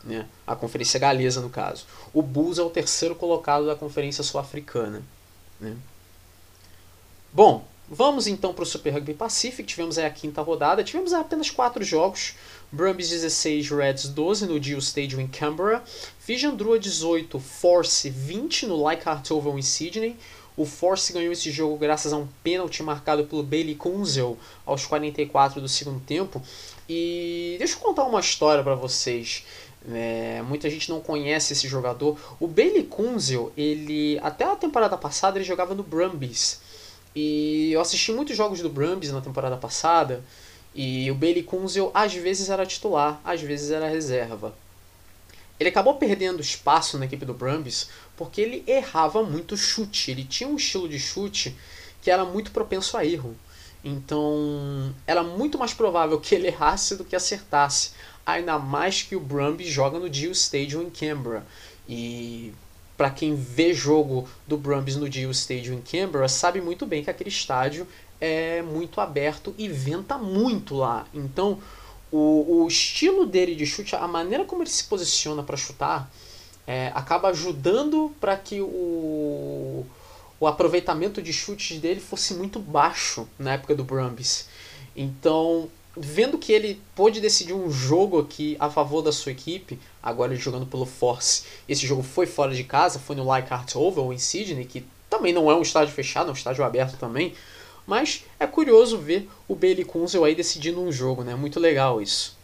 [0.03, 0.27] Né?
[0.45, 1.85] A conferência galesa, no caso.
[2.13, 5.01] O Bulls é o terceiro colocado da conferência sul-africana.
[5.59, 5.75] Né?
[7.31, 9.63] Bom, vamos então para o Super Rugby Pacific.
[9.63, 10.83] Tivemos aí a quinta rodada.
[10.83, 12.35] Tivemos apenas quatro jogos.
[12.73, 15.83] Brumbies 16, Reds 12 no Deal Stadium em Canberra.
[16.57, 20.17] Drua 18, Force 20 no Leichhardt Oval em Sydney.
[20.57, 25.61] O Force ganhou esse jogo graças a um pênalti marcado pelo Bailey Kunzel aos 44
[25.61, 26.41] do segundo tempo.
[26.89, 29.45] E deixa eu contar uma história para vocês.
[29.91, 32.17] É, muita gente não conhece esse jogador.
[32.39, 36.59] O Bailey Kunzel, ele até a temporada passada ele jogava no Brumbies.
[37.15, 40.23] E eu assisti muitos jogos do Brumbies na temporada passada.
[40.75, 44.55] E o Bailey Kunzel às vezes era titular, às vezes era reserva.
[45.59, 50.11] Ele acabou perdendo espaço na equipe do Brumbies porque ele errava muito chute.
[50.11, 51.55] Ele tinha um estilo de chute
[52.01, 53.35] que era muito propenso a erro.
[53.83, 57.91] Então, era muito mais provável que ele errasse do que acertasse.
[58.25, 61.45] Ainda mais que o Brumbies joga no Deal Stadium em Canberra.
[61.87, 62.53] E
[62.97, 67.09] para quem vê jogo do Brumbies no Deal Stadium em Canberra, sabe muito bem que
[67.09, 67.87] aquele estádio
[68.25, 71.05] é muito aberto e venta muito lá.
[71.13, 71.59] Então,
[72.09, 76.09] o, o estilo dele de chute, a maneira como ele se posiciona para chutar,
[76.65, 79.85] é, acaba ajudando para que o,
[80.39, 84.47] o aproveitamento de chutes dele fosse muito baixo na época do Brumbies.
[84.95, 85.67] Então,
[85.97, 90.41] vendo que ele pôde decidir um jogo aqui a favor da sua equipe, agora ele
[90.41, 94.63] jogando pelo Force, esse jogo foi fora de casa, foi no Leichhardt Oval em Sydney,
[94.63, 97.33] que também não é um estádio fechado, é um estádio aberto também,
[97.85, 101.35] mas é curioso ver o Bailey Kunzel aí decidindo um jogo, né?
[101.35, 102.37] Muito legal isso.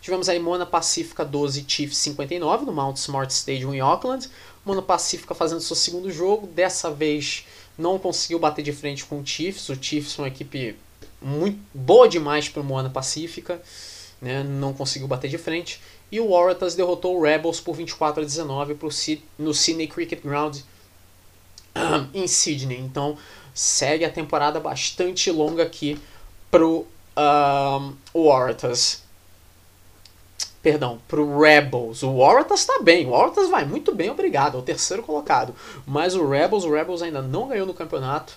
[0.00, 4.28] Tivemos aí Mona Pacífica 12, Chiefs 59 no Mount Smart Stadium em Auckland.
[4.64, 7.46] Mona Pacífica fazendo seu segundo jogo, dessa vez
[7.78, 9.68] não conseguiu bater de frente com o Chiefs.
[9.68, 10.76] O Chiefs é uma equipe
[11.20, 13.62] muito boa demais para o Moana Pacífica,
[14.20, 14.42] né?
[14.42, 15.80] não conseguiu bater de frente.
[16.10, 18.88] E o Waratahs derrotou o Rebels por 24 a 19 pro,
[19.38, 20.58] no Sydney Cricket Ground
[22.12, 22.78] em Sydney.
[22.78, 23.16] Então
[23.54, 26.00] segue a temporada bastante longa aqui
[26.50, 26.86] pro
[27.16, 29.02] um, Waratahs.
[30.62, 32.02] Perdão, pro Rebels.
[32.02, 35.54] O Waratahs está bem, o Waratahs vai muito bem, obrigado, é o terceiro colocado.
[35.86, 38.36] Mas o Rebels, o Rebels ainda não ganhou no campeonato.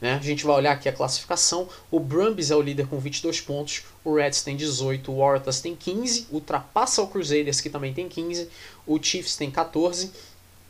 [0.00, 0.14] Né?
[0.14, 1.68] A gente vai olhar aqui a classificação.
[1.90, 5.74] O Brumbies é o líder com 22 pontos, o Reds tem 18, o Waratahs tem
[5.74, 8.48] 15, ultrapassa o Crusaders que também tem 15,
[8.86, 10.12] o Chiefs tem 14,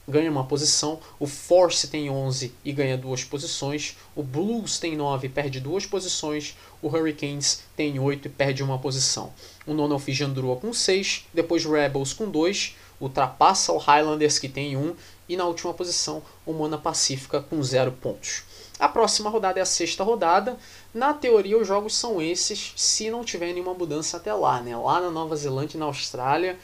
[0.06, 5.26] ganha uma posição, o Force tem 11 e ganha duas posições, o Blues tem 9
[5.26, 9.32] e perde duas posições, o Hurricanes tem 8 e perde uma posição.
[9.66, 14.94] O nono Fijandrua com 6, depois Rebels com 2, ultrapassa o Highlanders que tem 1
[15.28, 18.42] e na última posição o Mona Pacífica com 0 pontos.
[18.78, 20.56] A próxima rodada é a sexta rodada.
[20.92, 24.60] Na teoria, os jogos são esses, se não tiver nenhuma mudança até lá.
[24.60, 24.76] Né?
[24.76, 26.58] Lá na Nova Zelândia e na Austrália,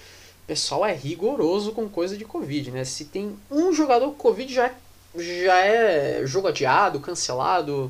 [0.51, 2.73] pessoal é rigoroso com coisa de Covid.
[2.73, 2.83] Né?
[2.83, 4.75] Se tem um jogador com Covid, já é,
[5.17, 7.89] já é jogo adiado, cancelado.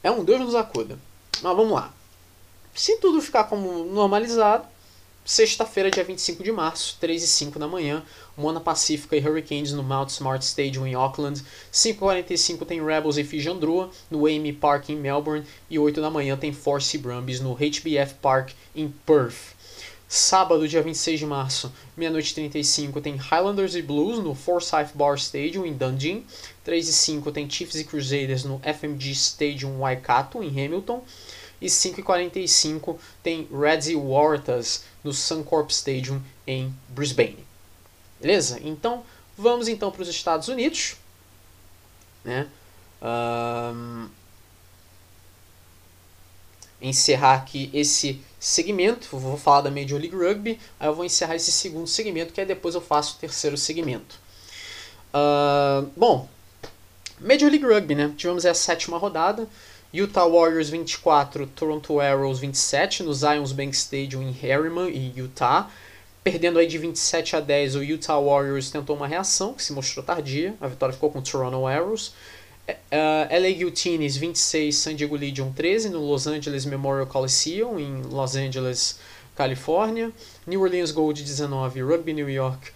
[0.00, 0.96] É um Deus nos acuda.
[1.42, 1.92] Mas vamos lá.
[2.72, 4.68] Se tudo ficar como normalizado,
[5.24, 8.04] sexta-feira, dia 25 de março, 3 e 5 da manhã,
[8.36, 11.42] Mona Pacífica e Hurricanes no Mount Smart Stadium em Auckland.
[11.72, 15.44] 5h45 tem Rebels e Fijandrua no Amy Park em Melbourne.
[15.68, 19.58] E 8 da manhã tem Force Brumbies no HBF Park em Perth.
[20.12, 25.64] Sábado, dia 26 de março, meia-noite 35, tem Highlanders e Blues no Forsyth Bar Stadium
[25.64, 26.26] em Dundee.
[26.64, 31.04] 3 e 5 tem Chiefs e Crusaders no FMG Stadium Waikato em Hamilton.
[31.60, 37.46] E 5h45 tem Reds e Waratahs no Suncorp Stadium em Brisbane.
[38.20, 38.58] Beleza?
[38.64, 39.04] Então,
[39.38, 40.96] vamos então para os Estados Unidos.
[42.24, 42.48] Né?
[43.00, 44.08] Um,
[46.82, 49.06] encerrar aqui esse segmento.
[49.12, 50.58] Vou falar da Major League Rugby.
[50.80, 54.18] Aí eu vou encerrar esse segundo segmento, que aí depois eu faço o terceiro segmento.
[55.14, 56.28] Uh, bom,
[57.20, 58.12] Major League Rugby, né?
[58.16, 59.46] Tivemos a sétima rodada.
[59.92, 65.68] Utah Warriors 24, Toronto Arrows 27 no Zions Bank Stadium em Harriman, em Utah.
[66.22, 70.04] Perdendo aí de 27 a 10, o Utah Warriors tentou uma reação, que se mostrou
[70.04, 70.54] tardia.
[70.60, 72.12] A vitória ficou com o Toronto Arrows.
[72.70, 77.78] Uh, é, é, LA Guillotines 26, San Diego Legion 13 no Los Angeles Memorial Coliseum
[77.78, 78.98] em Los Angeles,
[79.36, 80.12] Califórnia.
[80.46, 82.72] New Orleans Gold 19, Rugby New York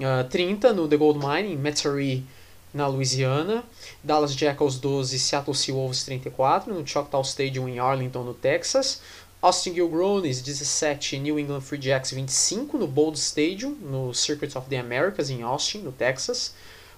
[0.00, 2.24] uh, 30 no The Gold Mine em Metairie,
[2.72, 3.64] na Louisiana.
[4.02, 9.00] Dallas Jackals 12, Seattle Seahawks 34 no Choctaw Stadium em Arlington, no Texas.
[9.40, 14.76] Austin Gilgrones 17, New England Free Jacks 25 no Bold Stadium, no Circuit of the
[14.76, 16.54] Americas em Austin, no Texas.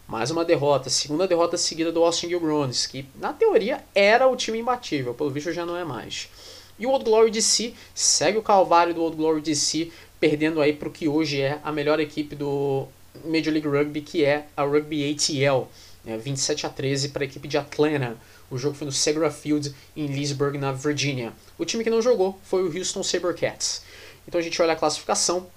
[0.09, 4.61] Mais uma derrota, segunda derrota seguida do Austin Gilgrones, que na teoria era o time
[4.61, 6.29] imbatível, pelo visto já não é mais.
[6.79, 9.91] E o Old Glory DC segue o calvário do Old Glory DC,
[10.21, 12.87] perdendo aí para o que hoje é a melhor equipe do
[13.25, 15.67] Major League Rugby, que é a Rugby ATL,
[16.05, 18.17] né, 27 a 13 para a equipe de Atlanta.
[18.49, 21.33] O jogo foi no Segra Field em Leesburg, na Virgínia.
[21.59, 23.83] O time que não jogou foi o Houston Sabercats.
[24.29, 25.49] Então a gente olha a classificação.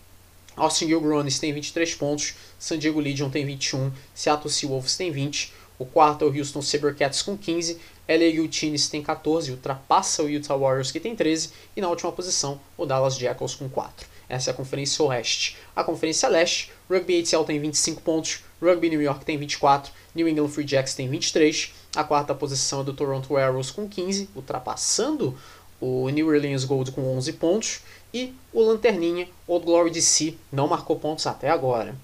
[0.55, 5.85] Austin Gilgronis tem 23 pontos, San Diego Legion tem 21, Seattle Seawolves tem 20, o
[5.85, 10.91] quarto é o Houston Sabercats com 15, LA Utines tem 14, ultrapassa o Utah Warriors
[10.91, 14.05] que tem 13, e na última posição o Dallas Jackals com 4.
[14.27, 15.57] Essa é a Conferência Oeste.
[15.75, 20.49] A Conferência Leste, Rugby ATL tem 25 pontos, Rugby New York tem 24, New England
[20.49, 25.37] Free Jacks tem 23, a quarta posição é do Toronto Arrows com 15, ultrapassando
[25.79, 27.79] o New Orleans Gold com 11 pontos,
[28.13, 31.95] e o Lanterninha, Old Glory DC, não marcou pontos até agora.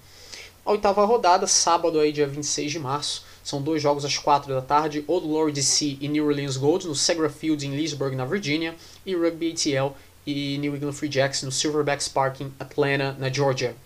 [0.66, 4.60] A oitava rodada, sábado aí, dia 26 de março, são dois jogos às 4 da
[4.60, 8.74] tarde, Old Glory DC e New Orleans Gold no Segra Field em Leesburg, na Virgínia,
[9.06, 9.94] e Rugby ATL
[10.26, 13.76] e New England Free Jacks no Silverbacks Park em Atlanta, na Georgia.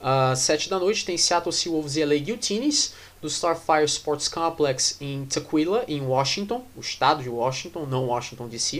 [0.00, 4.96] Às uh, 7 da noite tem Seattle Seawolves e LA Utines do Starfire Sports Complex
[4.98, 8.78] em Tequila, em Washington, o estado de Washington, não Washington DC.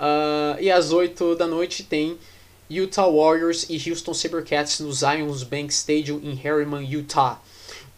[0.00, 2.18] Uh, e às 8 da noite tem
[2.70, 7.42] Utah Warriors e Houston Sabercats no Zions Bank Stadium em Harriman, Utah.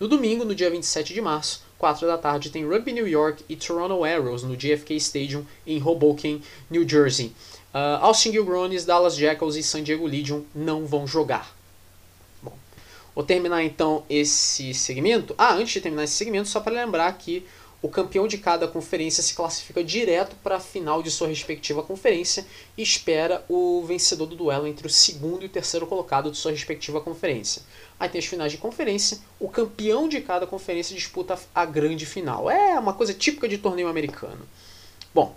[0.01, 3.55] No domingo, no dia 27 de março, 4 da tarde, tem Rugby New York e
[3.55, 7.35] Toronto Arrows no JFK Stadium em Hoboken, New Jersey.
[7.75, 11.55] Uh, Austin Gilgronis, Dallas Jackals e San Diego Legion não vão jogar.
[12.43, 12.57] Bom,
[13.15, 15.35] vou terminar então esse segmento.
[15.37, 17.45] Ah, antes de terminar esse segmento, só para lembrar que
[17.83, 22.47] o campeão de cada conferência se classifica direto para a final de sua respectiva conferência
[22.79, 26.53] e espera o vencedor do duelo entre o segundo e o terceiro colocado de sua
[26.53, 27.63] respectiva conferência.
[27.99, 32.49] Aí tem as finais de conferência, o campeão de cada conferência disputa a grande final.
[32.49, 34.49] É uma coisa típica de torneio americano.
[35.13, 35.35] Bom,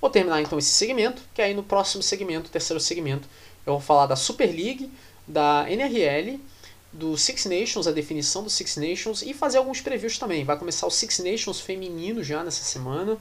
[0.00, 3.28] vou terminar então esse segmento, que aí no próximo segmento, terceiro segmento,
[3.66, 4.88] eu vou falar da Super League,
[5.26, 6.38] da NRL
[6.92, 10.44] do Six Nations, a definição do Six Nations e fazer alguns previews também.
[10.44, 13.16] Vai começar o Six Nations feminino já nessa semana.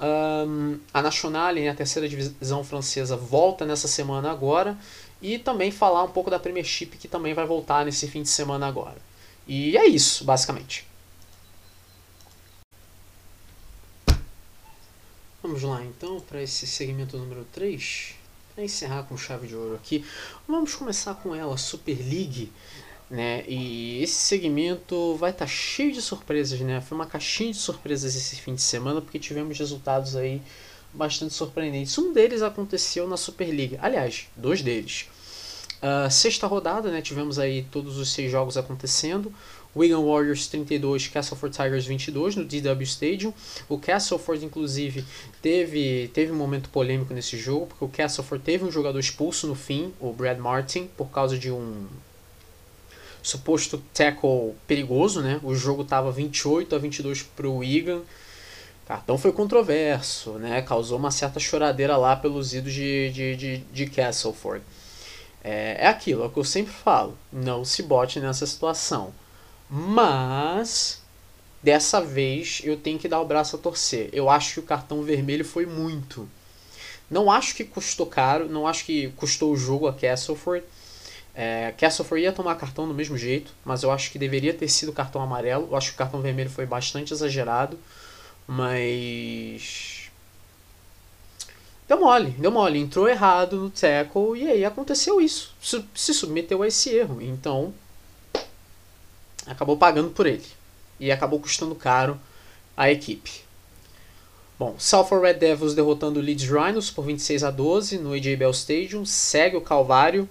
[0.00, 4.78] Um, a Nationale, a terceira divisão francesa, volta nessa semana agora.
[5.20, 8.66] E também falar um pouco da Premiership, que também vai voltar nesse fim de semana
[8.66, 8.96] agora.
[9.46, 10.86] E é isso, basicamente.
[15.42, 18.14] Vamos lá então para esse segmento número 3.
[18.54, 20.04] Para encerrar com chave de ouro aqui,
[20.46, 22.52] vamos começar com ela, Super League
[23.10, 23.44] né?
[23.48, 26.80] E esse segmento vai estar tá cheio de surpresas, né?
[26.80, 30.40] Foi uma caixinha de surpresas esse fim de semana porque tivemos resultados aí
[30.94, 31.96] bastante surpreendentes.
[31.98, 35.08] Um deles aconteceu na Superliga, aliás, dois deles.
[35.82, 37.02] Uh, sexta rodada, né?
[37.02, 39.32] Tivemos aí todos os seis jogos acontecendo.
[39.74, 43.32] Wigan Warriors 32, Castleford Tigers 22 no DW Stadium.
[43.68, 45.04] O Castleford, inclusive,
[45.40, 49.54] teve, teve um momento polêmico nesse jogo, porque o Castleford teve um jogador expulso no
[49.54, 51.86] fim, o Brad Martin, por causa de um
[53.22, 55.40] suposto tackle perigoso, né?
[55.42, 58.02] O jogo estava 28 a 22 para o Wigan.
[58.86, 60.62] Cartão foi controverso, né?
[60.62, 64.64] Causou uma certa choradeira lá pelos idos de, de, de, de Castleford.
[65.42, 67.16] É, é aquilo, é o que eu sempre falo.
[67.32, 69.12] Não se bote nessa situação.
[69.68, 71.00] Mas
[71.62, 74.10] dessa vez eu tenho que dar o braço a torcer.
[74.12, 76.28] Eu acho que o cartão vermelho foi muito.
[77.08, 80.64] Não acho que custou caro, não acho que custou o jogo a Castleford.
[81.34, 84.92] É, Castleford ia tomar cartão do mesmo jeito, mas eu acho que deveria ter sido
[84.92, 85.68] cartão amarelo.
[85.70, 87.78] Eu acho que o cartão vermelho foi bastante exagerado,
[88.46, 90.10] mas.
[91.88, 92.78] Deu mole, deu mole.
[92.78, 95.54] Entrou errado no tackle e aí aconteceu isso.
[95.94, 97.20] Se submeteu a esse erro.
[97.20, 97.72] Então.
[99.46, 100.46] Acabou pagando por ele.
[100.98, 102.20] E acabou custando caro
[102.76, 103.42] a equipe.
[104.58, 108.50] Bom, Salford Red Devils derrotando o Leeds Rhinos por 26 a 12 no AJ Bell
[108.50, 109.06] Stadium.
[109.06, 110.28] Segue o Calvário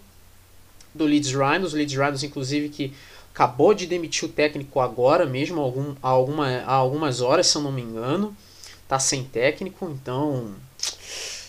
[0.93, 1.73] do Leeds Rhinos.
[1.73, 2.93] O Leeds Rhinos, inclusive, que
[3.33, 7.61] acabou de demitir o técnico agora mesmo, algum, há, alguma, há algumas horas, se eu
[7.61, 8.35] não me engano.
[8.87, 10.53] Tá sem técnico, então.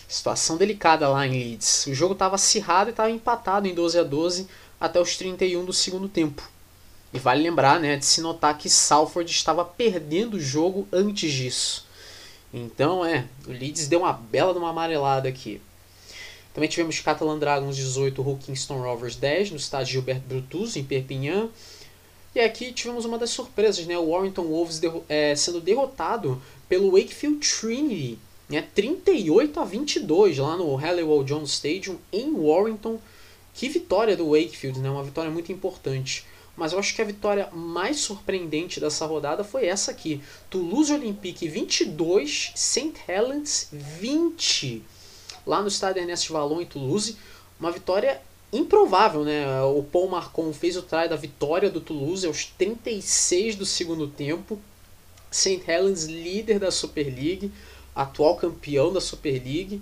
[0.07, 1.87] Situação delicada lá em Leeds.
[1.87, 4.47] O jogo estava acirrado e estava empatado em 12 a 12
[4.79, 6.47] até os 31 do segundo tempo.
[7.13, 11.85] E vale lembrar, né, de se notar que Salford estava perdendo o jogo antes disso.
[12.53, 15.61] Então, é, o Leeds deu uma bela de uma amarelada aqui.
[16.53, 21.49] Também tivemos Catalan Dragons 18, Hull Kingston Rovers 10, no estádio Gilberto Brutus, em Perpignan.
[22.35, 23.97] E aqui tivemos uma das surpresas, né?
[23.97, 28.19] O Warrington Wolves derro é, sendo derrotado pelo Wakefield Trinity
[28.51, 28.67] né?
[28.75, 32.99] 38 a 22 lá no Halliwell Jones Stadium em Warrington.
[33.53, 34.89] Que vitória do Wakefield, né?
[34.89, 36.25] Uma vitória muito importante.
[36.55, 40.21] Mas eu acho que a vitória mais surpreendente dessa rodada foi essa aqui.
[40.49, 42.93] Toulouse Olympique 22, St.
[43.07, 44.83] Helens 20.
[45.45, 47.17] Lá no estádio Ernest Vallon em Toulouse.
[47.59, 48.21] Uma vitória
[48.51, 49.61] improvável, né?
[49.63, 54.59] O Paul Marcon fez o try da vitória do Toulouse aos 36 do segundo tempo.
[55.31, 55.63] St.
[55.65, 57.51] Helens líder da Super League,
[57.95, 59.81] atual campeão da Super League,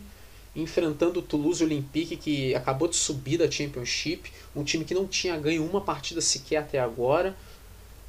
[0.56, 5.36] enfrentando o Toulouse Olympique que acabou de subir da Championship, um time que não tinha
[5.38, 7.36] ganho uma partida sequer até agora.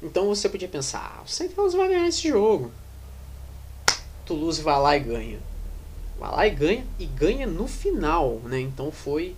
[0.03, 1.51] Então você podia pensar, ah, o St.
[1.57, 2.71] Helens vai ganhar esse jogo.
[4.25, 5.50] Toulouse vai lá e ganha.
[6.21, 8.59] Vai lá e ganha e ganha no final, né?
[8.59, 9.35] Então foi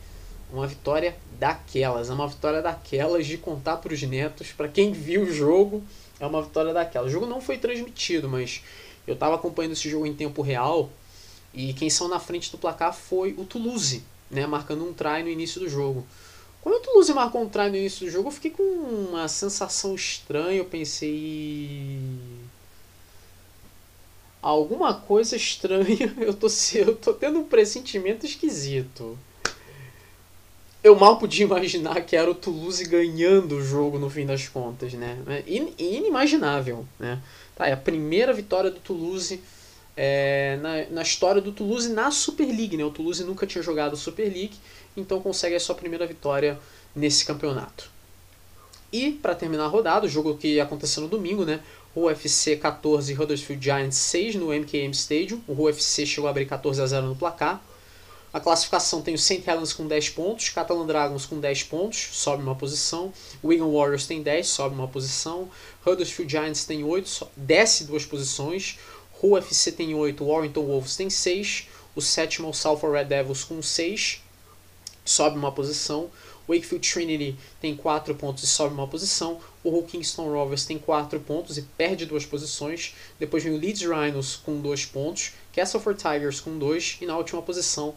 [0.51, 5.21] uma vitória daquelas, é uma vitória daquelas de contar para os netos, para quem viu
[5.21, 5.81] o jogo,
[6.19, 7.07] é uma vitória daquelas.
[7.07, 8.61] O jogo não foi transmitido, mas
[9.07, 10.89] eu estava acompanhando esse jogo em tempo real
[11.53, 15.29] e quem saiu na frente do placar foi o Toulouse, né, marcando um try no
[15.29, 16.05] início do jogo.
[16.61, 19.95] Quando o Toulouse marcou um try no início do jogo, eu fiquei com uma sensação
[19.95, 21.97] estranha, eu pensei
[24.49, 29.17] alguma coisa estranha, eu tô, eu tô tendo um pressentimento esquisito
[30.83, 34.93] eu mal podia imaginar que era o Toulouse ganhando o jogo no fim das contas,
[34.93, 35.17] né?
[35.27, 35.43] É
[35.81, 37.21] inimaginável, né?
[37.55, 39.41] Tá, é a primeira vitória do Toulouse
[39.95, 42.83] é, na, na história do Toulouse na Super League, né?
[42.83, 44.55] O Toulouse nunca tinha jogado Super League,
[44.97, 46.59] então consegue a sua primeira vitória
[46.93, 47.89] nesse campeonato.
[48.91, 51.61] E para terminar a rodada, o jogo que aconteceu no domingo, né?
[51.95, 55.41] UFC 14 Huddersfield Giants 6 no MKM Stadium.
[55.47, 57.63] O UFC chegou a abrir 14 a 0 no placar.
[58.33, 59.43] A classificação tem o St.
[59.45, 63.13] Helens com 10 pontos, Catalan Dragons com 10 pontos, sobe uma posição.
[63.43, 65.51] Wigan Warriors tem 10, sobe uma posição.
[65.85, 68.79] Huddersfield Giants tem 8, desce duas posições.
[69.21, 71.67] Hull FC tem 8, Warrington Wolves tem 6.
[71.95, 74.23] O sétimo é o Salford Red Devils com 6,
[75.05, 76.09] sobe uma posição.
[76.47, 79.39] Wakefield Trinity tem 4 pontos e sobe uma posição.
[79.63, 82.95] O Kingston Rovers tem 4 pontos e perde duas posições.
[83.19, 85.33] Depois vem o Leeds Rhinos com 2 pontos.
[85.53, 87.95] Castleford Tigers com 2 e na última posição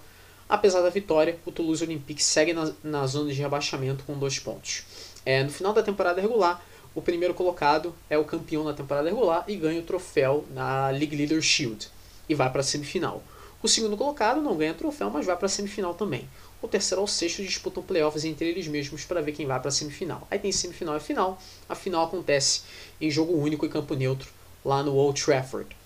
[0.48, 4.84] Apesar da vitória, o Toulouse Olympique segue na, na zona de rebaixamento com dois pontos.
[5.24, 9.44] É, no final da temporada regular, o primeiro colocado é o campeão da temporada regular
[9.48, 11.88] e ganha o troféu na League Leader Shield
[12.28, 13.22] e vai para a semifinal.
[13.60, 16.28] O segundo colocado não ganha troféu, mas vai para a semifinal também.
[16.62, 19.72] O terceiro ao sexto disputam playoffs entre eles mesmos para ver quem vai para a
[19.72, 20.26] semifinal.
[20.30, 21.40] Aí tem semifinal e final.
[21.68, 22.62] A final acontece
[23.00, 24.28] em jogo único e campo neutro
[24.64, 25.76] lá no Old Trafford.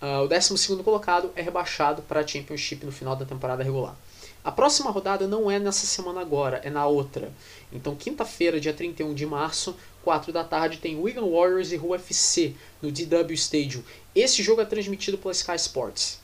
[0.00, 3.96] Uh, o 12 colocado é rebaixado para a Championship no final da temporada regular.
[4.44, 7.32] A próxima rodada não é nessa semana agora, é na outra.
[7.72, 12.90] Então, quinta-feira, dia 31 de março, 4 da tarde, tem Wigan Warriors e UFC no
[12.90, 13.84] DW Stadium.
[14.12, 16.18] Esse jogo é transmitido pela Sky Sports.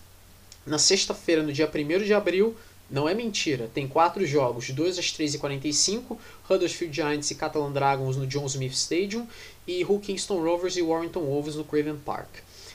[0.66, 2.56] Na sexta-feira, no dia 1 de abril,
[2.90, 6.16] não é mentira, tem quatro jogos, 2 às 3h45,
[6.48, 9.26] Huddersfield Giants e Catalan Dragons no John Smith Stadium
[9.66, 12.28] e Hull Kingston Rovers e Warrington Wolves no Craven Park.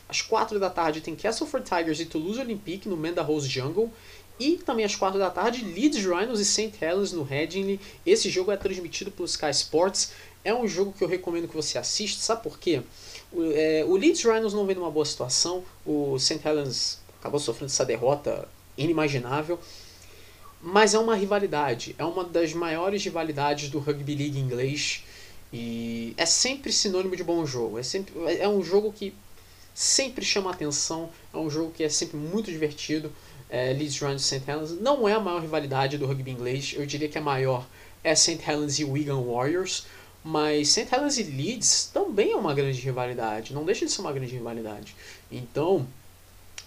[0.07, 3.91] Às 4 da tarde tem Castleford Tigers e Toulouse Olympique no Menda Rose Jungle.
[4.39, 6.73] E também às 4 da tarde, Leeds Rhinos e St.
[6.79, 7.79] Helens no Headingley.
[8.05, 10.11] Esse jogo é transmitido pelo Sky Sports.
[10.43, 12.21] É um jogo que eu recomendo que você assista.
[12.21, 12.81] Sabe por quê?
[13.31, 15.63] O, é, o Leeds Rhinos não vem numa boa situação.
[15.85, 16.39] O St.
[16.45, 18.47] Helens acabou sofrendo essa derrota
[18.77, 19.59] inimaginável.
[20.65, 21.93] Mas é uma rivalidade.
[21.97, 25.03] É uma das maiores rivalidades do rugby league inglês.
[25.51, 27.77] E é sempre sinônimo de bom jogo.
[27.77, 29.13] É, sempre, é um jogo que
[29.73, 33.11] sempre chama atenção, é um jogo que é sempre muito divertido.
[33.49, 34.49] É, Leeds Rhinos e St.
[34.49, 37.67] Helens não é a maior rivalidade do rugby inglês, eu diria que a maior
[38.03, 38.39] é St.
[38.47, 39.85] Helens e Wigan Warriors,
[40.23, 40.87] mas St.
[40.91, 44.95] Helens e Leeds também é uma grande rivalidade, não deixa de ser uma grande rivalidade.
[45.31, 45.85] Então,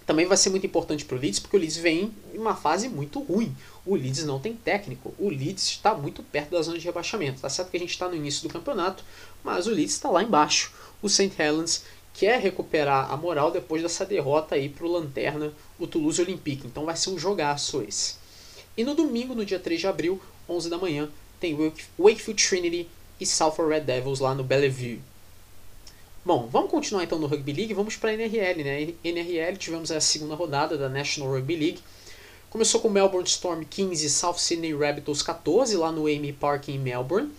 [0.06, 2.88] também vai ser muito importante para o Leeds, porque o Leeds vem em uma fase
[2.88, 3.52] muito ruim.
[3.86, 7.40] O Leeds não tem técnico, o Leeds está muito perto da zona de rebaixamento.
[7.40, 9.04] Tá certo que a gente está no início do campeonato,
[9.44, 10.72] mas o Leeds está lá embaixo.
[11.00, 11.32] O St.
[11.38, 16.66] Helens quer recuperar a moral depois dessa derrota aí para o Lanterna, o Toulouse Olympique.
[16.66, 18.16] Então vai ser um jogaço esse.
[18.76, 21.08] E no domingo, no dia 3 de abril, 11 da manhã,
[21.38, 21.56] tem
[21.98, 22.88] Wakefield Trinity
[23.20, 25.00] e Salford Red Devils lá no Bellevue.
[26.24, 28.94] Bom, vamos continuar então no Rugby League, vamos para a NRL, né?
[29.04, 31.78] NRL tivemos a segunda rodada da National Rugby League.
[32.56, 37.30] Começou com Melbourne Storm 15 South Sydney Rabbitohs 14 lá no Amy Park em Melbourne.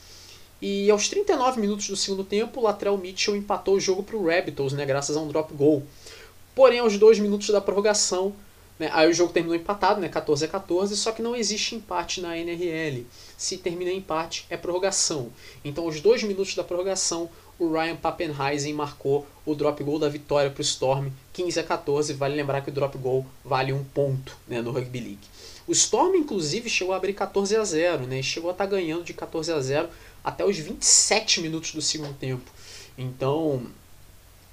[0.62, 4.28] E aos 39 minutos do segundo tempo, o Latrell Mitchell empatou o jogo para o
[4.28, 5.82] Rabbitohs, né, graças a um drop goal.
[6.54, 8.32] Porém, aos dois minutos da prorrogação,
[8.78, 12.22] né, aí o jogo terminou empatado, né, 14 a 14, só que não existe empate
[12.22, 13.04] na NRL.
[13.36, 15.32] Se termina em empate, é prorrogação.
[15.66, 17.28] Então, aos dois minutos da prorrogação,
[17.60, 22.14] o Ryan Pappenheisen marcou o drop goal da vitória para o Storm, 15 a 14.
[22.14, 25.28] Vale lembrar que o drop goal vale um ponto né, no Rugby League.
[25.68, 28.22] O Storm, inclusive, chegou a abrir 14 a 0, né?
[28.22, 29.90] Chegou a estar tá ganhando de 14 a 0
[30.24, 32.50] até os 27 minutos do segundo tempo.
[32.98, 33.66] Então,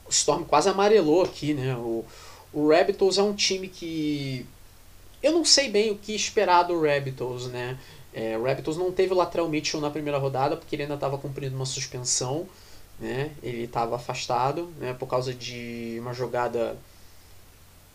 [0.06, 1.76] o Storm quase amarelou aqui, né?
[1.76, 2.04] O,
[2.52, 4.46] o Rabitals é um time que
[5.22, 7.78] eu não sei bem o que esperar do Rabitals, né?
[8.12, 11.18] É, o Rabitals não teve o lateral Mitchell na primeira rodada porque ele ainda estava
[11.18, 12.46] cumprindo uma suspensão,
[12.98, 13.32] né?
[13.42, 14.94] Ele estava afastado, né?
[14.94, 16.76] Por causa de uma jogada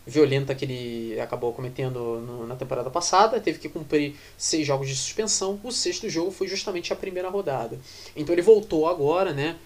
[0.06, 4.96] violenta que ele acabou cometendo no, na temporada passada, teve que cumprir seis jogos de
[4.96, 5.60] suspensão.
[5.62, 7.78] O sexto jogo foi justamente a primeira rodada.
[8.16, 9.56] Então ele voltou agora, né?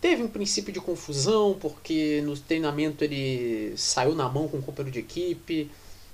[0.00, 4.92] Teve um princípio de confusão, porque no treinamento ele saiu na mão com o companheiro
[4.92, 5.70] de equipe,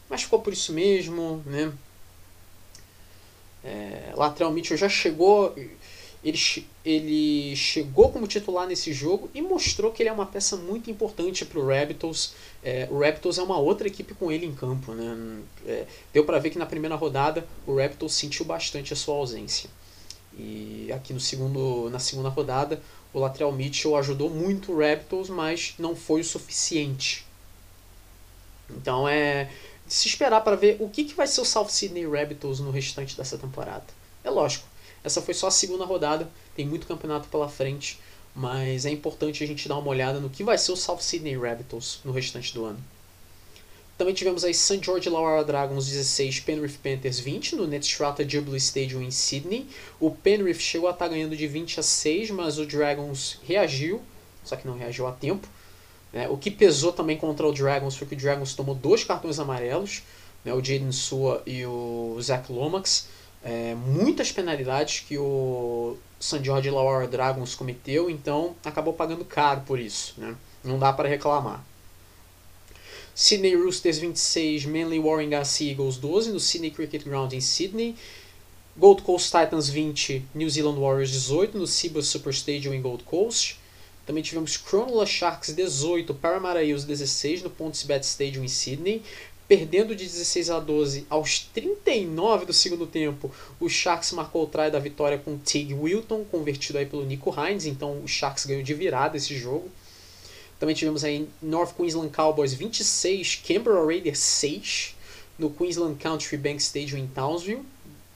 [0.08, 1.72] mas ficou por isso mesmo, né?
[3.64, 5.54] É, lateral Mitchell já chegou,
[6.24, 10.90] ele, ele chegou como titular nesse jogo e mostrou que ele é uma peça muito
[10.90, 12.32] importante para o Raptors.
[12.62, 15.42] É, o Raptors é uma outra equipe com ele em campo, né?
[15.66, 19.68] É, deu para ver que na primeira rodada o Raptors sentiu bastante a sua ausência.
[20.38, 22.80] E aqui no segundo, na segunda rodada
[23.12, 27.26] o lateral Mitchell ajudou muito o Raptors, mas não foi o suficiente.
[28.70, 29.50] Então é
[29.86, 33.16] se esperar para ver o que, que vai ser o South Sydney Raptors no restante
[33.16, 33.84] dessa temporada.
[34.24, 34.66] É lógico,
[35.04, 37.98] essa foi só a segunda rodada, tem muito campeonato pela frente,
[38.34, 41.36] mas é importante a gente dar uma olhada no que vai ser o South Sydney
[41.36, 42.78] Raptors no restante do ano.
[43.98, 44.80] Também tivemos aí St.
[44.82, 49.66] George Illawarra Dragons 16, Penrith Panthers 20 no Netstrata Jubilee Stadium em Sydney.
[50.00, 54.00] O Penrith chegou a estar tá ganhando de 20 a 6, mas o Dragons reagiu,
[54.42, 55.46] só que não reagiu a tempo.
[56.12, 56.28] Né?
[56.28, 60.02] O que pesou também contra o Dragons foi que o Dragons tomou dois cartões amarelos,
[60.44, 60.52] né?
[60.52, 63.08] o Jaden Sua e o Zach Lomax.
[63.44, 66.44] É, muitas penalidades que o St.
[66.44, 70.14] George Illawarra Dragons cometeu, então acabou pagando caro por isso.
[70.16, 70.34] Né?
[70.62, 71.64] Não dá para reclamar.
[73.14, 77.96] Sydney Roosters 26, Manly Warringah Eagles 12 no Sydney Cricket Ground em Sydney.
[78.74, 83.60] Gold Coast Titans 20, New Zealand Warriors 18 no Cibus Super Stadium em Gold Coast.
[84.06, 89.02] Também tivemos Cronulla Sharks 18, Parramatta Eels 16 no PointsBet Stadium em Sydney.
[89.52, 93.30] Perdendo de 16 a 12 aos 39 do segundo tempo,
[93.60, 97.66] o Sharks marcou o try da vitória com Tig Wilton, convertido aí pelo Nico Hines.
[97.66, 99.70] Então o Sharks ganhou de virada esse jogo.
[100.58, 104.96] Também tivemos aí North Queensland Cowboys 26, Canberra Raiders 6,
[105.38, 107.62] no Queensland Country Bank Stadium em Townsville.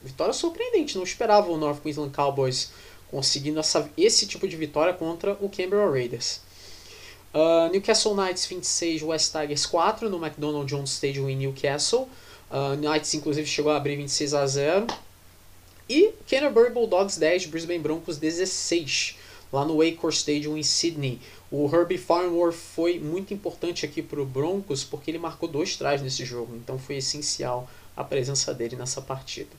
[0.01, 2.71] Vitória surpreendente, não esperava o North Queensland Cowboys
[3.11, 6.46] conseguindo essa, esse tipo de vitória contra o Canberra Raiders.
[7.37, 12.09] Uh, Newcastle Knights 26, West Tigers 4 no McDonald Jones Stadium em Newcastle.
[12.49, 14.87] Uh, Knights inclusive chegou a abrir 26 a 0.
[15.87, 19.17] E Canterbury Bulldogs 10, Brisbane Broncos 16,
[19.53, 21.21] lá no Acor Stadium em Sydney.
[21.51, 26.01] O Herbie Farnworth foi muito importante aqui para o Broncos porque ele marcou dois trás
[26.01, 29.51] nesse jogo, então foi essencial a presença dele nessa partida.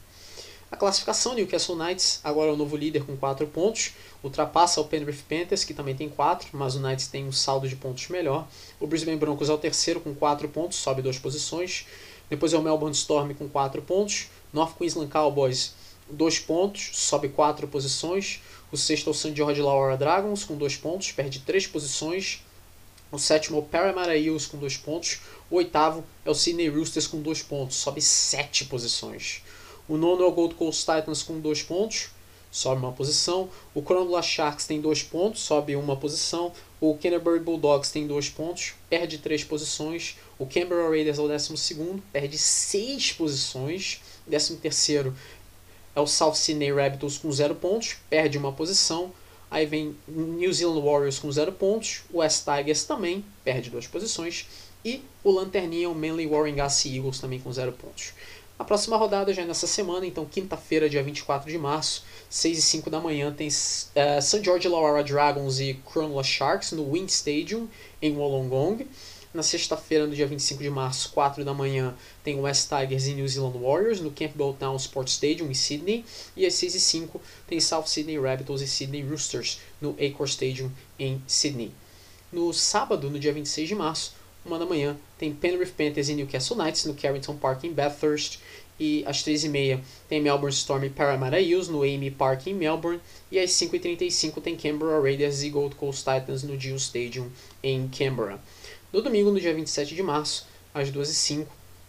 [0.71, 3.93] A classificação Newcastle Knights agora é o novo líder com 4 pontos,
[4.23, 7.75] ultrapassa o Penrith Panthers que também tem 4, mas o Knights tem um saldo de
[7.75, 8.47] pontos melhor.
[8.79, 11.87] O Brisbane Broncos é o terceiro com 4 pontos, sobe duas posições.
[12.29, 15.73] Depois é o Melbourne Storm com 4 pontos, North Queensland Cowboys
[16.11, 18.43] 2 pontos, sobe 4 posições.
[18.71, 19.35] O sexto é o St.
[19.35, 22.43] George Laura Dragons com 2 pontos, perde 3 posições.
[23.11, 25.21] O sétimo é o Parramatta Eels com 2 pontos.
[25.51, 29.43] O oitavo é o Sydney Roosters com 2 pontos, sobe 7 posições.
[29.89, 32.11] O nono é o Gold Coast Titans com 2 pontos,
[32.51, 33.49] sobe uma posição.
[33.75, 36.53] O Cronulla Sharks tem 2 pontos, sobe uma posição.
[36.81, 40.17] O Canterbury Bulldogs tem 2 pontos, perde 3 posições.
[40.39, 44.01] O Canberra Raiders é o 12, perde 6 posições.
[44.29, 45.13] 13
[45.97, 49.11] é o South Sydney Rabbitohs com 0 pontos, perde uma posição.
[49.51, 54.47] Aí vem New Zealand Warriors com 0 pontos, o West Tigers também perde duas posições.
[54.85, 58.13] E o Lanterninha, o Manly Warringah Eagles também com 0 pontos.
[58.59, 62.63] A próxima rodada já é nessa semana, então quinta-feira, dia 24 de março, 6 e
[62.63, 64.43] 5 da manhã, tem uh, St.
[64.43, 67.69] George Illawarra Dragons e Cronulla Sharks no Wind Stadium,
[68.03, 68.85] em Wollongong.
[69.33, 71.95] Na sexta-feira, no dia 25 de março, 4 da manhã,
[72.25, 76.05] tem West Tigers e New Zealand Warriors no Campbelltown Sports Stadium em Sydney.
[76.37, 80.73] E às 6 e 5 tem South Sydney Rabbitohs e Sydney Roosters no Accor Stadium
[80.99, 81.71] em Sydney.
[82.33, 84.15] No sábado, no dia 26 de março,
[84.45, 88.39] uma da manhã, tem Penrith Panthers e Newcastle Knights no Carrington Park em Bathurst.
[88.79, 93.01] E às 3h30 tem Melbourne Storm e Parramatta Eels no Amy Park em Melbourne.
[93.31, 97.29] E às 5h35 tem Canberra Raiders e Gold Coast Titans no Deal Stadium
[97.63, 98.41] em Canberra.
[98.93, 101.47] No domingo, no dia 27 de março, às 2h05,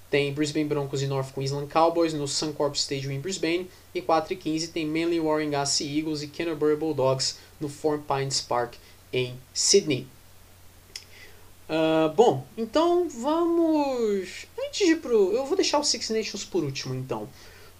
[0.10, 3.70] tem Brisbane Broncos e North Queensland Cowboys no Suncorp Stadium em Brisbane.
[3.94, 8.74] E 4h15 tem Manly Warringah Eagles e Canterbury Bulldogs no Four Pines Park
[9.14, 10.08] em Sydney.
[11.70, 14.48] Uh, bom, então vamos.
[14.60, 15.32] Antes de ir pro.
[15.34, 17.30] Eu vou deixar o Six Nations por último, então.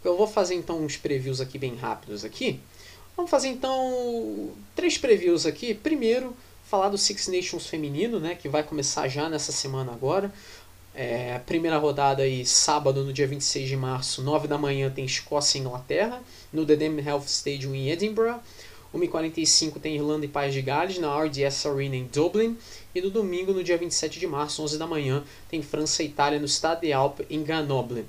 [0.04, 2.60] Eu vou fazer então uns previews aqui bem rápidos aqui.
[3.18, 5.74] Vamos fazer então três previews aqui.
[5.74, 6.36] Primeiro,
[6.70, 10.32] falar do Six Nations feminino, né, que vai começar já nessa semana agora.
[10.94, 15.58] É, primeira rodada aí, sábado, no dia 26 de março, 9 da manhã, tem Escócia
[15.58, 16.22] e Inglaterra,
[16.54, 18.40] no The Health Stadium em Edinburgh.
[18.94, 22.58] 1h45 tem Irlanda e País de Gales na RDS Arena em Dublin.
[23.00, 26.38] E no domingo, no dia 27 de março, 11 da manhã, tem França e Itália
[26.38, 28.02] no Stade de Alpes em Grenoble.
[28.02, 28.06] O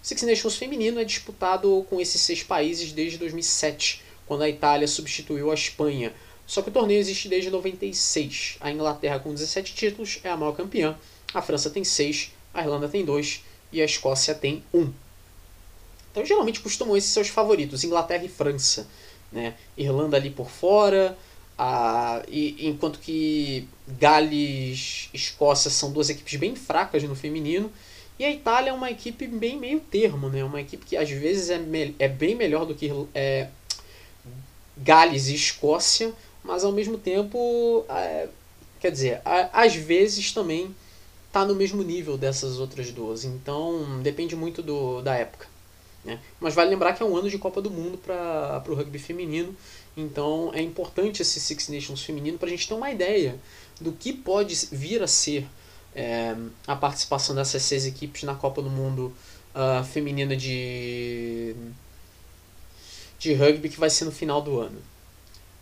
[0.00, 5.50] Six Nations feminino é disputado com esses seis países desde 2007, quando a Itália substituiu
[5.50, 6.14] a Espanha.
[6.46, 8.56] Só que o torneio existe desde 96.
[8.62, 10.96] A Inglaterra, com 17 títulos, é a maior campeã.
[11.34, 14.90] A França tem 6, a Irlanda tem 2 e a Escócia tem 1.
[16.12, 18.88] Então, geralmente costumam esses seus favoritos, Inglaterra e França.
[19.30, 19.54] Né?
[19.76, 21.14] Irlanda ali por fora,
[22.28, 23.68] e, enquanto que
[23.98, 27.70] Gales e Escócia são duas equipes bem fracas no feminino.
[28.18, 30.44] E a Itália é uma equipe bem meio termo, né?
[30.44, 31.58] uma equipe que às vezes é,
[31.98, 33.48] é bem melhor do que é,
[34.76, 36.12] Gales e Escócia,
[36.44, 38.28] mas ao mesmo tempo, é,
[38.78, 40.74] quer dizer, a, às vezes também
[41.26, 43.24] está no mesmo nível dessas outras duas.
[43.24, 45.46] Então depende muito do, da época.
[46.04, 46.18] Né?
[46.38, 49.54] Mas vale lembrar que é um ano de Copa do Mundo para o rugby feminino,
[49.96, 53.38] então é importante esse Six Nations feminino para a gente ter uma ideia
[53.80, 55.46] do que pode vir a ser
[55.94, 56.36] é,
[56.66, 59.12] a participação dessas seis equipes na Copa do Mundo
[59.54, 61.54] uh, feminina de,
[63.18, 64.80] de rugby que vai ser no final do ano.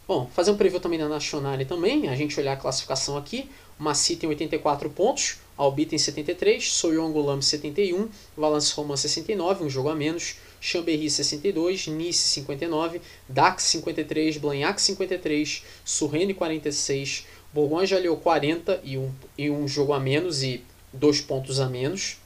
[0.07, 3.49] Bom, fazer um preview também na Nacional também, a gente olhar a classificação aqui.
[3.79, 9.89] Maci tem 84 pontos, Albi tem 73, Soyongo Lam 71, Valence Roman 69, um jogo
[9.91, 18.99] a menos, Chambéry 62, Nice 59, Dax 53, Blagnac 53, Surrene 46, Bourgogne-Jallieu 40 e
[18.99, 20.63] um, e um jogo a menos e
[20.93, 22.17] dois pontos a menos,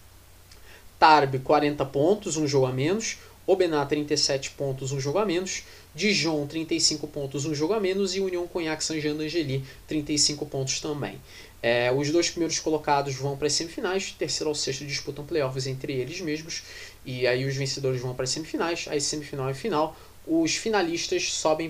[0.99, 5.65] Tarbes 40 pontos, um jogo a menos, Obenat 37 pontos, um jogo a menos,
[5.95, 8.15] Dijon 35 pontos, um jogo a menos.
[8.15, 11.19] E União Cognac Saint-Jean d'Angely 35 pontos também.
[11.61, 15.93] É, os dois primeiros colocados vão para as semifinais, terceiro ao sexto disputam playoffs entre
[15.93, 16.63] eles mesmos,
[17.05, 19.97] e aí os vencedores vão para as semifinais, aí semifinal e final.
[20.27, 21.69] Os finalistas sobem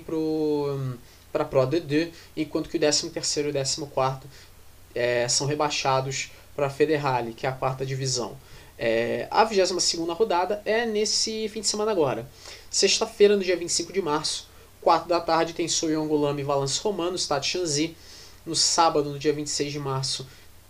[1.32, 4.26] para a Pro D2, enquanto que o 13 terceiro e o 14 quarto
[4.94, 8.36] é, são rebaixados para a Federale, que é a quarta divisão.
[8.78, 12.28] É, a 22 segunda rodada é nesse fim de semana agora.
[12.70, 14.48] Sexta-feira, no dia 25 de março,
[14.80, 17.96] 4 da tarde, tem Soyongolame e Valence Romano, Stade Chanzy.
[18.44, 20.26] No sábado, no dia 26 de março,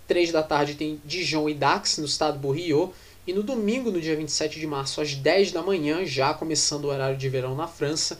[0.06, 2.92] 3 da tarde, tem Dijon e Dax, no estado Borriot.
[3.26, 6.88] E no domingo, no dia 27 de março, às 10 da manhã, já começando o
[6.88, 8.18] horário de verão na França,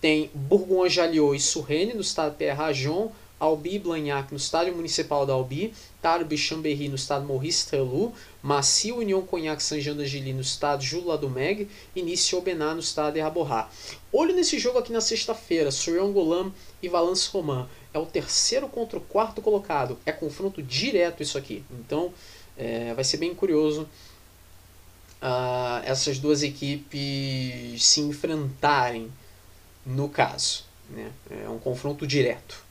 [0.00, 3.10] tem Bourgogne-Jallieu e Surrene, no estado Pierre-Rajon.
[3.38, 9.20] Albi Blagnac no estádio municipal da Albi, Tarbes Chambéry no estado Maurice Trelou, Massy União
[9.20, 13.68] Cognac Saint-Jean d'Angely no estado Jules Dumeg e Nice Aubenas no estado Erraborra.
[14.10, 16.50] Olho nesse jogo aqui na sexta-feira, Sourion Golam
[16.82, 17.66] e Valence Romain.
[17.92, 19.98] É o terceiro contra o quarto colocado.
[20.06, 21.62] É confronto direto isso aqui.
[21.70, 22.14] Então
[22.56, 23.86] é, vai ser bem curioso
[25.22, 29.10] uh, essas duas equipes se enfrentarem
[29.84, 30.64] no caso.
[30.90, 31.10] Né?
[31.44, 32.64] É um confronto direto.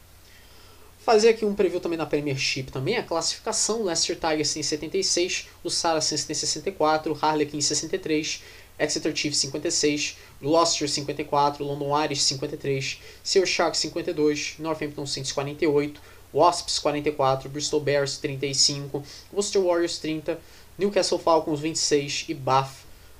[1.06, 5.70] Fazer aqui um preview também na Premiership também, a classificação, Leicester Tigers tem 76, o
[5.70, 8.42] Saracens tem 64, Harlequin 63,
[8.80, 16.02] Exeter Chiefs 56, Gloucester 54, London Irish 53, Seal Sharks 52, Northampton Saints 48,
[16.34, 20.40] Wasps 44, Bristol Bears 35, Worcester Warriors 30,
[20.78, 22.72] Newcastle Falcons 26 e Bath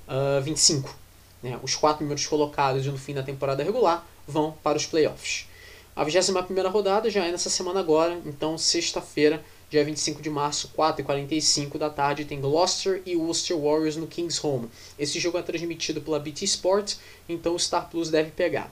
[0.08, 0.94] uh, 25.
[1.42, 1.58] Né?
[1.62, 5.46] Os quatro primeiros colocados no fim da temporada regular vão para os playoffs.
[5.94, 11.78] A 21 rodada já é nessa semana agora, então sexta-feira, dia 25 de março, 4h45
[11.78, 14.68] da tarde, tem Gloucester e Worcester Warriors no Kings Home.
[14.98, 16.96] Esse jogo é transmitido pela BT Sport,
[17.26, 18.70] então o Star Plus deve pegar.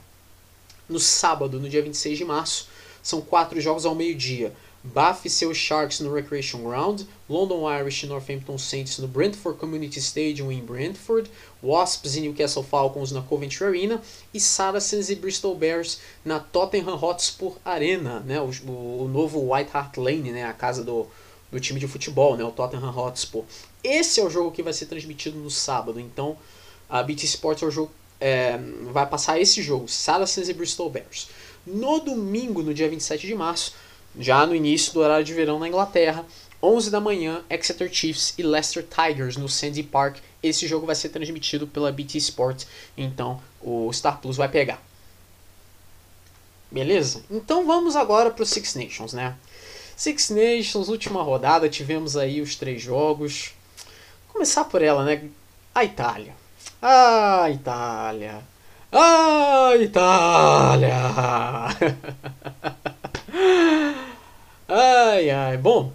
[0.86, 2.68] No sábado, no dia 26 de março,
[3.02, 4.52] são quatro jogos ao meio-dia.
[4.84, 9.98] Bath e seus Sharks no Recreation Ground, London Irish e Northampton Saints no Brentford Community
[9.98, 11.30] Stadium em Brentford,
[11.62, 14.02] Wasps e Newcastle Falcons na Coventry Arena
[14.34, 19.96] e Saracens e Bristol Bears na Tottenham Hotspur Arena, né, o, o novo White Hart
[19.96, 21.06] Lane, né, a casa do,
[21.50, 23.44] do time de futebol, né, o Tottenham Hotspur.
[23.82, 26.36] Esse é o jogo que vai ser transmitido no sábado, então
[26.90, 27.90] a BT Sports é o jogo,
[28.20, 28.58] é,
[28.92, 31.28] vai passar esse jogo, Saracens e Bristol Bears.
[31.66, 33.72] No domingo, no dia 27 de março,
[34.18, 36.24] já no início do horário de verão na Inglaterra,
[36.62, 40.18] 11 da manhã, Exeter Chiefs e Leicester Tigers no Sandy Park.
[40.42, 42.64] Esse jogo vai ser transmitido pela BT Sport,
[42.96, 44.82] então o Star Plus vai pegar.
[46.70, 47.22] Beleza?
[47.30, 49.36] Então vamos agora para o Six Nations, né?
[49.96, 53.52] Six Nations, última rodada, tivemos aí os três jogos.
[54.26, 55.28] Vou começar por ela, né?
[55.74, 56.34] A Itália.
[56.82, 58.42] Ah, Itália.
[58.90, 60.94] Ah, Itália.
[64.68, 65.56] ai, ai.
[65.56, 65.92] Bom,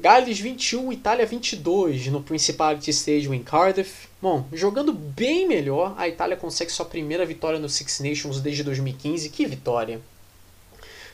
[0.00, 4.08] Gales 21, Itália 22 no Principality Stadium em Cardiff.
[4.20, 9.28] Bom, jogando bem melhor, a Itália consegue sua primeira vitória no Six Nations desde 2015.
[9.28, 10.00] Que vitória!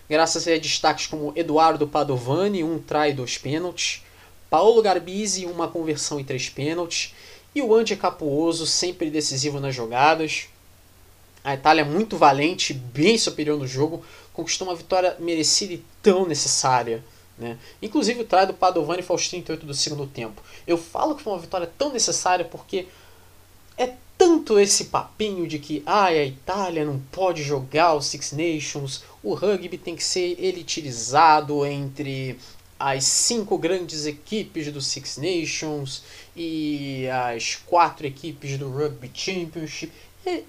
[0.08, 4.04] Graças a destaques como Eduardo Padovani, um try e dois pênaltis,
[4.48, 7.12] Paulo Garbisi, uma conversão e três pênaltis,
[7.52, 10.46] e o Andy Capuoso, sempre decisivo nas jogadas.
[11.42, 14.04] A Itália muito valente, bem superior no jogo,
[14.36, 17.02] conquistou uma vitória merecida e tão necessária.
[17.38, 17.58] Né?
[17.80, 20.42] Inclusive o try do Padovani foi aos 38 do segundo tempo.
[20.66, 22.86] Eu falo que foi uma vitória tão necessária porque
[23.78, 29.02] é tanto esse papinho de que ah, a Itália não pode jogar o Six Nations,
[29.22, 32.38] o rugby tem que ser elitizado entre
[32.78, 36.02] as cinco grandes equipes do Six Nations
[36.36, 39.90] e as quatro equipes do Rugby Championship.
[40.26, 40.42] É,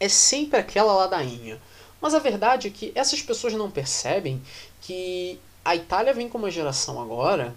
[0.00, 1.60] é sempre aquela ladainha.
[2.00, 4.42] Mas a verdade é que essas pessoas não percebem
[4.82, 7.54] que a Itália vem com uma geração agora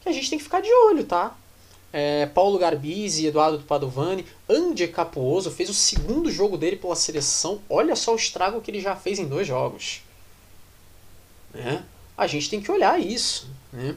[0.00, 1.36] que a gente tem que ficar de olho, tá?
[1.92, 7.60] É, Paulo Garbisi, Eduardo Padovani, Andy Capuoso fez o segundo jogo dele pela seleção.
[7.68, 10.02] Olha só o estrago que ele já fez em dois jogos.
[11.52, 11.84] Né?
[12.16, 13.48] A gente tem que olhar isso.
[13.72, 13.96] Né?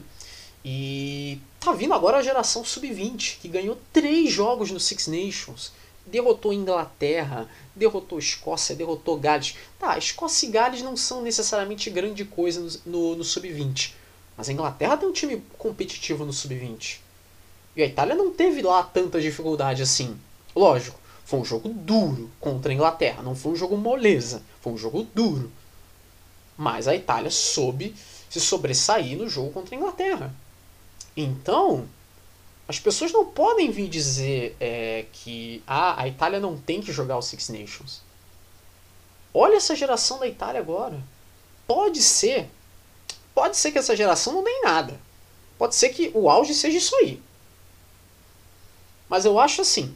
[0.64, 5.72] E tá vindo agora a geração sub-20, que ganhou três jogos no Six Nations
[6.06, 9.56] derrotou Inglaterra, derrotou Escócia, derrotou Gales.
[9.78, 13.92] Tá, Escócia e Gales não são necessariamente grande coisa no, no, no sub-20.
[14.36, 16.98] Mas a Inglaterra tem um time competitivo no sub-20.
[17.74, 20.18] E a Itália não teve lá tanta dificuldade assim.
[20.54, 23.22] Lógico, foi um jogo duro contra a Inglaterra.
[23.22, 24.42] Não foi um jogo moleza.
[24.60, 25.50] Foi um jogo duro.
[26.56, 27.94] Mas a Itália soube
[28.28, 30.34] se sobressair no jogo contra a Inglaterra.
[31.16, 31.86] Então,
[32.72, 37.18] as pessoas não podem vir dizer é, que ah, a Itália não tem que jogar
[37.18, 38.00] o Six Nations.
[39.34, 40.98] Olha essa geração da Itália agora.
[41.66, 42.48] Pode ser.
[43.34, 44.98] Pode ser que essa geração não dê nada.
[45.58, 47.22] Pode ser que o auge seja isso aí.
[49.06, 49.94] Mas eu acho assim.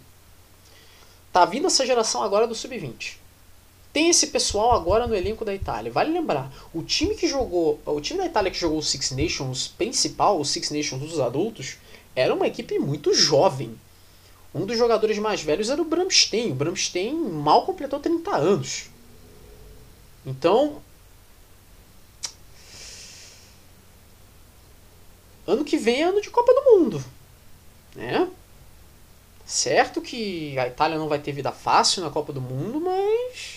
[1.32, 3.16] Tá vindo essa geração agora do Sub-20.
[3.97, 5.90] Tem esse pessoal agora no elenco da Itália.
[5.90, 9.68] Vale lembrar, o time que jogou, o time da Itália que jogou o Six Nations
[9.68, 11.78] principal, o Six Nations dos adultos,
[12.14, 13.74] era uma equipe muito jovem.
[14.55, 16.52] Um dos jogadores mais velhos era o Bramstein.
[16.52, 18.90] O Bramstein mal completou 30 anos.
[20.27, 20.82] Então.
[25.47, 27.02] Ano que vem é ano de Copa do Mundo.
[27.94, 28.28] Né?
[29.47, 33.55] Certo que a Itália não vai ter vida fácil na Copa do Mundo, mas.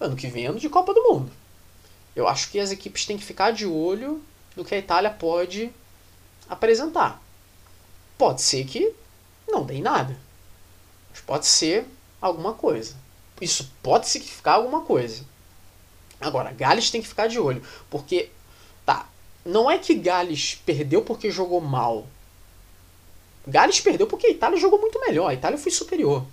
[0.00, 1.30] Ano que vem é ano de Copa do Mundo.
[2.16, 4.22] Eu acho que as equipes têm que ficar de olho
[4.56, 5.70] no que a Itália pode
[6.48, 7.22] apresentar.
[8.16, 8.94] Pode ser que
[9.46, 10.18] não dê nada.
[11.10, 11.86] Mas pode ser
[12.20, 12.96] alguma coisa.
[13.40, 15.24] Isso pode significar alguma coisa.
[16.18, 17.62] Agora, Gales tem que ficar de olho.
[17.90, 18.30] Porque,
[18.86, 19.06] tá,
[19.44, 22.06] não é que Gales perdeu porque jogou mal.
[23.46, 25.28] Gales perdeu porque a Itália jogou muito melhor.
[25.28, 26.26] A Itália foi superior.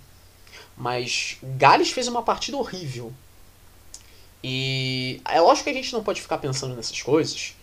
[0.76, 3.12] Mas Gales fez uma partida horrível.
[4.42, 7.54] E é lógico que a gente não pode ficar pensando nessas coisas.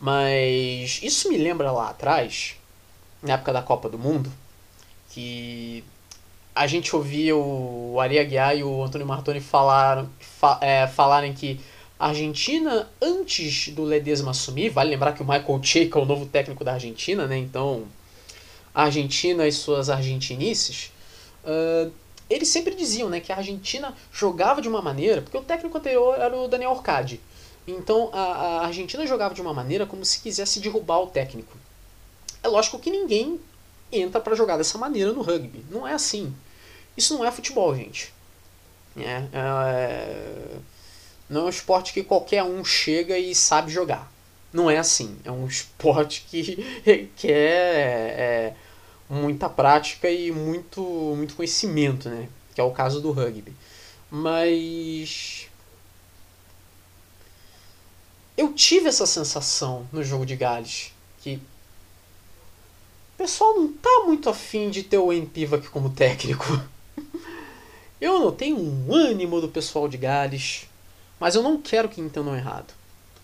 [0.00, 2.56] Mas isso me lembra lá atrás,
[3.22, 4.30] na época da Copa do Mundo,
[5.10, 5.84] que
[6.54, 11.60] a gente ouvia o Ari Aguiar e o Antônio Martoni falar, fa, é, falarem que
[11.98, 16.26] a Argentina, antes do Ledesma assumir, vale lembrar que o Michael Cheika é o novo
[16.26, 17.38] técnico da Argentina, né?
[17.38, 17.84] Então,
[18.74, 20.92] a Argentina e suas argentinices,
[21.44, 21.90] uh,
[22.28, 26.18] eles sempre diziam né, que a Argentina jogava de uma maneira, porque o técnico anterior
[26.18, 27.20] era o Daniel Orcadi.
[27.66, 31.56] Então a, a Argentina jogava de uma maneira como se quisesse derrubar o técnico.
[32.42, 33.40] É lógico que ninguém
[33.90, 35.64] entra para jogar dessa maneira no rugby.
[35.70, 36.34] Não é assim.
[36.96, 38.12] Isso não é futebol, gente.
[38.96, 40.56] É, é,
[41.28, 44.12] não é um esporte que qualquer um chega e sabe jogar.
[44.52, 45.16] Não é assim.
[45.24, 48.54] É um esporte que, que é, é
[49.08, 50.80] muita prática e muito,
[51.16, 52.28] muito conhecimento, né?
[52.54, 53.54] Que é o caso do rugby.
[54.10, 55.48] Mas
[58.36, 60.92] eu tive essa sensação no jogo de Gales.
[61.20, 66.44] Que o pessoal não tá muito afim de ter o Empivak como técnico.
[68.00, 70.68] Eu notei um ânimo do pessoal de Gales,
[71.18, 72.74] mas eu não quero que entendam errado.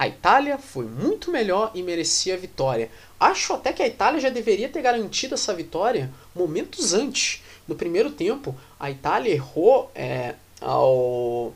[0.00, 2.90] A Itália foi muito melhor e merecia a vitória.
[3.20, 7.42] Acho até que a Itália já deveria ter garantido essa vitória momentos antes.
[7.68, 11.52] No primeiro tempo, a Itália errou é, ao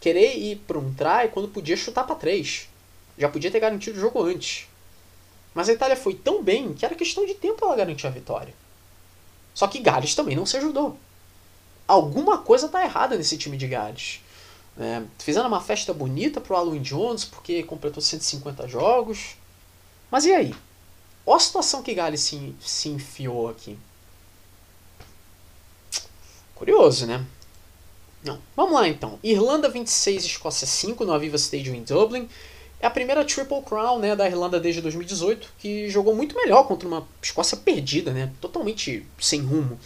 [0.00, 2.68] querer ir para um try quando podia chutar para três.
[3.16, 4.66] Já podia ter garantido o jogo antes.
[5.54, 8.54] Mas a Itália foi tão bem que era questão de tempo ela garantir a vitória.
[9.54, 10.98] Só que Gales também não se ajudou.
[11.86, 14.20] Alguma coisa tá errada nesse time de Gales.
[14.78, 19.36] É, fizeram uma festa bonita pro Alan Jones porque completou 150 jogos.
[20.10, 20.54] Mas e aí?
[21.26, 23.78] Olha a situação que Gales se, se enfiou aqui.
[26.54, 27.24] Curioso, né?
[28.22, 28.38] Não.
[28.56, 29.18] Vamos lá então.
[29.22, 32.28] Irlanda 26, Escócia 5 no Aviva Stadium em Dublin.
[32.80, 36.86] É a primeira Triple Crown né, da Irlanda desde 2018, que jogou muito melhor contra
[36.86, 39.78] uma Escócia perdida, né, totalmente sem rumo.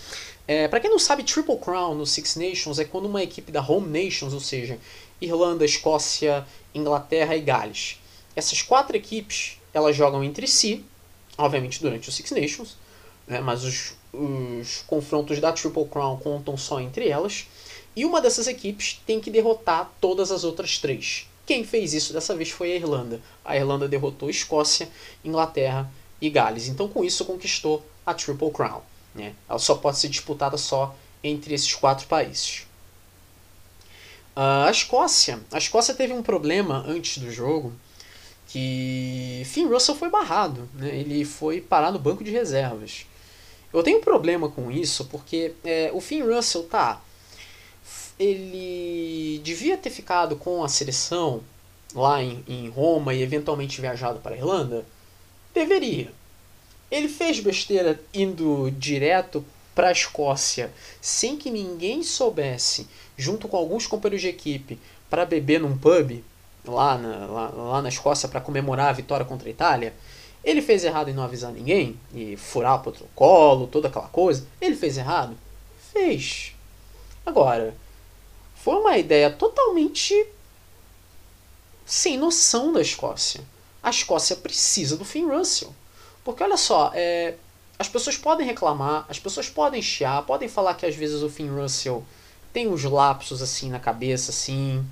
[0.48, 3.60] É, para quem não sabe, Triple Crown no Six Nations é quando uma equipe da
[3.60, 4.78] Home Nations, ou seja,
[5.20, 8.00] Irlanda, Escócia, Inglaterra e Gales.
[8.34, 10.82] Essas quatro equipes elas jogam entre si,
[11.36, 12.78] obviamente durante o Six Nations,
[13.26, 17.46] né, mas os, os confrontos da Triple Crown contam só entre elas.
[17.94, 21.28] E uma dessas equipes tem que derrotar todas as outras três.
[21.44, 23.20] Quem fez isso dessa vez foi a Irlanda.
[23.44, 24.88] A Irlanda derrotou Escócia,
[25.22, 25.90] Inglaterra
[26.22, 26.68] e Gales.
[26.68, 28.80] Então, com isso, conquistou a Triple Crown.
[29.14, 29.34] Né?
[29.48, 32.66] Ela só pode ser disputada só entre esses quatro países.
[34.36, 35.40] Uh, a Escócia.
[35.50, 37.72] A Escócia teve um problema antes do jogo
[38.46, 40.68] que Finn Russell foi barrado.
[40.74, 40.96] Né?
[40.96, 43.06] Ele foi parar no banco de reservas.
[43.72, 47.02] Eu tenho um problema com isso porque é, o Finn Russell tá
[48.18, 51.40] ele devia ter ficado com a seleção
[51.94, 54.84] lá em, em Roma e eventualmente viajado para a Irlanda?
[55.54, 56.12] Deveria.
[56.90, 59.44] Ele fez besteira indo direto
[59.74, 64.78] para a Escócia sem que ninguém soubesse, junto com alguns companheiros de equipe,
[65.08, 66.24] para beber num pub
[66.66, 69.94] lá na, lá, lá na Escócia para comemorar a vitória contra a Itália.
[70.42, 74.46] Ele fez errado em não avisar ninguém e furar o protocolo, toda aquela coisa.
[74.60, 75.36] Ele fez errado?
[75.92, 76.54] Fez.
[77.24, 77.74] Agora,
[78.56, 80.26] foi uma ideia totalmente
[81.84, 83.40] sem noção da Escócia.
[83.82, 85.74] A Escócia precisa do Finn Russell.
[86.28, 87.36] Porque olha só, é,
[87.78, 91.48] as pessoas podem reclamar, as pessoas podem chiar, podem falar que às vezes o Finn
[91.48, 92.04] Russell
[92.52, 94.84] tem uns lapsos assim na cabeça, assim,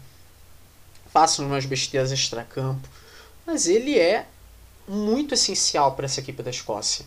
[1.13, 2.89] façam umas besteiras extra-campo,
[3.45, 4.27] mas ele é
[4.89, 7.05] muito essencial para essa equipe da Escócia.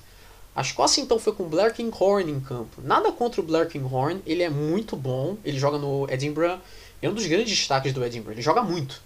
[0.55, 2.83] A Escócia então foi com o Blair Kinghorn em campo.
[2.83, 6.59] Nada contra o Blair Kinghorn, ele é muito bom, ele joga no Edinburgh,
[7.01, 9.01] é um dos grandes destaques do Edinburgh, ele joga muito.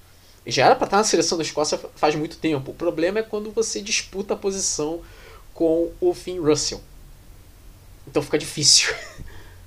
[0.45, 2.71] Já era para estar na seleção da Escócia faz muito tempo.
[2.71, 5.01] O problema é quando você disputa a posição
[5.53, 6.81] com o Finn Russell.
[8.05, 8.93] Então fica difícil.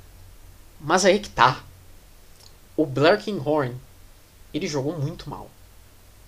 [0.81, 1.65] Mas aí que tá.
[2.77, 3.75] O Blair Kinghorn,
[4.53, 5.51] ele jogou muito mal.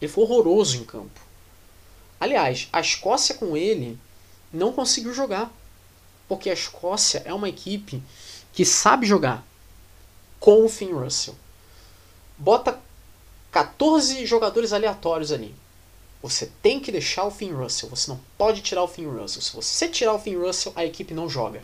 [0.00, 1.20] Ele foi horroroso em campo.
[2.18, 3.98] Aliás, a Escócia com ele
[4.52, 5.52] não conseguiu jogar.
[6.26, 8.02] Porque a Escócia é uma equipe
[8.52, 9.46] que sabe jogar
[10.40, 11.36] com o Finn Russell.
[12.36, 12.78] Bota
[13.50, 15.54] 14 jogadores aleatórios ali.
[16.22, 17.88] Você tem que deixar o Finn Russell.
[17.90, 19.42] Você não pode tirar o Finn Russell.
[19.42, 21.62] Se você tirar o Finn Russell, a equipe não joga.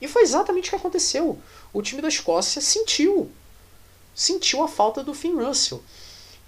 [0.00, 1.38] E foi exatamente o que aconteceu.
[1.72, 3.30] O time da Escócia sentiu.
[4.14, 5.82] Sentiu a falta do Finn Russell.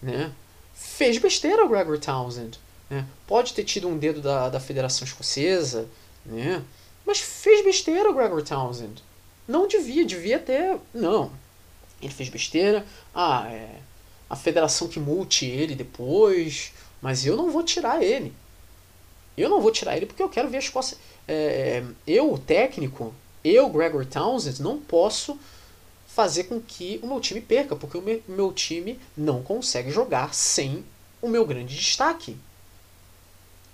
[0.03, 0.33] Né?
[0.75, 2.59] Fez besteira o Gregor Townsend.
[2.89, 3.07] Né?
[3.27, 5.89] Pode ter tido um dedo da, da Federação Escocesa,
[6.25, 6.65] né?
[7.07, 9.03] mas fez besteira o Gregor Townsend.
[9.47, 10.79] Não devia, devia ter.
[10.93, 11.33] Não.
[12.01, 12.87] Ele fez besteira.
[13.15, 13.81] Ah, é.
[14.31, 16.73] A federação que multe ele depois.
[17.03, 18.33] Mas eu não vou tirar ele.
[19.37, 20.97] Eu não vou tirar ele porque eu quero ver a Escócia.
[21.27, 25.39] É, eu, o técnico, eu, Gregor Townsend, não posso
[26.07, 30.35] fazer com que o meu time perca, porque o meu, meu time não consegue jogar
[30.35, 30.85] sem
[31.23, 32.37] o meu grande destaque.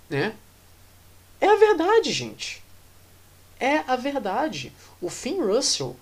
[0.09, 0.35] Né?
[1.41, 2.63] É a verdade, gente.
[3.59, 4.71] É a verdade.
[5.01, 5.95] O Finn Russell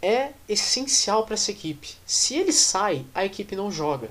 [0.00, 1.94] é essencial para essa equipe.
[2.06, 4.10] Se ele sai, a equipe não joga.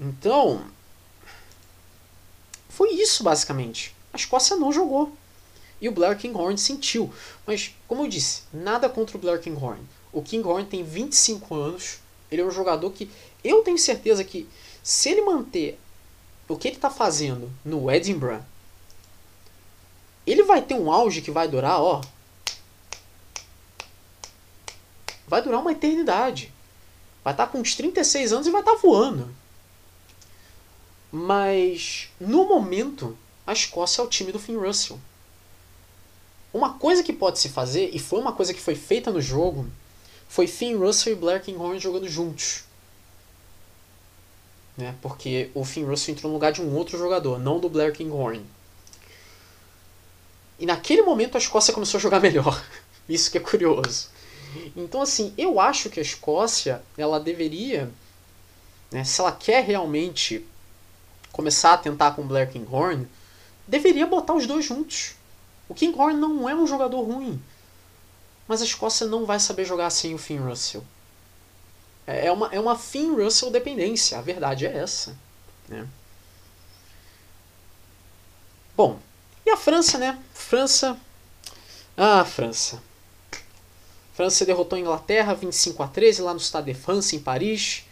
[0.00, 0.64] Então,
[2.68, 3.94] foi isso basicamente.
[4.12, 5.12] A Escócia não jogou.
[5.80, 7.12] E o Blair Kinghorn sentiu.
[7.46, 9.80] Mas, como eu disse, nada contra o Blair Kinghorn.
[10.12, 11.98] O Kinghorn tem 25 anos.
[12.30, 13.10] Ele é um jogador que
[13.44, 14.48] eu tenho certeza que
[14.82, 15.78] se ele manter
[16.48, 18.42] o que ele está fazendo no Edinburgh,
[20.26, 22.00] ele vai ter um auge que vai durar, ó.
[25.28, 26.52] Vai durar uma eternidade.
[27.22, 29.34] Vai estar tá com uns 36 anos e vai estar tá voando.
[31.12, 34.98] Mas, no momento, a Escócia é o time do Finn Russell.
[36.52, 39.66] Uma coisa que pode se fazer, e foi uma coisa que foi feita no jogo,
[40.28, 42.64] foi Finn Russell e Blair Kinghorn jogando juntos
[44.78, 44.94] né?
[45.02, 48.46] Porque o Finn Russell entrou no lugar de um outro jogador, não do Blair Kinghorn.
[50.58, 52.64] E naquele momento a Escócia começou a jogar melhor.
[53.08, 54.08] Isso que é curioso.
[54.76, 57.90] Então assim, eu acho que a Escócia ela deveria
[58.90, 60.46] né, se ela quer realmente
[61.32, 63.06] começar a tentar com o Kinghorn,
[63.66, 65.14] deveria botar os dois juntos.
[65.68, 67.40] O Kinghorn não é um jogador ruim,
[68.46, 70.82] mas a Escócia não vai saber jogar sem o Finn Russell.
[72.06, 75.14] É, é uma, é uma Finn Russell dependência, a verdade é essa.
[75.68, 75.86] Né?
[78.74, 78.98] Bom,
[79.44, 80.18] e a França, né?
[80.32, 80.98] França.
[81.96, 82.82] Ah, França.
[84.18, 87.84] França derrotou a Inglaterra 25 a 13 lá no Stade de France, em Paris.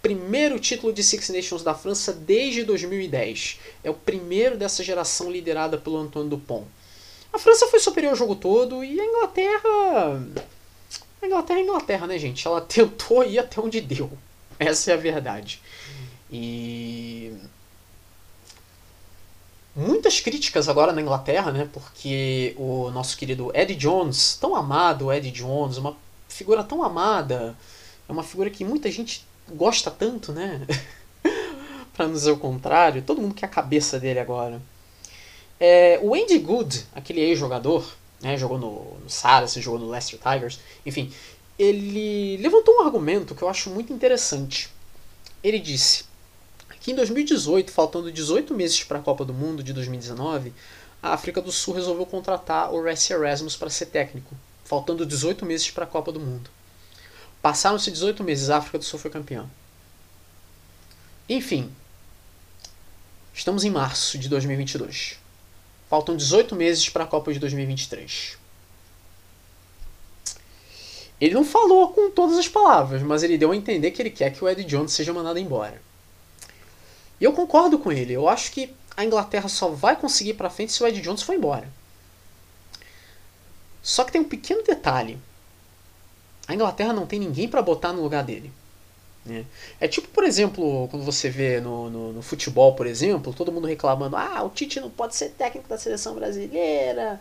[0.00, 3.58] Primeiro título de Six Nations da França desde 2010.
[3.82, 6.64] É o primeiro dessa geração liderada pelo Antoine Dupont.
[7.32, 10.22] A França foi superior o jogo todo e a Inglaterra.
[11.20, 12.46] A Inglaterra é Inglaterra, né, gente?
[12.46, 14.08] Ela tentou ir até onde deu.
[14.60, 15.60] Essa é a verdade.
[16.30, 17.32] E
[19.74, 21.68] muitas críticas agora na Inglaterra, né?
[21.72, 25.96] Porque o nosso querido Eddie Jones, tão amado Eddie Jones, uma
[26.28, 27.56] figura tão amada,
[28.08, 30.66] é uma figura que muita gente gosta tanto, né?
[31.94, 34.60] para não dizer o contrário, todo mundo quer a cabeça dele agora.
[35.58, 37.86] É, o Andy Good, aquele ex-jogador,
[38.20, 41.12] né, jogou no, no Saracens, jogou no Leicester Tigers, enfim,
[41.58, 44.68] ele levantou um argumento que eu acho muito interessante.
[45.42, 46.04] Ele disse:
[46.84, 50.52] que em 2018, faltando 18 meses para a Copa do Mundo de 2019,
[51.02, 54.36] a África do Sul resolveu contratar o Ressi Erasmus para ser técnico,
[54.66, 56.50] faltando 18 meses para a Copa do Mundo.
[57.40, 59.48] Passaram-se 18 meses, a África do Sul foi campeã.
[61.26, 61.72] Enfim,
[63.32, 65.18] estamos em março de 2022.
[65.88, 68.36] Faltam 18 meses para a Copa de 2023.
[71.18, 74.34] Ele não falou com todas as palavras, mas ele deu a entender que ele quer
[74.34, 75.80] que o Ed Jones seja mandado embora.
[77.20, 78.12] E eu concordo com ele.
[78.12, 81.34] Eu acho que a Inglaterra só vai conseguir para frente se o Ed Jones for
[81.34, 81.68] embora.
[83.82, 85.18] Só que tem um pequeno detalhe.
[86.46, 88.52] A Inglaterra não tem ninguém para botar no lugar dele.
[89.24, 89.44] Né?
[89.80, 93.66] É tipo, por exemplo, quando você vê no, no, no, futebol, por exemplo, todo mundo
[93.66, 97.20] reclamando: ah, o Tite não pode ser técnico da seleção brasileira.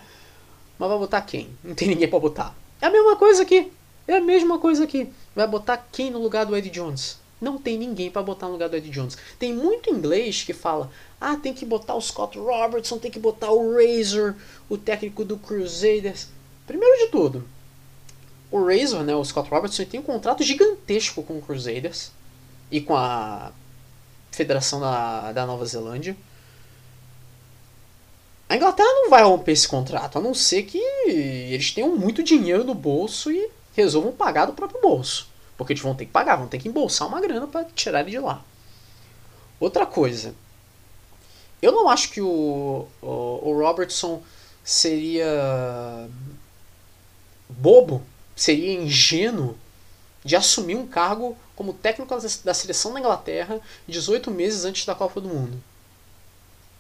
[0.78, 1.50] Mas vai botar quem?
[1.64, 2.56] Não tem ninguém para botar.
[2.82, 3.72] É a mesma coisa aqui.
[4.08, 5.12] É a mesma coisa aqui.
[5.34, 7.18] Vai botar quem no lugar do Ed Jones?
[7.44, 9.18] Não tem ninguém para botar no lugar do Ed Jones.
[9.38, 10.90] Tem muito inglês que fala:
[11.20, 14.34] ah, tem que botar o Scott Robertson, tem que botar o Razor,
[14.70, 16.30] o técnico do Crusaders.
[16.66, 17.46] Primeiro de tudo,
[18.50, 22.12] o Razor, né, o Scott Robertson, tem um contrato gigantesco com o Crusaders
[22.72, 23.52] e com a
[24.32, 26.16] Federação da, da Nova Zelândia.
[28.48, 32.64] A Inglaterra não vai romper esse contrato, a não ser que eles tenham muito dinheiro
[32.64, 35.33] no bolso e resolvam pagar do próprio bolso.
[35.58, 38.12] Porque eles vão ter que pagar, vão ter que embolsar uma grana para tirar ele
[38.12, 38.44] de lá.
[39.60, 40.36] Outra coisa.
[41.62, 44.22] Eu não acho que o, o, o Robertson
[44.64, 46.10] seria
[47.48, 48.02] bobo,
[48.36, 49.58] seria ingênuo
[50.24, 55.22] de assumir um cargo como técnico da seleção da Inglaterra 18 meses antes da Copa
[55.22, 55.62] do Mundo.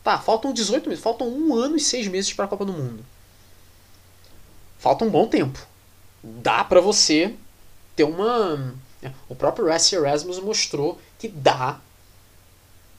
[0.03, 3.05] Tá, faltam 18 meses, faltam um ano e seis meses para a Copa do Mundo.
[4.77, 5.65] Falta um bom tempo.
[6.21, 7.33] Dá para você
[7.95, 8.75] ter uma.
[9.27, 11.79] O próprio Rassi Erasmus mostrou que dá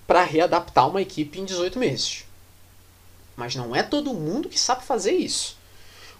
[0.06, 2.24] para readaptar uma equipe em 18 meses.
[3.36, 5.56] Mas não é todo mundo que sabe fazer isso.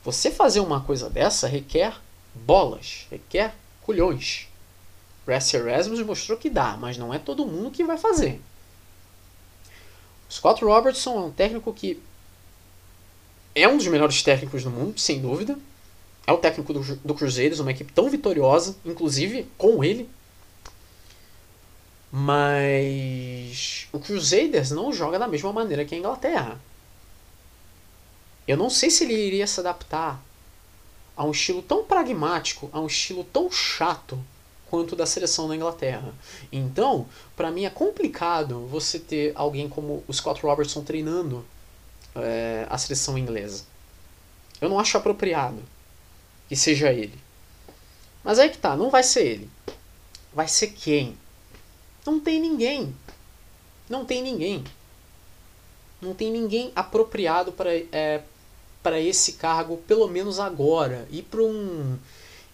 [0.03, 1.95] Você fazer uma coisa dessa requer
[2.35, 4.49] bolas, requer culhões.
[5.27, 8.41] Rassi Erasmus mostrou que dá, mas não é todo mundo que vai fazer.
[10.31, 12.03] Scott Robertson é um técnico que
[13.55, 15.59] é um dos melhores técnicos do mundo, sem dúvida
[16.27, 20.09] é o técnico do, do Crusaders, uma equipe tão vitoriosa, inclusive com ele.
[22.11, 26.61] Mas o Crusaders não joga da mesma maneira que a Inglaterra.
[28.47, 30.23] Eu não sei se ele iria se adaptar
[31.17, 34.19] a um estilo tão pragmático, a um estilo tão chato
[34.71, 36.15] quanto da seleção da Inglaterra.
[36.51, 37.07] Então,
[37.37, 41.45] para mim é complicado você ter alguém como o Scott Robertson treinando
[42.15, 43.65] é, a seleção inglesa.
[44.61, 45.63] Eu não acho apropriado
[46.49, 47.19] que seja ele.
[48.23, 49.51] Mas aí que tá, não vai ser ele.
[50.33, 51.17] Vai ser quem?
[52.07, 52.95] Não tem ninguém.
[53.89, 54.65] Não tem ninguém.
[56.01, 58.23] Não tem ninguém apropriado para é,
[58.83, 61.99] para esse cargo, pelo menos agora, e para um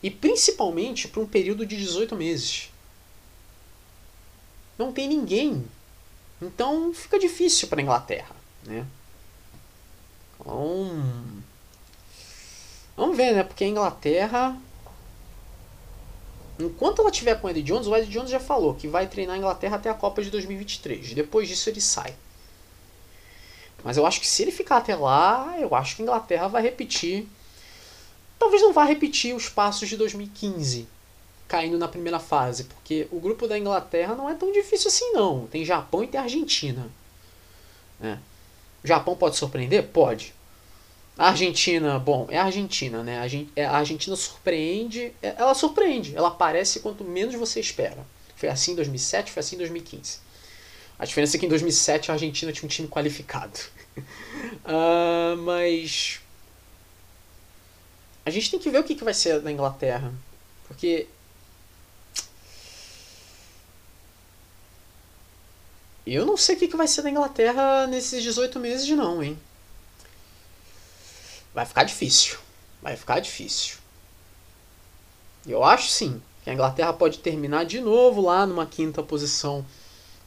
[0.01, 2.71] e principalmente para um período de 18 meses.
[4.79, 5.67] Não tem ninguém.
[6.41, 8.35] Então fica difícil para a Inglaterra,
[8.65, 8.87] né?
[10.39, 11.40] Então,
[13.01, 13.43] Vamos ver, né?
[13.43, 14.55] Porque a Inglaterra.
[16.59, 19.37] Enquanto ela tiver com o Eddie Jones, o Eddie Jones já falou que vai treinar
[19.37, 21.15] a Inglaterra até a Copa de 2023.
[21.15, 22.15] Depois disso ele sai.
[23.83, 26.61] Mas eu acho que se ele ficar até lá, eu acho que a Inglaterra vai
[26.61, 27.27] repetir.
[28.39, 30.87] Talvez não vá repetir os passos de 2015.
[31.51, 35.49] caindo na primeira fase, porque o grupo da Inglaterra não é tão difícil assim não.
[35.49, 36.89] Tem Japão e tem Argentina.
[38.85, 39.89] O Japão pode surpreender?
[39.89, 40.33] Pode.
[41.21, 43.21] A Argentina, bom, é a Argentina, né?
[43.55, 48.07] É, a Argentina surpreende, é, ela surpreende, ela aparece quanto menos você espera.
[48.37, 50.19] Foi assim em 2007, foi assim em 2015.
[50.99, 53.53] A diferença é que em 2007 a Argentina tinha um time qualificado.
[54.65, 56.23] uh, mas.
[58.25, 60.15] A gente tem que ver o que, que vai ser da Inglaterra.
[60.69, 61.07] Porque.
[66.07, 69.39] Eu não sei o que, que vai ser da Inglaterra nesses 18 meses, não, hein?
[71.55, 72.39] Vai ficar difícil.
[72.83, 73.79] Vai ficar difícil.
[75.47, 79.65] Eu acho sim que a Inglaterra pode terminar de novo lá numa quinta posição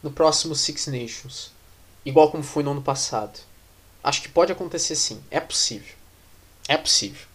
[0.01, 1.51] no próximo Six Nations,
[2.05, 3.39] igual como foi no ano passado.
[4.03, 5.95] Acho que pode acontecer sim, é possível.
[6.67, 7.25] É possível.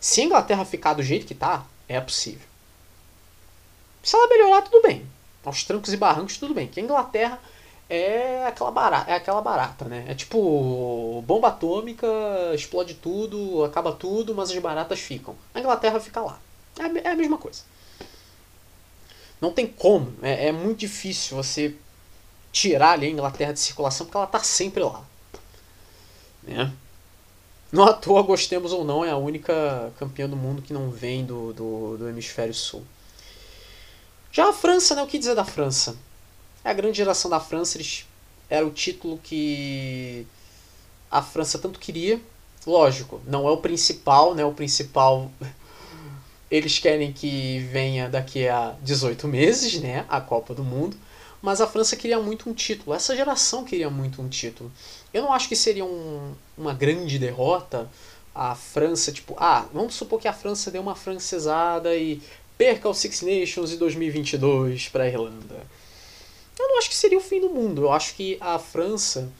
[0.00, 2.46] Se a Inglaterra ficar do jeito que tá, é possível.
[4.02, 5.06] Se ela melhorar, tudo bem.
[5.44, 6.68] Aos trancos e barrancos, tudo bem.
[6.68, 7.40] Que a Inglaterra
[7.88, 10.04] é aquela barata, é aquela barata, né?
[10.08, 12.06] É tipo bomba atômica,
[12.54, 15.36] explode tudo, acaba tudo, mas as baratas ficam.
[15.54, 16.38] A Inglaterra fica lá.
[16.78, 17.62] É, é a mesma coisa.
[19.40, 20.12] Não tem como.
[20.22, 21.74] É, é muito difícil você
[22.52, 25.04] tirar ali a Inglaterra de circulação porque ela está sempre lá.
[26.42, 26.72] Né?
[27.70, 31.24] Não à toa, gostemos ou não, é a única campeã do mundo que não vem
[31.24, 32.84] do, do, do hemisfério sul.
[34.32, 35.02] Já a França, né?
[35.02, 35.96] O que dizer da França?
[36.66, 38.04] É a grande geração da França, eles
[38.50, 40.26] era o título que
[41.08, 42.20] a França tanto queria.
[42.66, 44.44] Lógico, não é o principal, né?
[44.44, 45.30] O principal
[46.50, 50.96] eles querem que venha daqui a 18 meses, né, a Copa do Mundo,
[51.40, 52.96] mas a França queria muito um título.
[52.96, 54.72] Essa geração queria muito um título.
[55.14, 57.88] Eu não acho que seria um, uma grande derrota
[58.34, 62.20] a França, tipo, ah, vamos supor que a França deu uma francesada e
[62.58, 65.75] perca o Six Nations em 2022 para a Irlanda.
[66.58, 67.82] Eu não acho que seria o fim do mundo.
[67.82, 69.30] Eu acho que a França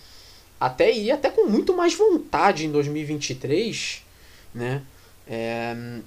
[0.61, 4.03] até iria até com muito mais vontade em 2023,
[4.55, 4.83] né?
[5.27, 6.01] É,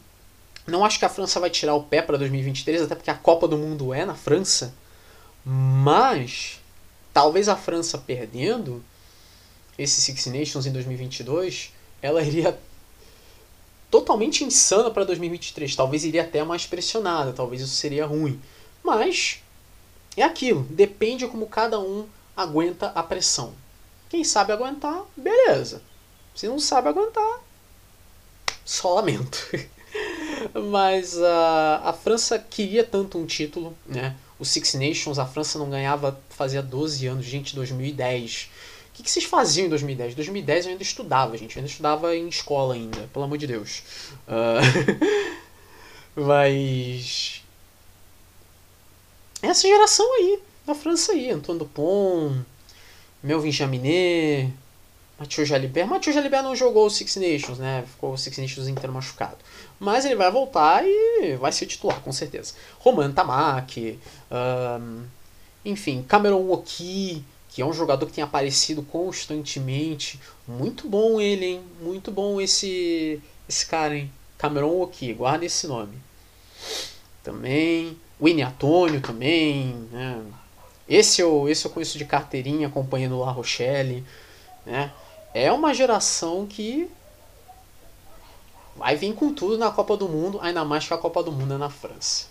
[0.66, 3.48] não acho que a França vai tirar o pé para 2023, até porque a Copa
[3.48, 4.74] do Mundo é na França.
[5.44, 6.60] Mas
[7.14, 8.84] talvez a França perdendo
[9.78, 12.58] esse Six Nations em 2022, ela iria
[13.90, 15.76] totalmente insana para 2023.
[15.76, 18.40] Talvez iria até mais pressionada, talvez isso seria ruim.
[18.84, 19.42] Mas
[20.22, 23.54] é aquilo, depende como cada um aguenta a pressão.
[24.10, 25.82] Quem sabe aguentar, beleza.
[26.34, 27.42] Se não sabe aguentar,
[28.66, 29.38] só lamento.
[30.72, 34.16] Mas uh, a França queria tanto um título, né?
[34.40, 38.50] O Six Nations, a França não ganhava fazia 12 anos, gente, 2010.
[38.90, 40.16] O que, que vocês faziam em 2010?
[40.16, 41.56] 2010 eu ainda estudava, gente.
[41.56, 43.84] Eu ainda estudava em escola ainda, pelo amor de Deus.
[44.28, 45.02] Uh,
[46.16, 47.44] mas.
[49.42, 52.46] Essa geração aí, da França aí, Antoine Dupont,
[53.24, 54.54] Melvin Jaminet,
[55.20, 55.88] Mathieu Jalibert.
[55.88, 57.84] Mathieu Jalibert não jogou o Six Nations, né?
[57.86, 59.38] Ficou o Six Nations inteiro machucado.
[59.78, 62.54] Mas ele vai voltar e vai ser titular, com certeza.
[62.80, 64.00] Roman Tamaki,
[64.32, 65.04] um,
[65.66, 70.20] enfim, Cameron Woki, que é um jogador que tem aparecido constantemente.
[70.48, 71.64] Muito bom ele, hein?
[71.82, 74.12] Muito bom esse, esse cara, hein?
[74.38, 75.98] Cameron Woki, guarda esse nome.
[77.22, 77.98] Também.
[78.22, 80.22] Winnie Antônio também, né?
[80.88, 84.04] Esse eu, esse eu conheço de carteirinha, acompanhando La Rochelle,
[84.66, 84.92] né?
[85.34, 86.90] é uma geração que
[88.76, 91.54] vai vir com tudo na Copa do Mundo, ainda mais que a Copa do Mundo
[91.54, 92.28] é na França.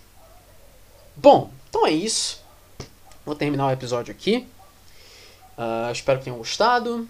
[1.15, 2.43] Bom, então é isso.
[3.24, 4.47] Vou terminar o episódio aqui.
[5.56, 7.09] Uh, espero que tenham gostado.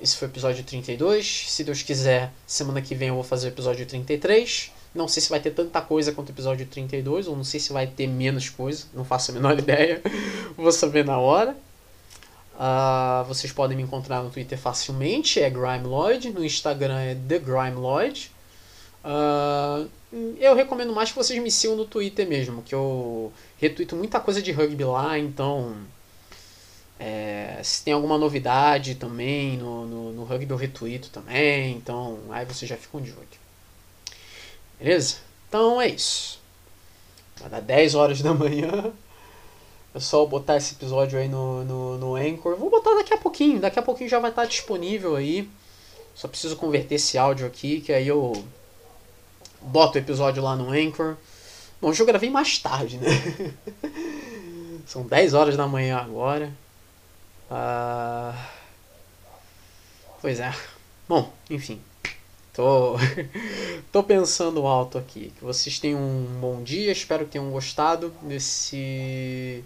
[0.00, 1.50] Esse foi o episódio 32.
[1.50, 4.70] Se Deus quiser, semana que vem eu vou fazer o episódio 33.
[4.94, 7.72] Não sei se vai ter tanta coisa quanto o episódio 32, ou não sei se
[7.72, 8.86] vai ter menos coisa.
[8.94, 10.02] Não faço a menor ideia.
[10.56, 11.56] vou saber na hora.
[12.58, 18.32] Uh, vocês podem me encontrar no Twitter facilmente, é GrimeLoid, no Instagram é TheGrimeLoid.
[19.04, 19.88] Uh,
[20.40, 24.42] eu recomendo mais que vocês me sigam no Twitter mesmo, que eu retuito muita coisa
[24.42, 25.76] de rugby lá, então
[26.98, 32.44] é, se tem alguma novidade também no, no, no rugby eu retuito também, então aí
[32.44, 33.37] vocês já ficam de olho.
[34.78, 35.16] Beleza?
[35.48, 36.38] Então é isso.
[37.40, 38.92] Vai dar 10 horas da manhã.
[39.94, 42.56] É só botar esse episódio aí no, no, no Anchor.
[42.56, 43.60] Vou botar daqui a pouquinho.
[43.60, 45.48] Daqui a pouquinho já vai estar disponível aí.
[46.14, 48.32] Só preciso converter esse áudio aqui, que aí eu
[49.60, 51.16] boto o episódio lá no Anchor.
[51.80, 53.08] Bom, hoje eu gravei mais tarde, né?
[54.84, 56.52] São 10 horas da manhã agora.
[57.50, 58.36] Uh...
[60.20, 60.52] Pois é.
[61.08, 61.80] Bom, enfim.
[62.58, 62.96] Tô,
[63.92, 65.32] tô pensando alto aqui.
[65.38, 66.90] Que vocês tenham um bom dia.
[66.90, 69.62] Espero que tenham gostado desse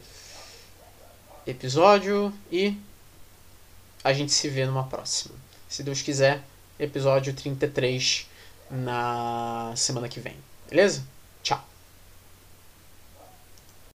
[1.46, 2.30] episódio.
[2.50, 2.76] E
[4.04, 5.34] a gente se vê numa próxima.
[5.70, 6.42] Se Deus quiser,
[6.78, 8.28] episódio 33
[8.70, 10.36] na semana que vem.
[10.68, 11.02] Beleza?